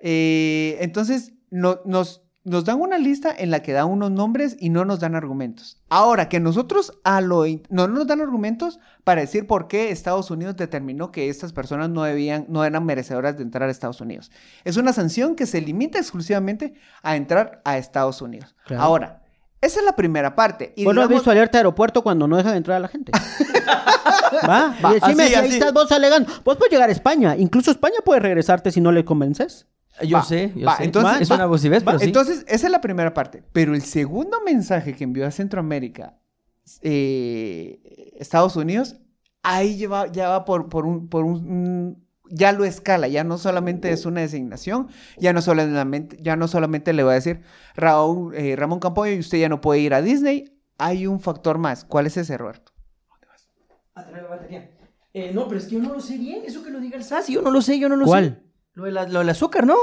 Eh, 0.00 0.76
entonces, 0.80 1.32
no- 1.50 1.80
nos, 1.84 2.22
nos 2.46 2.64
dan 2.64 2.80
una 2.80 2.96
lista 2.96 3.34
en 3.36 3.50
la 3.50 3.60
que 3.60 3.72
dan 3.72 3.86
unos 3.88 4.12
nombres 4.12 4.56
y 4.60 4.70
no 4.70 4.84
nos 4.84 5.00
dan 5.00 5.16
argumentos. 5.16 5.78
Ahora, 5.88 6.28
que 6.28 6.38
nosotros 6.38 6.92
a 7.02 7.20
lo 7.20 7.44
no 7.70 7.88
nos 7.88 8.06
dan 8.06 8.20
argumentos 8.20 8.78
para 9.02 9.20
decir 9.20 9.48
por 9.48 9.66
qué 9.66 9.90
Estados 9.90 10.30
Unidos 10.30 10.56
determinó 10.56 11.10
que 11.10 11.28
estas 11.28 11.52
personas 11.52 11.90
no 11.90 12.04
debían, 12.04 12.46
no 12.48 12.64
eran 12.64 12.86
merecedoras 12.86 13.36
de 13.36 13.42
entrar 13.42 13.68
a 13.68 13.72
Estados 13.72 14.00
Unidos. 14.00 14.30
Es 14.64 14.76
una 14.76 14.92
sanción 14.92 15.34
que 15.34 15.44
se 15.44 15.60
limita 15.60 15.98
exclusivamente 15.98 16.74
a 17.02 17.16
entrar 17.16 17.60
a 17.64 17.78
Estados 17.78 18.22
Unidos. 18.22 18.54
Claro. 18.64 18.80
Ahora, 18.82 19.22
esa 19.60 19.80
es 19.80 19.84
la 19.84 19.96
primera 19.96 20.36
parte. 20.36 20.72
Y 20.76 20.84
¿Vos 20.84 20.94
no 20.94 21.02
has 21.02 21.08
digamos- 21.08 21.22
visto 21.22 21.30
alerta 21.32 21.58
de 21.58 21.62
aeropuerto 21.62 22.02
cuando 22.04 22.28
no 22.28 22.36
dejan 22.36 22.54
entrar 22.56 22.76
a 22.76 22.80
la 22.80 22.88
gente? 22.88 23.10
¿Va? 24.48 24.74
Va, 24.84 24.90
y 24.92 24.94
decime 24.94 25.24
así, 25.24 25.32
si 25.32 25.38
ahí 25.38 25.46
así. 25.46 25.54
estás 25.54 25.72
vos 25.72 25.90
alegando. 25.90 26.30
Vos 26.44 26.56
puedes 26.56 26.70
llegar 26.72 26.88
a 26.88 26.92
España. 26.92 27.36
Incluso 27.36 27.72
España 27.72 27.96
puede 28.04 28.20
regresarte 28.20 28.70
si 28.70 28.80
no 28.80 28.92
le 28.92 29.04
convences. 29.04 29.66
Yo 30.04 30.18
Va, 30.18 30.22
sé, 30.24 30.52
yo 30.54 30.66
va, 30.66 30.76
sé. 30.76 30.84
entonces- 30.84 31.20
es 31.22 31.30
va, 31.30 31.34
una 31.36 31.44
abusivez, 31.44 31.82
pero 31.84 31.98
sí. 31.98 32.04
Entonces, 32.06 32.44
esa 32.48 32.66
es 32.66 32.72
la 32.72 32.80
primera 32.80 33.14
parte. 33.14 33.42
Pero 33.52 33.74
el 33.74 33.82
segundo 33.82 34.38
mensaje 34.44 34.94
que 34.94 35.04
envió 35.04 35.26
a 35.26 35.30
Centroamérica 35.30 36.18
eh, 36.82 38.12
Estados 38.18 38.56
Unidos, 38.56 38.96
ahí 39.42 39.76
lleva, 39.76 40.06
ya 40.10 40.28
va 40.28 40.44
por, 40.44 40.68
por 40.68 40.86
un... 40.86 41.08
Por 41.08 41.24
un 41.24 41.34
un- 41.50 42.06
ya 42.28 42.50
lo 42.50 42.64
escala, 42.64 43.06
ya 43.06 43.22
no 43.22 43.38
solamente 43.38 43.92
es 43.92 44.04
una 44.04 44.20
designación, 44.20 44.88
ya 45.16 45.32
no 45.32 45.40
solamente, 45.40 46.16
ya 46.20 46.34
no 46.34 46.48
solamente 46.48 46.92
le 46.92 47.04
va 47.04 47.12
a 47.12 47.14
decir 47.14 47.42
Raúl, 47.76 48.34
eh, 48.34 48.56
Ramón 48.56 48.80
Campoyo 48.80 49.12
y 49.12 49.20
usted 49.20 49.38
ya 49.38 49.48
no 49.48 49.60
puede 49.60 49.78
ir 49.78 49.94
a 49.94 50.02
Disney, 50.02 50.58
hay 50.76 51.06
un 51.06 51.20
factor 51.20 51.58
más. 51.58 51.84
¿Cuál 51.84 52.08
es 52.08 52.16
ese, 52.16 52.36
Roberto? 52.36 52.72
Ah, 53.94 54.04
trae 54.04 54.22
la 54.22 54.28
batería. 54.28 54.70
Eh, 55.14 55.30
no, 55.32 55.46
pero 55.46 55.60
es 55.60 55.66
que 55.66 55.76
yo 55.76 55.80
no 55.80 55.92
lo 55.94 56.00
sé 56.00 56.18
bien. 56.18 56.40
Eso 56.44 56.64
que 56.64 56.70
lo 56.70 56.80
diga 56.80 56.96
el 56.96 57.04
SAS, 57.04 57.28
yo 57.28 57.42
no 57.42 57.52
lo 57.52 57.62
sé, 57.62 57.78
yo 57.78 57.88
no 57.88 57.94
lo 57.94 58.06
sé. 58.06 58.10
¿Cuál? 58.10 58.42
Lo, 58.76 58.84
de 58.84 58.92
la- 58.92 59.08
lo 59.08 59.18
del 59.18 59.30
azúcar, 59.30 59.66
¿no? 59.66 59.74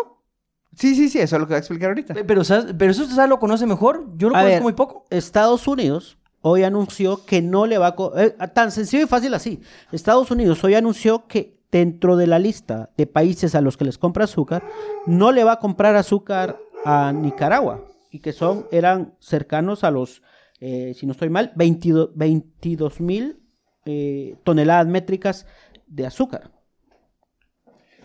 Sí, 0.75 0.95
sí, 0.95 1.09
sí, 1.09 1.19
eso 1.19 1.35
es 1.35 1.39
lo 1.39 1.45
que 1.47 1.51
voy 1.53 1.57
a 1.57 1.59
explicar 1.59 1.89
ahorita. 1.89 2.13
Pe- 2.13 2.23
Pero, 2.23 2.41
pero 2.77 2.91
eso 2.91 3.05
SAS 3.05 3.27
lo 3.29 3.37
conoce 3.39 3.65
mejor. 3.67 4.07
Yo 4.15 4.29
lo 4.29 4.35
A 4.35 4.39
conozco 4.39 4.53
ver. 4.55 4.63
muy 4.63 4.73
poco. 4.73 5.05
Estados 5.09 5.67
Unidos 5.67 6.17
hoy 6.41 6.63
anunció 6.63 7.25
que 7.25 7.41
no 7.41 7.65
le 7.67 7.77
va 7.77 7.87
a... 7.87 7.95
co- 7.95 8.17
eh, 8.17 8.35
tan 8.55 8.71
sencillo 8.71 9.03
y 9.03 9.07
fácil 9.07 9.33
así. 9.33 9.61
Estados 9.91 10.31
Unidos 10.31 10.63
hoy 10.63 10.73
anunció 10.75 11.27
que 11.27 11.59
dentro 11.71 12.17
de 12.17 12.27
la 12.27 12.39
lista 12.39 12.89
de 12.97 13.05
países 13.07 13.53
a 13.55 13.61
los 13.61 13.77
que 13.77 13.85
les 13.85 13.97
compra 13.97 14.23
azúcar, 14.25 14.63
no 15.05 15.31
le 15.31 15.43
va 15.43 15.53
a 15.53 15.59
comprar 15.59 15.95
azúcar 15.95 16.57
a 16.85 17.11
Nicaragua. 17.13 17.83
Y 18.11 18.19
que 18.19 18.31
son, 18.31 18.67
eran 18.71 19.15
cercanos 19.19 19.83
a 19.83 19.89
los, 19.91 20.21
eh, 20.59 20.93
si 20.95 21.05
no 21.07 21.13
estoy 21.13 21.29
mal, 21.29 21.51
22 21.55 22.99
mil 23.01 23.39
eh, 23.85 24.35
toneladas 24.43 24.87
métricas 24.87 25.45
de 25.87 26.05
azúcar. 26.05 26.51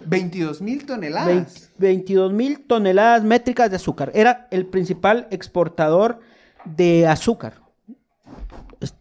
22 0.09 0.61
mil 0.63 0.87
toneladas. 0.87 1.71
22 1.79 2.33
mil 2.33 2.67
toneladas 2.67 3.23
métricas 3.25 3.71
de 3.71 3.77
azúcar. 3.77 4.11
Era 4.15 4.47
el 4.51 4.67
principal 4.67 5.27
exportador 5.31 6.21
de 6.65 7.07
azúcar. 7.07 7.55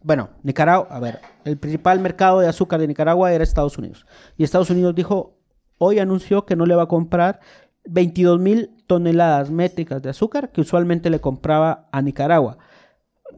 Bueno, 0.02 0.30
Nicaragua, 0.42 0.88
a 0.90 0.98
ver, 0.98 1.20
el 1.44 1.56
principal 1.56 2.00
mercado 2.00 2.40
de 2.40 2.48
azúcar 2.48 2.80
de 2.80 2.88
Nicaragua 2.88 3.32
era 3.32 3.44
Estados 3.44 3.78
Unidos. 3.78 4.06
Y 4.36 4.44
Estados 4.44 4.70
Unidos 4.70 4.94
dijo, 4.94 5.36
hoy 5.78 5.98
anunció 6.00 6.44
que 6.44 6.56
no 6.56 6.66
le 6.66 6.74
va 6.74 6.82
a 6.84 6.88
comprar 6.88 7.40
22 7.84 8.40
mil 8.40 8.70
toneladas 8.86 9.50
métricas 9.50 10.02
de 10.02 10.10
azúcar 10.10 10.50
que 10.50 10.60
usualmente 10.62 11.10
le 11.10 11.20
compraba 11.20 11.88
a 11.92 12.02
Nicaragua. 12.02 12.58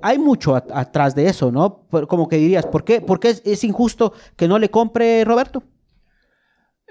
Hay 0.03 0.19
mucho 0.19 0.57
at- 0.57 0.71
atrás 0.73 1.15
de 1.15 1.27
eso, 1.27 1.53
¿no? 1.53 1.83
Como 2.09 2.27
que 2.29 2.37
dirías, 2.37 2.65
¿por 2.67 2.85
qué, 2.85 3.03
¿Por 3.03 3.21
qué 3.21 3.31
es, 3.31 3.43
es 3.45 3.63
injusto 3.65 4.15
que 4.37 4.49
no 4.49 4.59
le 4.59 4.71
compre 4.71 5.25
Roberto? 5.25 5.63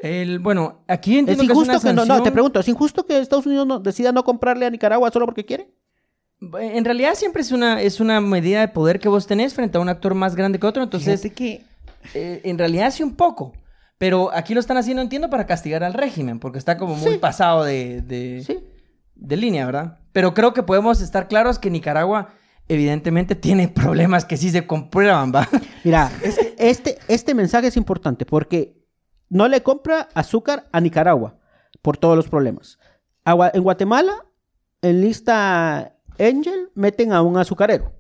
El, 0.02 0.40
bueno, 0.40 0.84
aquí 0.88 1.14
¿Es 1.14 1.20
entiendo 1.20 1.44
que 1.46 1.52
es 1.52 1.58
una 1.58 1.80
que, 1.80 1.94
no, 1.94 2.06
no, 2.06 2.24
te 2.24 2.32
pregunto, 2.32 2.60
¿es 2.60 2.68
injusto 2.68 3.06
que 3.06 3.20
Estados 3.20 3.46
Unidos 3.46 3.68
no- 3.68 3.80
decida 3.80 4.12
no 4.12 4.24
comprarle 4.24 4.66
a 4.66 4.70
Nicaragua 4.70 5.12
solo 5.12 5.26
porque 5.26 5.46
quiere? 5.46 5.70
En 6.60 6.86
realidad 6.86 7.16
siempre 7.16 7.42
es 7.42 7.52
una, 7.52 7.82
es 7.82 8.00
una 8.00 8.22
medida 8.22 8.62
de 8.62 8.70
poder 8.70 9.00
que 9.00 9.10
vos 9.10 9.28
tenés 9.28 9.54
frente 9.54 9.78
a 9.78 9.82
un 9.82 9.90
actor 9.90 10.14
más 10.16 10.36
grande 10.36 10.58
que 10.58 10.68
otro. 10.68 10.82
Entonces, 10.84 11.22
Fíjate 11.22 11.36
que 11.36 11.64
eh, 12.14 12.42
en 12.46 12.58
realidad 12.58 12.92
sí 12.92 13.04
un 13.04 13.16
poco. 13.16 13.52
Pero 13.98 14.32
aquí 14.34 14.54
lo 14.54 14.62
están 14.62 14.78
haciendo, 14.78 15.02
entiendo, 15.02 15.30
para 15.30 15.46
castigar 15.46 15.84
al 15.84 15.94
régimen, 15.94 16.40
porque 16.40 16.58
está 16.58 16.78
como 16.78 16.96
muy 16.96 17.12
Sí. 17.14 17.18
pasado 17.18 17.66
de, 17.66 18.02
de, 18.02 18.42
Sí. 18.48 18.58
de 19.16 19.36
línea, 19.36 19.66
¿verdad? 19.66 19.98
Pero 20.14 20.34
creo 20.34 20.54
que 20.54 20.64
podemos 20.64 21.02
estar 21.02 21.28
claros 21.28 21.60
que 21.60 21.70
Nicaragua 21.70 22.30
evidentemente 22.70 23.36
tiene 23.36 23.68
problemas 23.68 24.24
que 24.24 24.38
sí 24.38 24.50
se 24.52 24.66
comprueban, 24.66 25.34
¿va? 25.36 25.50
Mira, 25.84 26.10
este, 26.58 27.00
este 27.10 27.34
mensaje 27.34 27.68
es 27.68 27.76
importante 27.76 28.26
porque 28.26 28.79
no 29.30 29.48
le 29.48 29.62
compra 29.64 30.10
azúcar 30.14 30.68
a 30.72 30.80
Nicaragua 30.82 31.38
por 31.82 31.98
todos 31.98 32.16
los 32.16 32.28
problemas. 32.28 32.78
En 33.26 33.62
Guatemala, 33.64 34.26
en 34.82 35.02
lista 35.02 35.96
Angel, 36.18 36.70
meten 36.74 37.14
a 37.14 37.22
un 37.22 37.38
azucarero. 37.38 37.94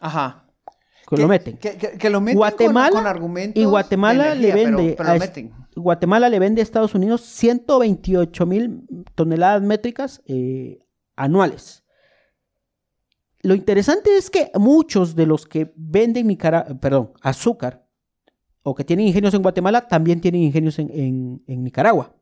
Ajá. 0.00 0.46
Que 1.08 1.16
Que- 1.16 1.22
lo 1.22 1.28
meten. 1.28 1.58
Que, 1.58 1.76
que- 1.76 1.98
que 1.98 2.10
lo 2.10 2.20
meten 2.20 2.38
Guatemala 2.38 2.90
con, 2.90 3.00
con 3.00 3.06
argumentos. 3.06 3.60
y 3.62 3.66
Guatemala 3.66 4.32
energía, 4.32 4.54
le 4.56 4.64
vende 4.64 4.94
pero 4.96 5.10
a 5.10 5.14
meten. 5.18 5.52
Guatemala 5.76 6.28
le 6.30 6.38
vende 6.38 6.62
a 6.62 6.64
Estados 6.64 6.94
Unidos 6.94 7.20
128 7.22 8.46
mil 8.46 8.86
toneladas 9.14 9.60
métricas 9.62 10.22
eh, 10.26 10.78
anuales. 11.16 11.84
Lo 13.42 13.54
interesante 13.54 14.16
es 14.16 14.30
que 14.30 14.50
muchos 14.54 15.14
de 15.14 15.26
los 15.26 15.46
que 15.46 15.72
venden 15.76 16.28
Nicara- 16.28 16.64
perdón, 16.80 17.12
azúcar 17.20 17.83
o 18.64 18.74
que 18.74 18.82
tienen 18.82 19.06
ingenios 19.06 19.32
en 19.34 19.42
Guatemala 19.42 19.86
también 19.86 20.20
tienen 20.20 20.42
ingenios 20.42 20.78
en, 20.80 20.90
en- 20.90 21.42
en 21.46 21.62
Nicaragua. 21.62 22.12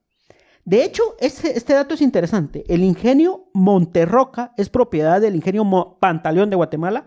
De 0.65 0.85
hecho, 0.85 1.03
este, 1.19 1.57
este 1.57 1.73
dato 1.73 1.95
es 1.95 2.01
interesante. 2.03 2.65
El 2.69 2.85
ingenio 2.85 3.47
Monterroca 3.55 4.53
es 4.57 4.69
propiedad 4.69 5.21
del 5.21 5.35
ingenio 5.35 5.65
Mo- 5.65 5.99
Pantaleón 5.99 6.51
de 6.51 6.57
Guatemala 6.57 7.05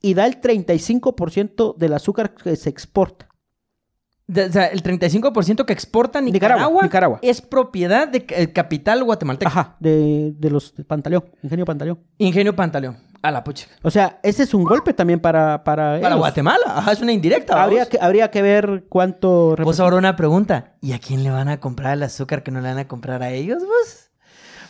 y 0.00 0.14
da 0.14 0.26
el 0.26 0.40
35% 0.40 1.76
del 1.76 1.92
azúcar 1.94 2.34
que 2.34 2.56
se 2.56 2.70
exporta. 2.70 3.28
De- 4.26 4.44
o 4.44 4.52
sea, 4.52 4.66
el 4.68 4.82
35% 4.82 5.66
que 5.66 5.72
exporta 5.74 6.20
Nicaragua, 6.22 6.56
Nicaragua, 6.62 6.82
Nicaragua. 6.82 7.18
es 7.22 7.42
propiedad 7.42 8.08
de 8.08 8.24
ca- 8.24 8.36
el 8.36 8.52
capital 8.54 9.04
guatemalteco. 9.04 9.48
Ajá, 9.48 9.76
de, 9.80 10.32
de 10.38 10.50
los 10.50 10.74
de 10.74 10.84
Pantaleón, 10.84 11.24
Ingenio 11.42 11.64
Pantaleón. 11.66 11.98
Ingenio 12.18 12.56
Pantaleón. 12.56 12.96
A 13.24 13.30
la 13.30 13.42
pucha. 13.42 13.66
O 13.82 13.90
sea, 13.90 14.18
ese 14.22 14.42
es 14.42 14.52
un 14.52 14.64
golpe 14.64 14.92
también 14.92 15.18
para 15.18 15.64
para, 15.64 15.94
Para 15.94 16.08
ellos. 16.08 16.18
Guatemala. 16.18 16.64
Ajá, 16.66 16.92
es 16.92 17.00
una 17.00 17.12
indirecta. 17.12 17.62
Habría 17.62 17.86
que, 17.86 17.98
habría 17.98 18.30
que 18.30 18.42
ver 18.42 18.84
cuánto 18.90 19.28
Vos 19.28 19.58
representa. 19.58 19.82
ahora 19.84 19.96
una 19.96 20.14
pregunta. 20.14 20.72
¿Y 20.82 20.92
a 20.92 20.98
quién 20.98 21.24
le 21.24 21.30
van 21.30 21.48
a 21.48 21.58
comprar 21.58 21.94
el 21.94 22.02
azúcar 22.02 22.42
que 22.42 22.50
no 22.50 22.60
le 22.60 22.68
van 22.68 22.76
a 22.78 22.86
comprar 22.86 23.22
a 23.22 23.30
ellos, 23.30 23.62
vos? 23.62 24.10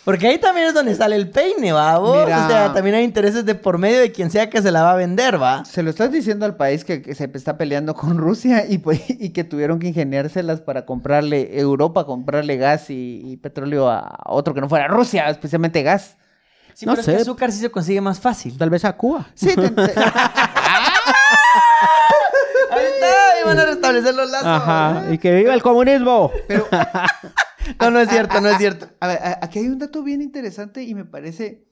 Porque 0.04 0.28
ahí 0.28 0.38
también 0.38 0.68
es 0.68 0.74
donde 0.74 0.94
sale 0.94 1.16
el 1.16 1.30
peine, 1.30 1.72
¿va? 1.72 1.98
vos? 1.98 2.24
Mira. 2.26 2.44
O 2.44 2.48
sea, 2.48 2.72
también 2.72 2.94
hay 2.94 3.02
intereses 3.02 3.44
de 3.44 3.56
por 3.56 3.78
medio 3.78 3.98
de 3.98 4.12
quien 4.12 4.30
sea 4.30 4.50
que 4.50 4.62
se 4.62 4.70
la 4.70 4.82
va 4.82 4.92
a 4.92 4.96
vender, 4.96 5.42
¿va? 5.42 5.64
Se 5.64 5.82
lo 5.82 5.90
estás 5.90 6.12
diciendo 6.12 6.46
al 6.46 6.56
país 6.56 6.84
que, 6.84 7.02
que 7.02 7.14
se 7.16 7.28
está 7.34 7.56
peleando 7.58 7.94
con 7.94 8.18
Rusia 8.18 8.66
y, 8.68 8.78
pues, 8.78 9.00
y 9.08 9.30
que 9.30 9.42
tuvieron 9.42 9.80
que 9.80 9.88
ingeniárselas 9.88 10.60
para 10.60 10.84
comprarle 10.86 11.58
Europa, 11.58 12.04
comprarle 12.04 12.56
gas 12.56 12.90
y, 12.90 13.20
y 13.24 13.36
petróleo 13.38 13.88
a 13.90 14.16
otro 14.26 14.54
que 14.54 14.60
no 14.60 14.68
fuera 14.68 14.86
Rusia, 14.86 15.28
especialmente 15.28 15.82
gas. 15.82 16.18
Sí, 16.74 16.86
No 16.86 16.92
pero 16.92 17.00
es 17.02 17.06
que 17.06 17.12
sé. 17.16 17.22
azúcar 17.22 17.52
sí 17.52 17.58
se 17.60 17.70
consigue 17.70 18.00
más 18.00 18.18
fácil. 18.20 18.58
Tal 18.58 18.68
vez 18.70 18.84
a 18.84 18.96
Cuba. 18.96 19.26
Sí, 19.34 19.54
te- 19.54 19.70
te- 19.70 19.82
Ahí 22.70 22.84
está, 22.94 23.06
y 23.40 23.46
van 23.46 23.58
a 23.58 23.64
restablecer 23.66 24.14
los 24.14 24.30
lazos. 24.30 24.46
Ajá, 24.48 25.12
y 25.12 25.18
que 25.18 25.34
viva 25.34 25.54
el 25.54 25.62
comunismo. 25.62 26.30
pero 26.48 26.66
No, 27.80 27.90
no 27.90 28.00
es 28.00 28.08
cierto, 28.10 28.40
no 28.40 28.48
es 28.48 28.58
cierto. 28.58 28.88
A 29.00 29.06
ver, 29.06 29.18
aquí 29.40 29.58
hay 29.60 29.68
un 29.68 29.78
dato 29.78 30.02
bien 30.02 30.20
interesante 30.20 30.82
y 30.82 30.94
me 30.94 31.04
parece, 31.04 31.64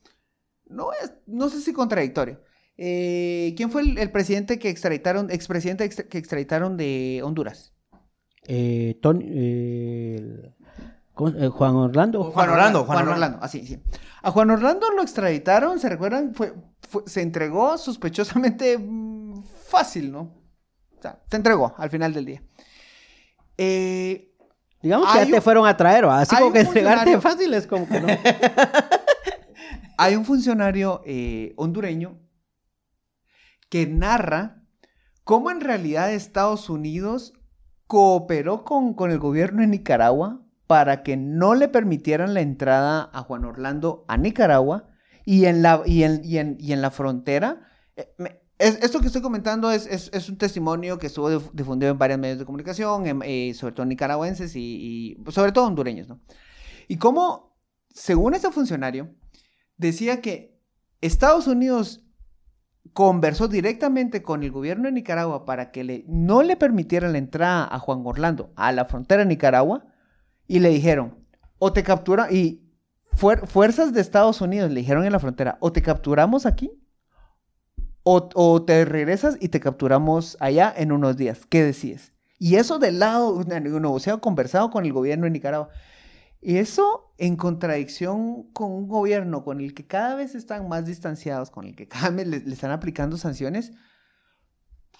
no 0.67 0.91
es, 0.93 1.12
no 1.27 1.49
sé 1.51 1.61
si 1.61 1.73
contradictorio. 1.73 2.41
Eh, 2.79 3.53
¿Quién 3.57 3.71
fue 3.71 3.83
el, 3.83 3.99
el 3.99 4.11
presidente 4.11 4.59
que 4.59 4.71
extraditaron, 4.71 5.31
expresidente 5.31 5.85
extra- 5.85 6.07
que 6.09 6.17
extraditaron 6.19 6.77
de 6.79 7.21
Honduras? 7.23 7.75
Eh, 8.47 8.99
Tony- 9.03 9.27
eh, 9.29 10.17
¿Cómo- 10.19 10.31
eh, 10.33 10.55
Juan 11.14 11.77
Orlando. 11.77 12.25
Juan 12.33 12.51
Orlando, 12.51 12.85
Juan, 12.85 12.98
Juan 12.98 13.09
Orlando, 13.09 13.38
así, 13.42 13.66
sí. 13.66 13.79
A 14.22 14.31
Juan 14.31 14.51
Orlando 14.51 14.90
lo 14.90 15.03
extraditaron, 15.03 15.79
¿se 15.79 15.88
recuerdan? 15.88 16.35
Fue, 16.35 16.55
fue- 16.88 17.03
se 17.07 17.20
entregó 17.22 17.77
sospechosamente 17.79 18.79
mm, 18.79 19.42
fácil, 19.68 20.11
¿no? 20.12 20.20
O 20.98 21.03
sea, 21.03 21.20
se 21.31 21.37
entregó 21.37 21.75
al 21.77 21.90
final 21.90 22.14
del 22.14 22.25
día. 22.27 22.42
Eh, 23.59 24.29
Digamos 24.81 25.12
que 25.12 25.18
Hay 25.18 25.25
ya 25.27 25.31
te 25.33 25.37
un- 25.38 25.42
fueron 25.42 25.66
a 25.66 25.77
traer, 25.77 26.07
¿va? 26.09 26.20
así 26.20 26.35
como 26.35 26.53
que 26.53 26.61
entregarte 26.61 27.11
funcionario- 27.16 27.20
fácil 27.20 27.55
es 27.55 27.66
como 27.66 27.87
que 27.88 28.01
no. 28.01 28.09
hay 29.98 30.16
un 30.16 30.25
funcionario 30.25 31.03
eh, 31.05 31.53
hondureño 31.57 32.18
que 33.68 33.87
narra 33.87 34.62
cómo 35.25 35.51
en 35.51 35.61
realidad 35.61 36.12
Estados 36.12 36.68
Unidos 36.68 37.33
cooperó 37.87 38.64
con, 38.64 38.94
con 38.94 39.11
el 39.11 39.18
gobierno 39.18 39.61
de 39.61 39.68
Nicaragua 39.68 40.41
para 40.73 41.03
que 41.03 41.19
no 41.19 41.55
le 41.55 41.69
permitieran 41.69 42.33
la 42.33 42.41
entrada 42.41 43.11
a 43.13 43.21
Juan 43.21 43.45
Orlando 43.45 44.07
a 44.09 44.17
Nicaragua 44.17 44.89
y 45.27 45.45
en 45.45 45.61
la, 45.61 45.83
y 45.85 46.03
en, 46.03 46.23
y 46.25 46.39
en- 46.39 46.57
y 46.59 46.73
en 46.73 46.81
la 46.81 46.91
frontera. 46.91 47.69
eh, 47.95 48.07
esto 48.59 49.01
que 49.01 49.09
estoy 49.09 49.21
comentando 49.21 49.71
es, 49.71 49.87
es- 49.87 50.09
es 50.15 50.31
un 50.31 50.39
testimonio 50.39 50.97
que 50.99 51.09
estuvo 51.09 51.31
dif- 51.31 51.51
difundido 51.53 51.93
en 51.93 51.99
varios 51.99 52.19
medios 52.19 52.39
de 52.39 52.47
comunicación, 52.47 53.05
eh, 53.23 53.53
sobre 53.53 53.75
todo 53.75 53.85
nicaragüenses 53.85 54.57
y, 54.57 54.61
y 55.27 55.31
sobre 55.31 55.53
todo 55.53 55.67
hondureños, 55.67 56.09
¿no? 56.09 56.21
Y 56.89 56.97
cómo, 56.97 57.55
según 57.91 58.33
este 58.33 58.51
funcionario, 58.51 59.11
decía 59.77 60.23
que 60.23 60.59
Estados 61.03 61.49
Unidos 61.49 62.03
conversó 62.95 63.47
directamente 63.47 64.23
con 64.23 64.43
el 64.43 64.51
gobierno 64.53 64.85
de 64.85 64.93
Nicaragua 64.93 65.45
para 65.45 65.71
que 65.71 65.85
le, 65.85 66.05
no 66.09 66.43
le 66.43 66.57
permitieran 66.57 67.13
la 67.13 67.19
entrada 67.19 67.69
a 67.71 67.79
Juan 67.79 68.01
Orlando 68.07 68.55
a 68.57 68.73
la 68.73 68.87
frontera 68.87 69.21
de 69.23 69.29
Nicaragua 69.29 69.85
y 70.53 70.59
le 70.59 70.69
dijeron, 70.69 71.17
o 71.59 71.73
te 71.73 71.83
captura 71.83 72.31
y 72.31 72.71
fuer- 73.17 73.47
fuerzas 73.47 73.95
de 73.95 74.03
Estados 74.03 74.43
Unidos 74.43 74.71
le 74.71 74.81
dijeron 74.81 75.07
en 75.07 75.12
la 75.12 75.19
frontera, 75.19 75.57
o 75.61 75.73
te 75.73 75.81
capturamos 75.81 76.45
aquí 76.45 76.71
o, 78.03 78.29
o 78.35 78.62
te 78.62 78.85
regresas 78.85 79.38
y 79.41 79.49
te 79.49 79.61
capturamos 79.61 80.37
allá 80.41 80.71
en 80.77 80.93
unos 80.93 81.17
días. 81.17 81.47
¿Qué 81.49 81.62
decías? 81.65 82.12
Y 82.38 82.57
eso 82.57 82.79
del 82.79 82.99
lado, 82.99 83.43
negociado 83.45 84.21
conversado 84.21 84.69
con 84.69 84.85
el 84.85 84.93
gobierno 84.93 85.25
de 85.25 85.31
Nicaragua. 85.31 85.71
Y 86.43 86.59
eso 86.59 87.15
en 87.17 87.37
contradicción 87.37 88.53
con 88.53 88.73
un 88.73 88.88
gobierno 88.88 89.45
con 89.45 89.59
el 89.59 89.73
que 89.73 89.87
cada 89.87 90.17
vez 90.17 90.35
están 90.35 90.69
más 90.69 90.85
distanciados, 90.85 91.51
con 91.51 91.65
el 91.65 91.75
que 91.75 91.88
cada 91.88 92.11
vez 92.11 92.27
le 92.27 92.53
están 92.53 92.73
aplicando 92.73 93.17
sanciones, 93.17 93.73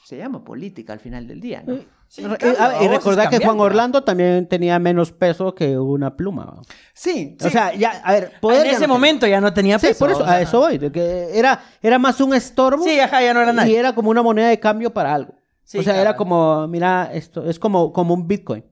se 0.05 0.17
llama 0.17 0.43
política 0.45 0.93
al 0.93 0.99
final 1.01 1.27
del 1.27 1.41
día, 1.41 1.63
¿no? 1.67 1.79
Sí, 2.09 2.23
Re- 2.27 2.37
cambia, 2.37 2.59
ah, 2.61 2.85
y 2.85 2.89
recordar 2.89 3.31
que 3.31 3.39
Juan. 3.39 3.59
Orlando 3.61 4.05
también 4.05 4.47
tenía 4.47 4.79
menos 4.79 5.13
peso 5.13 5.55
que 5.55 5.79
una 5.79 6.15
pluma. 6.17 6.61
Sí, 6.93 7.37
O 7.41 7.45
sí. 7.45 7.51
sea, 7.51 7.75
ya, 7.75 8.03
a 8.05 8.13
ver, 8.13 8.33
poder 8.41 8.67
en 8.67 8.73
ese 8.73 8.75
no 8.75 8.81
tenía. 8.81 8.95
momento 8.95 9.27
ya 9.27 9.41
no 9.41 9.55
tenía 9.55 9.79
Sí, 9.79 9.87
peso. 9.89 9.99
por 10.01 10.11
eso, 10.11 10.21
o 10.21 10.25
sea, 10.25 10.35
a 10.35 10.41
eso 10.43 10.59
voy. 10.61 10.77
de 10.77 10.93
que 10.93 11.31
era, 11.39 11.63
era 11.81 11.99
más 11.99 12.21
un 12.21 12.35
estorbo. 12.35 12.85
Sí, 12.85 13.01
ajá, 13.01 13.23
ya 13.23 13.33
no 13.33 13.41
era 13.41 13.53
Y 13.53 13.57
nadie. 13.57 13.79
era 13.79 13.95
como 13.95 14.11
una 14.11 14.23
moneda 14.23 14.49
de 14.49 14.61
cambio 14.61 14.93
para 14.93 15.15
algo. 15.15 15.35
Sí, 15.65 15.79
o 15.79 15.83
sea, 15.83 15.99
era 15.99 16.15
como, 16.17 16.69
mira, 16.69 17.09
esto 17.15 17.49
es 17.49 17.59
como, 17.59 17.93
como 17.95 18.13
un 18.13 18.29
Bitcoin. 18.29 18.63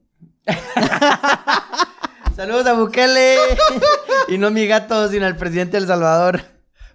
Saludos 2.36 2.66
a 2.66 2.72
Bukele. 2.74 3.36
y 4.28 4.38
no 4.38 4.50
mi 4.50 4.66
gato, 4.66 5.08
sino 5.08 5.26
al 5.26 5.36
presidente 5.36 5.76
del 5.78 5.86
Salvador. 5.86 6.42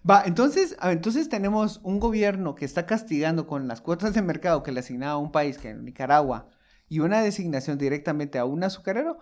Va, 0.08 0.24
entonces, 0.26 0.78
entonces 0.84 1.30
tenemos 1.30 1.80
un 1.84 2.00
gobierno 2.00 2.54
que 2.54 2.66
está 2.66 2.86
castigando 2.86 3.48
con 3.48 3.68
las 3.68 3.82
cuotas 3.82 4.14
de 4.14 4.22
mercado 4.22 4.62
que 4.62 4.72
le 4.72 4.82
asignaba 4.82 5.14
a 5.14 5.18
un 5.18 5.32
país, 5.32 5.58
que 5.58 5.72
es 5.72 5.78
Nicaragua, 5.78 6.50
y 6.88 7.00
una 7.00 7.22
designación 7.22 7.78
directamente 7.80 8.38
a 8.38 8.46
un 8.46 8.64
azucarero. 8.64 9.18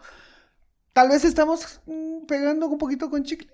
Tal 0.92 1.10
vez 1.10 1.24
estamos 1.24 1.82
mm, 1.86 2.26
pegando 2.28 2.68
un 2.68 2.78
poquito 2.78 3.10
con 3.10 3.24
chicle. 3.24 3.50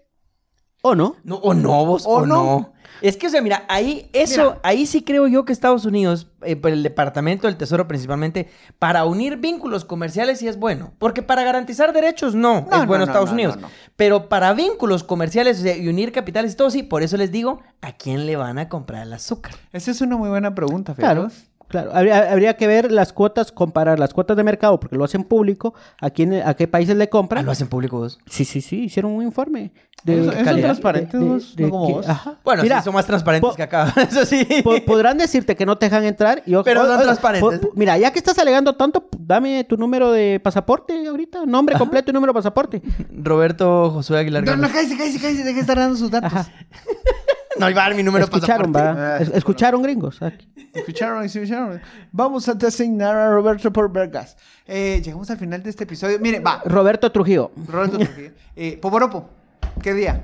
¿O 0.81 0.95
no? 0.95 1.15
No, 1.23 1.35
o 1.35 1.53
no, 1.53 1.85
vos, 1.85 2.05
O 2.05 2.09
o, 2.19 2.25
no. 2.25 2.35
no. 2.35 2.73
Es 3.01 3.15
que, 3.15 3.27
o 3.27 3.29
sea, 3.29 3.41
mira, 3.41 3.63
ahí, 3.69 4.09
eso, 4.11 4.41
Mira. 4.43 4.59
ahí 4.63 4.85
sí 4.85 5.03
creo 5.03 5.25
yo 5.27 5.45
que 5.45 5.53
Estados 5.53 5.85
Unidos, 5.85 6.27
eh, 6.41 6.57
por 6.57 6.71
el 6.71 6.83
Departamento 6.83 7.47
del 7.47 7.55
Tesoro 7.55 7.87
principalmente, 7.87 8.49
para 8.77 9.05
unir 9.05 9.37
vínculos 9.37 9.85
comerciales 9.85 10.39
sí 10.39 10.49
es 10.49 10.57
bueno. 10.57 10.91
Porque 10.99 11.21
para 11.21 11.43
garantizar 11.43 11.93
derechos 11.93 12.35
no, 12.35 12.67
No, 12.69 12.81
es 12.81 12.87
bueno 12.87 12.89
no, 12.89 12.97
no, 12.97 13.03
Estados 13.05 13.29
no, 13.29 13.33
Unidos. 13.35 13.55
no, 13.55 13.61
no. 13.63 13.67
Pero 13.95 14.27
para 14.27 14.53
vínculos 14.53 15.03
comerciales 15.05 15.59
o 15.59 15.61
sea, 15.63 15.77
y 15.77 15.87
unir 15.87 16.11
capitales 16.11 16.53
y 16.53 16.55
todo, 16.57 16.69
sí, 16.71 16.83
por 16.83 17.01
eso 17.01 17.15
les 17.15 17.31
digo, 17.31 17.61
¿a 17.81 17.93
quién 17.93 18.25
le 18.25 18.35
van 18.35 18.57
a 18.59 18.67
comprar 18.67 19.03
el 19.03 19.13
azúcar? 19.13 19.53
Esa 19.71 19.91
es 19.91 20.01
una 20.01 20.17
muy 20.17 20.27
buena 20.27 20.53
pregunta, 20.53 20.93
Claro. 20.95 21.29
Claro, 21.69 21.91
habría, 21.93 22.31
habría 22.31 22.57
que 22.57 22.65
ver 22.67 22.91
las 22.91 23.13
cuotas, 23.13 23.51
comparar 23.51 23.99
las 23.99 24.11
cuotas 24.13 24.35
de 24.35 24.43
mercado, 24.43 24.79
porque 24.79 24.95
lo 24.97 25.03
hacen 25.03 25.23
público, 25.23 25.73
a, 26.01 26.09
quién, 26.09 26.33
a 26.33 26.53
qué 26.55 26.67
países 26.67 26.97
le 26.97 27.03
Ah, 27.05 27.09
compran. 27.09 27.45
lo 27.45 27.51
hacen 27.51 27.67
público 27.67 27.99
vos. 27.99 28.19
Sí, 28.25 28.43
sí, 28.43 28.59
sí, 28.61 28.85
hicieron 28.85 29.11
un 29.11 29.23
informe. 29.23 29.71
Eso- 30.05 30.31
eso 30.31 30.43
calidad, 30.45 30.67
transparentes, 30.69 31.19
vos, 31.19 31.55
no 31.59 31.69
como 31.69 31.87
que- 31.87 31.93
vos. 31.93 32.07
ajá. 32.09 32.37
Bueno, 32.43 32.63
Mira, 32.63 32.77
sí, 32.79 32.85
son 32.85 32.93
más 32.93 33.05
transparentes 33.05 33.49
po- 33.49 33.55
que 33.55 33.63
acá, 33.63 33.93
eso 34.09 34.25
sí. 34.25 34.45
po- 34.63 34.83
podrán 34.85 35.17
decirte 35.17 35.55
que 35.57 35.65
no 35.65 35.77
te 35.77 35.87
dejan 35.87 36.05
entrar. 36.05 36.41
Y, 36.45 36.55
Pero 36.63 36.81
son 36.83 36.91
oiga, 36.91 37.03
transparentes. 37.03 37.59
po- 37.59 37.71
mira, 37.75 37.97
ya 37.97 38.11
que 38.11 38.19
estás 38.19 38.39
alegando 38.39 38.75
tanto, 38.75 39.07
dame 39.19 39.63
tu 39.65 39.75
número 39.77 40.11
de 40.13 40.39
pasaporte 40.41 41.05
ahorita, 41.05 41.45
nombre 41.45 41.77
completo 41.77 42.11
y 42.11 42.13
número 42.13 42.31
de 42.31 42.35
pasaporte. 42.39 42.81
Roberto 43.13 43.91
Josué 43.91 44.19
Aguilar. 44.19 44.43
No, 44.45 44.55
no, 44.55 44.69
cállese, 44.71 44.97
cállese, 44.97 45.19
cállese, 45.19 45.43
deje 45.43 45.55
de 45.55 45.61
estar 45.61 45.77
dando 45.77 45.97
sus 45.97 46.09
datos. 46.09 46.31
No, 47.59 47.69
iba 47.69 47.81
a 47.83 47.89
dar 47.89 47.95
mi 47.95 48.03
número 48.03 48.25
Escucharon, 48.25 48.71
pasaporte. 48.71 48.99
va. 49.01 49.15
Ah, 49.15 49.17
Es- 49.21 49.29
Escucharon, 49.29 49.81
gringos. 49.81 50.21
Aquí. 50.21 50.51
Escucharon, 50.73 51.23
escucharon. 51.25 51.81
Vamos 52.11 52.47
a 52.47 52.53
designar 52.53 53.15
a 53.15 53.29
Roberto 53.31 53.71
por 53.71 53.91
Vergas. 53.91 54.37
Eh, 54.65 55.01
llegamos 55.03 55.29
al 55.29 55.37
final 55.37 55.61
de 55.63 55.69
este 55.69 55.83
episodio. 55.83 56.17
Mire, 56.19 56.39
va. 56.39 56.61
Roberto 56.65 57.11
Trujillo. 57.11 57.51
Roberto 57.67 57.97
Trujillo. 57.97 58.31
Eh, 58.55 58.77
Poporopo, 58.81 59.29
¿qué 59.81 59.93
día? 59.93 60.23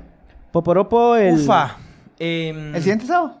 Poporopo, 0.52 1.16
el. 1.16 1.34
Ufa. 1.40 1.76
Em, 2.18 2.74
¿El 2.74 2.80
siguiente 2.82 3.06
sábado? 3.06 3.40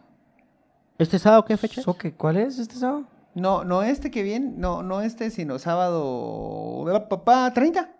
¿Este 0.98 1.18
sábado 1.18 1.44
qué 1.44 1.56
fecha? 1.56 1.82
Soque, 1.82 2.12
¿Cuál 2.14 2.36
es 2.38 2.58
este 2.58 2.74
sábado? 2.76 3.04
No, 3.34 3.64
no 3.64 3.82
este 3.82 4.10
que 4.10 4.22
viene, 4.22 4.52
no, 4.56 4.82
no 4.82 5.02
este, 5.02 5.30
sino 5.30 5.58
sábado. 5.58 6.84
Papá, 7.08 7.52
30. 7.52 7.90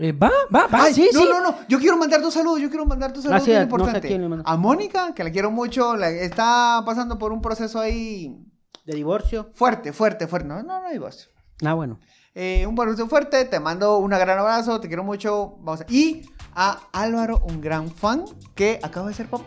Eh, 0.00 0.12
va, 0.12 0.30
va, 0.54 0.66
va, 0.68 0.84
Ay, 0.84 0.94
sí, 0.94 1.10
no, 1.12 1.20
sí. 1.22 1.26
no, 1.28 1.40
no, 1.40 1.54
yo 1.68 1.78
quiero 1.80 1.96
mandar 1.96 2.22
dos 2.22 2.32
saludos, 2.32 2.60
yo 2.60 2.68
quiero 2.68 2.86
mandar 2.86 3.12
dos 3.12 3.24
saludos 3.24 3.42
sí, 3.42 3.50
bien 3.50 3.68
no 3.68 3.84
sé 3.90 3.96
a 3.96 4.00
quién 4.00 4.22
le 4.22 4.28
mando. 4.28 4.44
a 4.46 4.56
Mónica, 4.56 5.12
que 5.12 5.24
la 5.24 5.30
quiero 5.32 5.50
mucho, 5.50 5.96
la- 5.96 6.08
está 6.10 6.82
pasando 6.86 7.18
por 7.18 7.32
un 7.32 7.42
proceso 7.42 7.80
ahí 7.80 8.36
De 8.84 8.94
divorcio. 8.94 9.50
fuerte, 9.54 9.92
fuerte, 9.92 10.28
fuerte. 10.28 10.46
No, 10.48 10.62
no, 10.62 10.80
no 10.80 10.86
hay 10.86 10.98
voz. 10.98 11.30
Ah, 11.64 11.74
bueno. 11.74 11.98
Eh, 12.32 12.64
un 12.66 12.76
proceso 12.76 13.08
fuerte, 13.08 13.44
te 13.46 13.58
mando 13.58 13.98
un 13.98 14.10
gran 14.10 14.38
abrazo, 14.38 14.78
te 14.80 14.86
quiero 14.86 15.02
mucho. 15.02 15.56
Vamos 15.62 15.80
a... 15.80 15.86
Y 15.88 16.22
a 16.54 16.78
Álvaro, 16.92 17.40
un 17.48 17.60
gran 17.60 17.90
fan 17.90 18.24
que 18.54 18.78
acaba 18.80 19.08
de 19.08 19.14
ser 19.14 19.26
pop. 19.28 19.42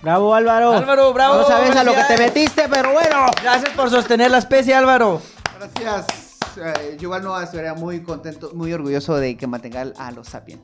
Bravo, 0.00 0.34
Álvaro. 0.34 0.72
Álvaro, 0.72 1.12
bravo, 1.12 1.38
No 1.42 1.46
sabes 1.46 1.76
a 1.76 1.84
lo 1.84 1.92
que 1.92 2.04
te 2.04 2.16
metiste, 2.16 2.68
pero 2.70 2.92
bueno. 2.92 3.26
Gracias 3.42 3.70
por 3.74 3.90
sostener 3.90 4.30
la 4.30 4.38
especie, 4.38 4.72
Álvaro. 4.74 5.20
Gracias. 5.58 6.06
Eh, 6.58 6.96
yo 6.98 7.04
igual 7.04 7.22
no 7.22 7.40
estaría 7.40 7.74
muy 7.74 8.02
contento, 8.02 8.50
muy 8.54 8.72
orgulloso 8.72 9.16
de 9.16 9.36
que 9.36 9.46
mantenga 9.46 9.82
a 9.96 10.10
los 10.12 10.28
sapiens. 10.28 10.60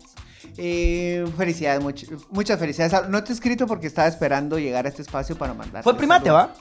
Eh, 0.57 1.25
felicidades, 1.37 1.83
much- 1.83 2.09
muchas 2.31 2.59
felicidades. 2.59 3.09
No 3.09 3.25
te 3.25 3.33
he 3.33 3.35
escrito 3.35 3.67
porque 3.67 3.87
estaba 3.87 4.07
esperando 4.09 4.59
llegar 4.59 4.87
a 4.87 4.89
este 4.89 5.03
espacio 5.03 5.37
para 5.37 5.55
mandar. 5.55 5.83
Fue 5.83 5.97
primate, 5.97 6.31
¿va? 6.31 6.53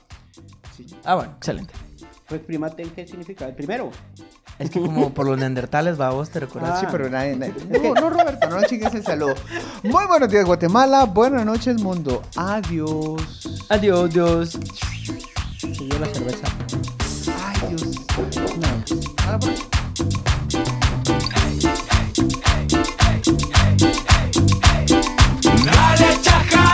Sí. 0.75 0.85
Ah, 1.03 1.15
bueno, 1.15 1.33
excelente. 1.37 1.73
Pues 2.27 2.41
primate, 2.41 2.83
¿qué 2.83 3.05
significa? 3.05 3.45
El 3.45 3.53
primero. 3.53 3.91
Es 4.59 4.69
que 4.69 4.79
como 4.79 5.09
por 5.13 5.25
los 5.27 5.37
neandertales, 5.37 5.99
va, 5.99 6.09
vos 6.11 6.29
te 6.29 6.39
recuerdas. 6.39 6.71
Ah. 6.75 6.79
Sí, 6.79 6.85
pero 6.91 7.09
nadie, 7.09 7.35
nadie- 7.35 7.53
No, 7.83 7.93
no, 7.95 8.09
Roberto, 8.09 8.49
no 8.49 8.63
chingues 8.63 8.93
el 8.93 9.03
saludo. 9.03 9.33
Muy 9.83 10.05
buenos 10.05 10.29
días, 10.29 10.45
Guatemala. 10.45 11.03
Buenas 11.05 11.45
noches, 11.45 11.79
mundo. 11.81 12.21
Adiós. 12.35 13.65
Adiós, 13.69 14.09
Dios. 14.13 14.49
Se 15.59 15.67
dio 15.67 15.99
la 15.99 16.07
cerveza. 16.07 16.47
ťaká 26.23 26.72